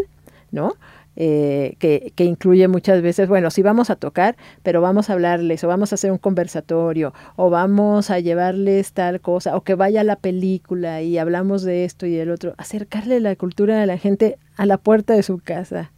¿no? 0.51 0.75
Eh, 1.17 1.75
que, 1.79 2.13
que 2.15 2.23
incluye 2.23 2.67
muchas 2.67 3.01
veces, 3.01 3.27
bueno, 3.27 3.51
sí 3.51 3.61
vamos 3.61 3.89
a 3.89 3.97
tocar, 3.97 4.37
pero 4.63 4.81
vamos 4.81 5.09
a 5.09 5.13
hablarles, 5.13 5.63
o 5.63 5.67
vamos 5.67 5.91
a 5.91 5.95
hacer 5.95 6.11
un 6.11 6.17
conversatorio, 6.17 7.13
o 7.35 7.49
vamos 7.49 8.09
a 8.09 8.19
llevarles 8.19 8.93
tal 8.93 9.19
cosa, 9.19 9.55
o 9.57 9.61
que 9.61 9.75
vaya 9.75 10.03
la 10.03 10.15
película 10.15 11.01
y 11.01 11.17
hablamos 11.17 11.63
de 11.63 11.83
esto 11.85 12.05
y 12.05 12.15
del 12.15 12.31
otro, 12.31 12.53
acercarle 12.57 13.19
la 13.19 13.35
cultura 13.35 13.81
a 13.81 13.85
la 13.85 13.97
gente 13.97 14.37
a 14.55 14.65
la 14.65 14.77
puerta 14.77 15.13
de 15.13 15.23
su 15.23 15.39
casa. 15.39 15.91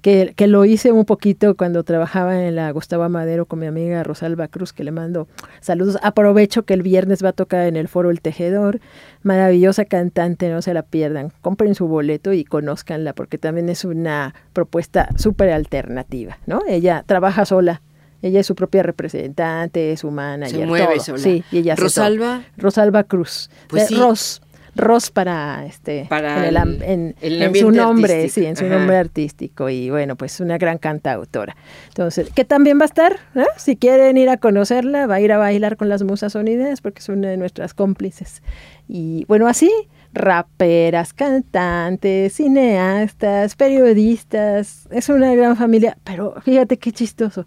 Que, 0.00 0.32
que 0.36 0.46
lo 0.46 0.64
hice 0.64 0.92
un 0.92 1.04
poquito 1.04 1.56
cuando 1.56 1.82
trabajaba 1.82 2.44
en 2.44 2.54
la 2.54 2.70
Gustavo 2.70 3.08
Madero 3.08 3.46
con 3.46 3.58
mi 3.58 3.66
amiga 3.66 4.04
Rosalba 4.04 4.46
Cruz, 4.46 4.72
que 4.72 4.84
le 4.84 4.92
mando 4.92 5.26
saludos. 5.60 5.98
Aprovecho 6.02 6.62
que 6.62 6.74
el 6.74 6.82
viernes 6.82 7.24
va 7.24 7.30
a 7.30 7.32
tocar 7.32 7.66
en 7.66 7.76
el 7.76 7.88
foro 7.88 8.10
El 8.10 8.20
Tejedor. 8.20 8.78
Maravillosa 9.22 9.84
cantante, 9.84 10.48
no 10.50 10.62
se 10.62 10.72
la 10.72 10.82
pierdan. 10.82 11.32
Compren 11.40 11.74
su 11.74 11.88
boleto 11.88 12.32
y 12.32 12.44
conózcanla, 12.44 13.12
porque 13.12 13.38
también 13.38 13.68
es 13.68 13.84
una 13.84 14.34
propuesta 14.52 15.08
súper 15.16 15.50
alternativa, 15.50 16.38
¿no? 16.46 16.62
Ella 16.68 17.02
trabaja 17.04 17.44
sola. 17.44 17.82
Ella 18.22 18.40
es 18.40 18.46
su 18.46 18.54
propia 18.56 18.82
representante, 18.82 19.92
es 19.92 20.00
su 20.00 20.10
manager. 20.10 20.60
Se 20.60 20.66
mueve 20.66 20.94
todo. 20.94 21.04
sola. 21.04 21.18
Sí, 21.18 21.44
y 21.52 21.58
ella. 21.58 21.76
Rosalba. 21.76 22.42
Rosalba 22.56 23.04
Cruz. 23.04 23.48
Pues 23.68 23.84
Eh, 23.84 23.86
sí. 23.88 23.94
Ros. 23.96 24.42
Ros 24.78 25.10
para 25.10 25.66
este 25.66 26.06
Para 26.08 26.38
en, 26.38 26.44
el 26.44 26.56
am- 26.56 26.68
el- 26.76 26.82
en- 26.82 27.14
el 27.20 27.42
en 27.42 27.54
su 27.56 27.70
nombre, 27.72 28.14
artístico. 28.14 28.44
sí, 28.44 28.46
en 28.48 28.56
su 28.56 28.64
Ajá. 28.64 28.78
nombre 28.78 28.96
artístico 28.96 29.68
y 29.68 29.90
bueno, 29.90 30.16
pues 30.16 30.38
una 30.40 30.56
gran 30.56 30.78
cantautora. 30.78 31.56
Entonces, 31.88 32.30
que 32.34 32.44
también 32.44 32.78
va 32.78 32.82
a 32.82 32.86
estar, 32.86 33.16
¿no? 33.34 33.44
si 33.56 33.76
quieren 33.76 34.16
ir 34.16 34.30
a 34.30 34.36
conocerla, 34.36 35.06
va 35.06 35.16
a 35.16 35.20
ir 35.20 35.32
a 35.32 35.38
bailar 35.38 35.76
con 35.76 35.88
las 35.88 36.02
musas 36.04 36.32
sonidas 36.32 36.80
porque 36.80 37.00
es 37.00 37.08
una 37.08 37.28
de 37.28 37.36
nuestras 37.36 37.74
cómplices. 37.74 38.42
Y 38.86 39.24
bueno, 39.26 39.48
así, 39.48 39.70
raperas, 40.14 41.12
cantantes, 41.12 42.32
cineastas, 42.34 43.56
periodistas, 43.56 44.86
es 44.90 45.08
una 45.08 45.34
gran 45.34 45.56
familia, 45.56 45.98
pero 46.04 46.34
fíjate 46.42 46.78
qué 46.78 46.92
chistoso, 46.92 47.46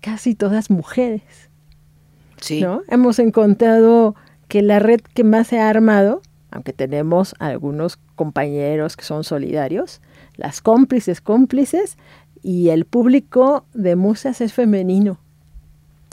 casi 0.00 0.34
todas 0.34 0.70
mujeres. 0.70 1.22
Sí. 2.40 2.60
¿no? 2.60 2.82
Hemos 2.88 3.18
encontrado 3.20 4.14
que 4.48 4.60
la 4.60 4.78
red 4.78 5.00
que 5.00 5.24
más 5.24 5.46
se 5.46 5.58
ha 5.60 5.68
armado, 5.70 6.20
aunque 6.54 6.72
tenemos 6.72 7.34
algunos 7.38 7.98
compañeros 8.16 8.96
que 8.96 9.04
son 9.04 9.24
solidarios, 9.24 10.00
las 10.36 10.62
cómplices 10.62 11.20
cómplices 11.20 11.98
y 12.42 12.70
el 12.70 12.86
público 12.86 13.66
de 13.74 13.96
musas 13.96 14.40
es 14.40 14.54
femenino. 14.54 15.18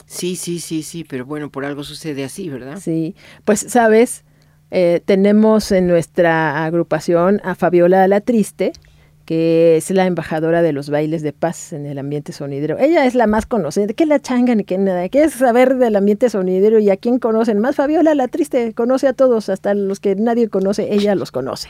Sí, 0.06 0.36
sí, 0.36 0.60
sí, 0.60 0.82
sí, 0.82 1.04
pero 1.04 1.24
bueno, 1.24 1.48
por 1.48 1.64
algo 1.64 1.84
sucede 1.84 2.24
así, 2.24 2.50
¿verdad? 2.50 2.78
Sí, 2.78 3.14
pues 3.46 3.60
sabes, 3.60 4.24
Eh, 4.74 5.02
tenemos 5.04 5.70
en 5.70 5.86
nuestra 5.86 6.64
agrupación 6.64 7.42
a 7.44 7.54
Fabiola 7.54 8.08
La 8.08 8.22
Triste, 8.22 8.72
que 9.24 9.76
es 9.76 9.90
la 9.90 10.06
embajadora 10.06 10.62
de 10.62 10.72
los 10.72 10.90
bailes 10.90 11.22
de 11.22 11.32
paz 11.32 11.72
en 11.72 11.86
el 11.86 11.98
ambiente 11.98 12.32
sonidero. 12.32 12.78
Ella 12.78 13.06
es 13.06 13.14
la 13.14 13.26
más 13.26 13.46
conocida, 13.46 13.86
que 13.94 14.06
la 14.06 14.20
changa 14.20 14.54
ni 14.54 14.64
que 14.64 14.78
nada. 14.78 15.08
¿Quieres 15.08 15.32
saber 15.32 15.76
del 15.76 15.96
ambiente 15.96 16.28
sonidero 16.28 16.78
y 16.78 16.90
a 16.90 16.96
quién 16.96 17.18
conocen 17.18 17.58
más? 17.58 17.76
Fabiola 17.76 18.14
La 18.14 18.28
Triste 18.28 18.72
conoce 18.74 19.06
a 19.06 19.12
todos, 19.12 19.48
hasta 19.48 19.74
los 19.74 20.00
que 20.00 20.16
nadie 20.16 20.48
conoce, 20.48 20.92
ella 20.92 21.14
los 21.14 21.30
conoce 21.30 21.68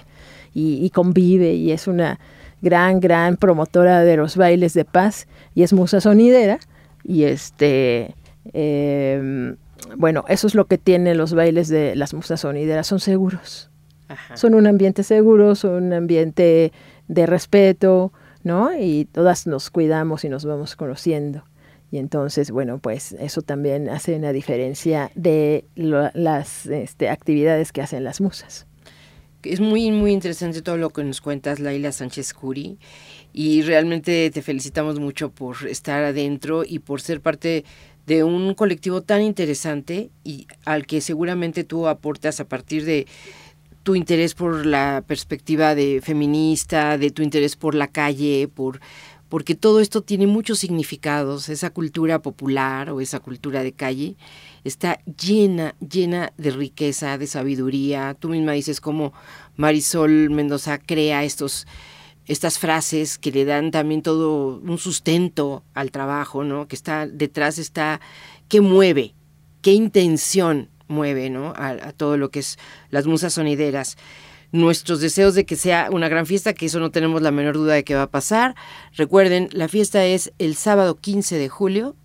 y, 0.55 0.85
y 0.85 0.91
convive 0.91 1.55
y 1.55 1.73
es 1.73 1.87
una 1.87 2.19
gran, 2.63 3.01
gran 3.01 3.37
promotora 3.37 4.01
de 4.01 4.17
los 4.17 4.37
bailes 4.37 4.75
de 4.75 4.85
paz 4.85 5.27
y 5.55 5.63
es 5.63 5.73
musa 5.73 6.01
sonidera 6.01 6.59
y 7.05 7.25
este... 7.25 8.15
eh, 8.53 9.55
bueno, 9.97 10.25
eso 10.29 10.47
es 10.47 10.55
lo 10.55 10.67
que 10.67 10.79
tienen 10.79 11.19
los 11.19 11.35
bailes 11.35 11.69
de 11.69 11.97
las 11.97 12.15
musas 12.15 12.41
sonideras, 12.41 12.87
son 12.87 13.01
seguros. 13.01 13.69
Ajá. 14.09 14.37
Son 14.37 14.55
un 14.55 14.67
ambiente 14.67 15.03
seguro, 15.03 15.55
son 15.55 15.85
un 15.85 15.93
ambiente 15.93 16.73
de 17.09 17.27
respeto, 17.27 18.13
¿no? 18.45 18.77
Y 18.79 19.07
todas 19.07 19.47
nos 19.47 19.71
cuidamos 19.71 20.25
y 20.25 20.29
nos 20.29 20.45
vamos 20.45 20.77
conociendo. 20.77 21.45
Y 21.91 21.99
entonces, 21.99 22.51
bueno, 22.51 22.79
pues 22.79 23.13
eso 23.13 23.43
también 23.43 23.91
hace 23.91 24.17
una 24.17 24.33
diferencia 24.33 25.11
de 25.15 25.67
las 25.75 26.65
este, 26.67 27.11
actividades 27.11 27.71
que 27.71 27.83
hacen 27.83 28.03
las 28.03 28.21
musas. 28.23 28.67
Es 29.43 29.61
muy, 29.61 29.91
muy 29.91 30.13
interesante 30.13 30.63
todo 30.63 30.79
lo 30.79 30.91
que 30.91 31.05
nos 31.05 31.21
cuentas, 31.21 31.59
Laila 31.59 31.93
Sánchez 31.93 32.33
Curi, 32.33 32.79
y 33.33 33.63
realmente 33.63 34.31
te 34.31 34.41
felicitamos 34.41 35.01
mucho 35.01 35.31
por 35.31 35.57
estar 35.69 36.03
adentro 36.05 36.65
y 36.65 36.79
por 36.79 37.01
ser 37.01 37.21
parte 37.21 37.65
de 38.07 38.25
un 38.25 38.55
colectivo 38.55 39.03
tan 39.03 39.21
interesante 39.21 40.11
y 40.25 40.47
al 40.65 40.87
que 40.87 41.01
seguramente 41.01 41.65
tú 41.65 41.89
aportas 41.89 42.41
a 42.41 42.49
partir 42.49 42.85
de 42.85 43.07
tu 43.83 43.95
interés 43.95 44.35
por 44.35 44.67
la 44.67 45.05
perspectiva 45.07 45.75
de 45.75 46.01
feminista, 46.03 46.99
de 46.99 47.11
tu 47.11 47.23
interés 47.23 47.57
por 47.57 47.75
la 47.75 47.89
calle, 47.89 48.49
por 48.53 48.81
porque 49.29 49.55
todo 49.55 49.81
esto 49.81 50.03
tiene 50.03 50.27
muchos 50.27 50.59
significados, 50.59 51.49
esa 51.49 51.71
cultura 51.71 52.21
popular 52.21 52.91
o 52.91 53.01
esa 53.01 53.19
cultura 53.19 53.63
de 53.63 53.73
calle 53.73 54.15
está 54.63 55.01
llena, 55.05 55.75
llena 55.81 56.35
de 56.37 56.51
riqueza, 56.51 57.17
de 57.17 57.27
sabiduría. 57.27 58.13
Tú 58.13 58.29
misma 58.29 58.53
dices 58.53 58.83
cómo 58.83 59.15
Marisol 59.57 60.29
Mendoza 60.29 60.77
crea 60.77 61.25
estos 61.25 61.67
estas 62.27 62.59
frases 62.59 63.17
que 63.17 63.33
le 63.33 63.47
dan 63.47 63.71
también 63.71 64.03
todo 64.03 64.59
un 64.59 64.77
sustento 64.77 65.65
al 65.73 65.91
trabajo, 65.91 66.45
¿no? 66.45 66.69
Que 66.69 66.77
está 66.77 67.07
detrás 67.07 67.59
está 67.59 68.03
qué 68.49 68.61
mueve, 68.61 69.15
qué 69.63 69.73
intención 69.73 70.69
mueve, 70.93 71.29
¿no? 71.31 71.53
A, 71.57 71.71
a 71.71 71.93
todo 71.93 72.17
lo 72.17 72.31
que 72.31 72.39
es 72.39 72.59
las 72.91 73.07
musas 73.07 73.33
sonideras 73.33 73.97
nuestros 74.53 75.01
deseos 75.01 75.35
de 75.35 75.47
que 75.47 75.57
sea 75.57 75.89
una 75.91 76.09
gran 76.09 76.27
fiesta, 76.27 76.53
que 76.53 76.67
eso 76.67 76.79
no 76.79 76.91
tenemos 76.91 77.23
la 77.23 77.31
menor 77.31 77.55
duda 77.55 77.73
de 77.73 77.85
que 77.85 77.95
va 77.95 78.03
a 78.03 78.11
pasar. 78.11 78.55
Recuerden, 78.95 79.49
la 79.53 79.67
fiesta 79.67 80.05
es 80.05 80.33
el 80.39 80.55
sábado 80.55 80.97
15 80.97 81.39
de 81.39 81.49
julio 81.49 81.97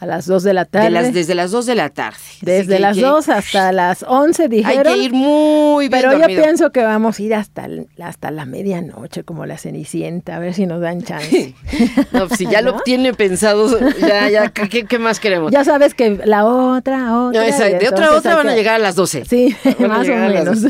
a 0.00 0.06
las 0.06 0.26
2 0.26 0.42
de 0.42 0.54
la 0.54 0.64
tarde. 0.64 0.90
las, 0.90 1.12
desde 1.12 1.34
las 1.34 1.50
2 1.50 1.66
de 1.66 1.74
la 1.74 1.90
tarde. 1.90 2.16
Desde 2.40 2.78
las 2.78 2.96
2 2.96 3.28
hasta 3.28 3.70
las 3.70 4.02
11 4.08 4.48
dijeron. 4.48 4.86
Hay 4.86 4.94
que 4.94 4.98
ir 5.04 5.12
muy 5.12 5.88
bien 5.88 5.90
Pero 5.90 6.12
dormido. 6.12 6.30
yo 6.30 6.42
pienso 6.42 6.72
que 6.72 6.82
vamos 6.82 7.18
a 7.18 7.22
ir 7.22 7.34
hasta, 7.34 7.68
hasta 8.02 8.30
la 8.30 8.46
medianoche, 8.46 9.24
como 9.24 9.44
la 9.44 9.58
Cenicienta, 9.58 10.36
a 10.36 10.38
ver 10.38 10.54
si 10.54 10.64
nos 10.64 10.80
dan 10.80 11.02
chance. 11.02 11.54
no, 12.12 12.28
si 12.30 12.46
ya 12.46 12.62
¿No? 12.62 12.72
lo 12.72 12.80
tiene 12.80 13.12
pensado, 13.12 13.78
ya, 14.00 14.30
ya, 14.30 14.48
¿qué, 14.48 14.86
¿qué, 14.86 14.98
más 14.98 15.20
queremos? 15.20 15.52
Ya 15.52 15.64
sabes 15.64 15.92
que 15.92 16.18
la 16.24 16.46
otra, 16.46 17.18
otra. 17.18 17.40
No, 17.40 17.46
exacto, 17.46 17.78
de 17.78 17.88
otra 17.88 18.16
otra 18.16 18.36
van 18.36 18.48
a 18.48 18.54
llegar 18.54 18.76
a 18.76 18.78
las 18.78 18.94
12. 18.94 19.26
Sí, 19.26 19.54
más 19.80 20.08
o 20.08 20.14
menos. 20.14 20.60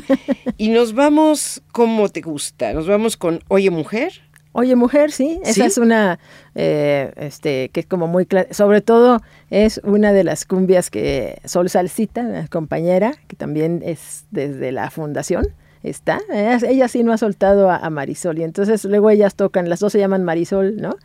Y 0.57 0.71
nos 0.71 0.93
vamos, 0.93 1.63
¿cómo 1.71 2.09
te 2.09 2.21
gusta? 2.21 2.73
Nos 2.73 2.89
vamos 2.89 3.17
con 3.17 3.45
Oye 3.47 3.71
Mujer. 3.71 4.13
Oye 4.53 4.75
Mujer, 4.75 5.13
sí, 5.13 5.41
esa 5.45 5.65
es 5.65 5.79
una, 5.79 6.19
eh, 6.57 7.13
este, 7.17 7.69
que 7.69 7.81
es 7.81 7.87
como 7.87 8.09
muy, 8.09 8.27
sobre 8.51 8.81
todo 8.81 9.21
es 9.49 9.81
una 9.85 10.13
de 10.13 10.25
las 10.25 10.45
cumbias 10.45 10.91
que 10.91 11.41
Sol 11.45 11.71
Salsita, 11.71 12.25
la 12.25 12.49
compañera, 12.49 13.15
que 13.29 13.37
también 13.37 13.81
es 13.85 14.25
desde 14.33 14.73
la 14.73 14.91
fundación, 14.91 15.47
está, 15.85 16.21
ella, 16.33 16.59
ella 16.69 16.89
sí 16.89 17.05
no 17.05 17.13
ha 17.13 17.19
soltado 17.19 17.71
a, 17.71 17.77
a, 17.77 17.91
Marisol, 17.91 18.41
y 18.41 18.43
entonces 18.43 18.85
luego 18.85 19.11
ellas 19.11 19.37
tocan, 19.37 19.69
las 19.69 19.79
dos 19.79 19.93
se 19.93 20.01
llaman 20.01 20.25
Marisol, 20.25 20.77
¿no? 20.79 20.97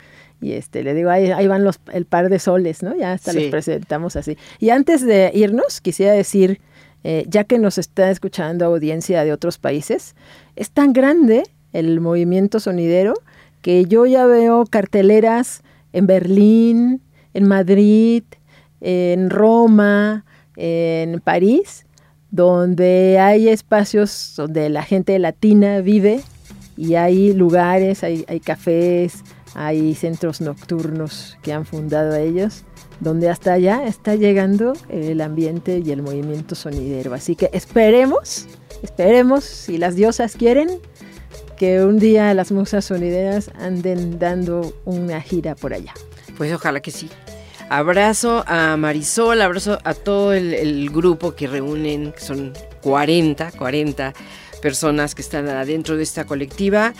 Y 0.41 0.54
este, 0.54 0.84
le 0.84 0.96
digo, 0.96 1.12
ahí, 1.12 1.32
ahí 1.32 1.48
van 1.48 1.64
los, 1.64 1.80
el 1.93 2.06
par 2.06 2.30
de 2.30 2.39
soles, 2.39 2.82
¿no? 2.82 2.96
Ya 2.96 3.14
hasta 3.14 3.32
sí. 3.32 3.41
los 3.41 3.52
presentamos 3.52 4.16
así. 4.16 4.38
Y 4.60 4.72
antes 4.72 5.06
de 5.06 5.32
irnos, 5.34 5.82
quisiera 5.82 6.14
decir, 6.14 6.60
eh, 7.04 7.26
ya 7.28 7.43
que 7.43 7.60
nos 7.60 7.78
está 7.78 8.10
escuchando 8.10 8.66
audiencia 8.66 9.24
de 9.24 9.32
otros 9.32 9.60
países, 9.60 10.16
es 10.56 10.72
tan 10.72 10.93
grande 10.93 11.43
el 11.74 12.02
movimiento 12.02 12.60
sonidero 12.60 13.14
que 13.66 13.86
yo 13.86 14.05
ya 14.05 14.28
veo 14.28 14.63
carteleras 14.68 15.63
en 15.91 16.05
Berlín, 16.05 17.01
en 17.34 17.47
Madrid, 17.47 18.22
en 18.80 19.32
Roma, 19.32 20.24
en 20.55 21.20
París, 21.20 21.88
donde 22.30 23.18
hay 23.18 23.49
espacios 23.49 24.34
donde 24.38 24.70
la 24.70 24.84
gente 24.84 25.18
latina 25.18 25.80
vive 25.82 26.22
y 26.78 26.93
hay 26.93 27.34
lugares, 27.34 28.03
hay, 28.03 28.24
cafés, 28.39 29.24
hay 29.55 29.95
centros 29.95 30.41
nocturnos 30.41 31.36
que 31.41 31.51
han 31.51 31.66
fundado 31.66 32.16
ellos, 32.16 32.66
donde 32.99 33.30
hasta 33.30 33.53
allá 33.53 33.88
está 33.88 34.13
llegando 34.13 34.74
el 34.89 35.22
ambiente 35.22 35.82
y 35.84 35.89
el 35.89 36.03
movimiento 36.03 36.53
sonidero. 36.53 37.16
Así 37.16 37.36
que 37.36 37.49
esperemos, 37.51 38.45
esperemos, 38.84 39.43
si 39.43 39.80
las 39.80 39.95
diosas 39.95 40.36
quieren, 40.36 40.70
que 41.58 41.84
un 41.84 41.99
día 41.99 42.34
las 42.34 42.51
musas 42.51 42.86
sonideras 42.86 43.49
anden 43.56 44.20
dando 44.20 44.74
una 44.86 45.22
gira 45.22 45.56
por 45.56 45.74
allá. 45.74 45.93
Pues 46.38 46.53
ojalá 46.53 46.82
que 46.82 46.91
sí. 46.91 47.10
Abrazo 47.70 48.43
a 48.45 48.78
Marisol, 48.78 49.41
abrazo 49.41 49.80
a 49.84 49.93
todo 49.93 50.34
el, 50.34 50.89
grupo 50.91 51.36
que 51.36 51.47
reúnen, 51.47 52.12
que 52.12 52.20
son 52.20 52.53
40, 52.82 53.51
40 53.51 54.14
personas 54.62 55.16
que 55.16 55.22
están 55.22 55.47
adentro 55.49 55.97
de 55.97 56.03
esta 56.03 56.26
colectiva. 56.26 56.93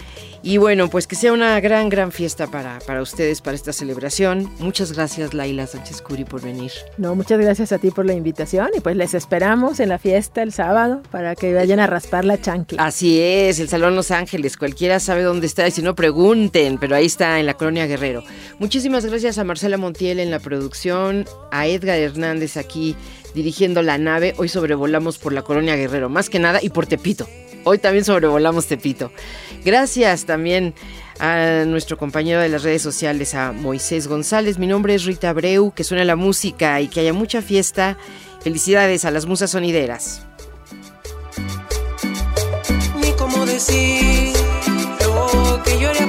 Y 0.46 0.58
bueno, 0.58 0.92
pues 0.92 1.08
que 1.08 1.16
sea 1.16 1.34
una 1.34 1.60
gran, 1.60 1.90
gran 1.90 2.12
fiesta 2.12 2.46
para, 2.46 2.78
para 2.86 3.02
ustedes, 3.02 3.42
para 3.42 3.56
esta 3.56 3.74
celebración. 3.74 4.48
Muchas 4.60 4.94
gracias, 4.94 5.34
Laila 5.34 5.66
Sánchez 5.66 6.04
Curi, 6.04 6.24
por 6.24 6.44
venir. 6.44 6.72
No, 7.00 7.16
muchas 7.16 7.40
gracias 7.40 7.72
a 7.72 7.80
ti 7.80 7.90
por 7.90 8.06
la 8.06 8.14
invitación 8.14 8.70
y 8.78 8.80
pues 8.80 8.96
les 8.96 9.16
esperamos 9.16 9.80
en 9.80 9.90
la 9.90 9.98
fiesta 9.98 10.44
el 10.44 10.52
sábado 10.52 11.02
para 11.10 11.34
que 11.34 11.52
vayan 11.56 11.80
a 11.80 11.88
raspar 11.88 12.26
la 12.26 12.40
chancla. 12.40 12.86
Así 12.86 13.20
es, 13.20 13.60
el 13.60 13.70
Salón 13.70 13.96
Los 13.96 14.12
Ángeles. 14.12 14.56
Cualquiera 14.56 15.00
sabe 15.00 15.24
dónde 15.24 15.48
está 15.48 15.68
y 15.68 15.72
si 15.72 15.82
no, 15.82 15.96
pregunten, 15.96 16.78
pero 16.78 16.96
ahí 16.96 17.08
está, 17.08 17.40
en 17.40 17.48
la 17.48 17.56
Colonia 17.56 17.88
Guerrero. 17.88 18.24
Muchísimas 18.60 19.04
gracias 19.04 19.40
a 19.40 19.44
Marcela 19.44 19.78
Montiel 19.78 20.20
en 20.20 20.30
la 20.30 20.38
producción, 20.38 21.26
a 21.50 21.66
Edgar 21.66 21.98
Hernández 21.98 22.56
aquí 22.58 22.96
dirigiendo 23.34 23.82
la 23.82 23.98
nave. 23.98 24.36
Hoy 24.38 24.48
sobrevolamos 24.48 25.18
por 25.18 25.34
la 25.34 25.42
Colonia 25.42 25.76
Guerrero, 25.76 26.08
más 26.08 26.30
que 26.30 26.38
nada, 26.38 26.60
y 26.62 26.70
por 26.70 26.86
Tepito. 26.86 27.28
Hoy 27.66 27.80
también 27.80 28.06
sobrevolamos 28.06 28.68
Tepito. 28.68 29.12
Gracias 29.66 30.26
también 30.26 30.76
a 31.20 31.64
nuestro 31.66 31.98
compañero 31.98 32.40
de 32.40 32.48
las 32.48 32.62
redes 32.62 32.84
sociales, 32.84 33.34
a 33.34 33.52
Moisés 33.54 34.08
González. 34.08 34.60
Mi 34.60 34.68
nombre 34.68 34.94
es 34.94 35.04
Rita 35.04 35.30
Abreu, 35.32 35.74
que 35.74 35.84
suene 35.84 36.06
la 36.06 36.16
música 36.16 36.80
y 36.80 36.88
que 36.88 37.00
haya 37.00 37.12
mucha 37.12 37.42
fiesta. 37.42 37.98
Felicidades 38.42 39.04
a 39.04 39.10
las 39.10 39.26
musas 39.26 39.50
sonideras. 39.50 40.22
Ni 43.02 43.12
que 45.64 46.05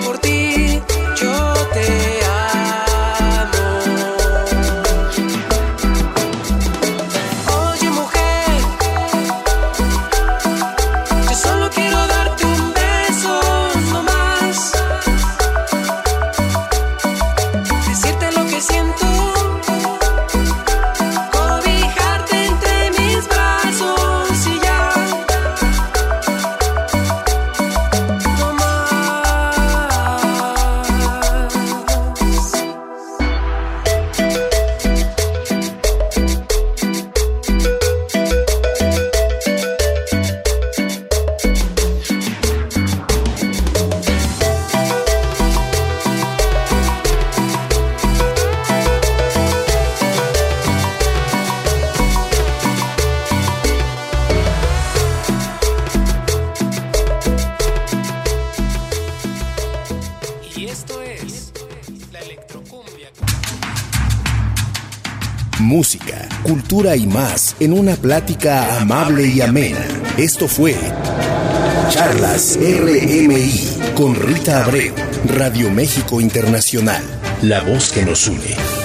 y 66.69 67.07
más 67.07 67.55
en 67.61 67.73
una 67.73 67.95
plática 67.95 68.81
amable 68.81 69.29
y 69.29 69.41
amena. 69.41 69.87
Esto 70.17 70.49
fue 70.49 70.75
Charlas 71.91 72.59
RMI 72.61 73.95
con 73.95 74.17
Rita 74.17 74.65
Abreu, 74.65 74.93
Radio 75.37 75.71
México 75.71 76.21
Internacional, 76.21 77.03
la 77.43 77.61
voz 77.61 77.93
que 77.93 78.05
nos 78.05 78.27
une. 78.27 78.76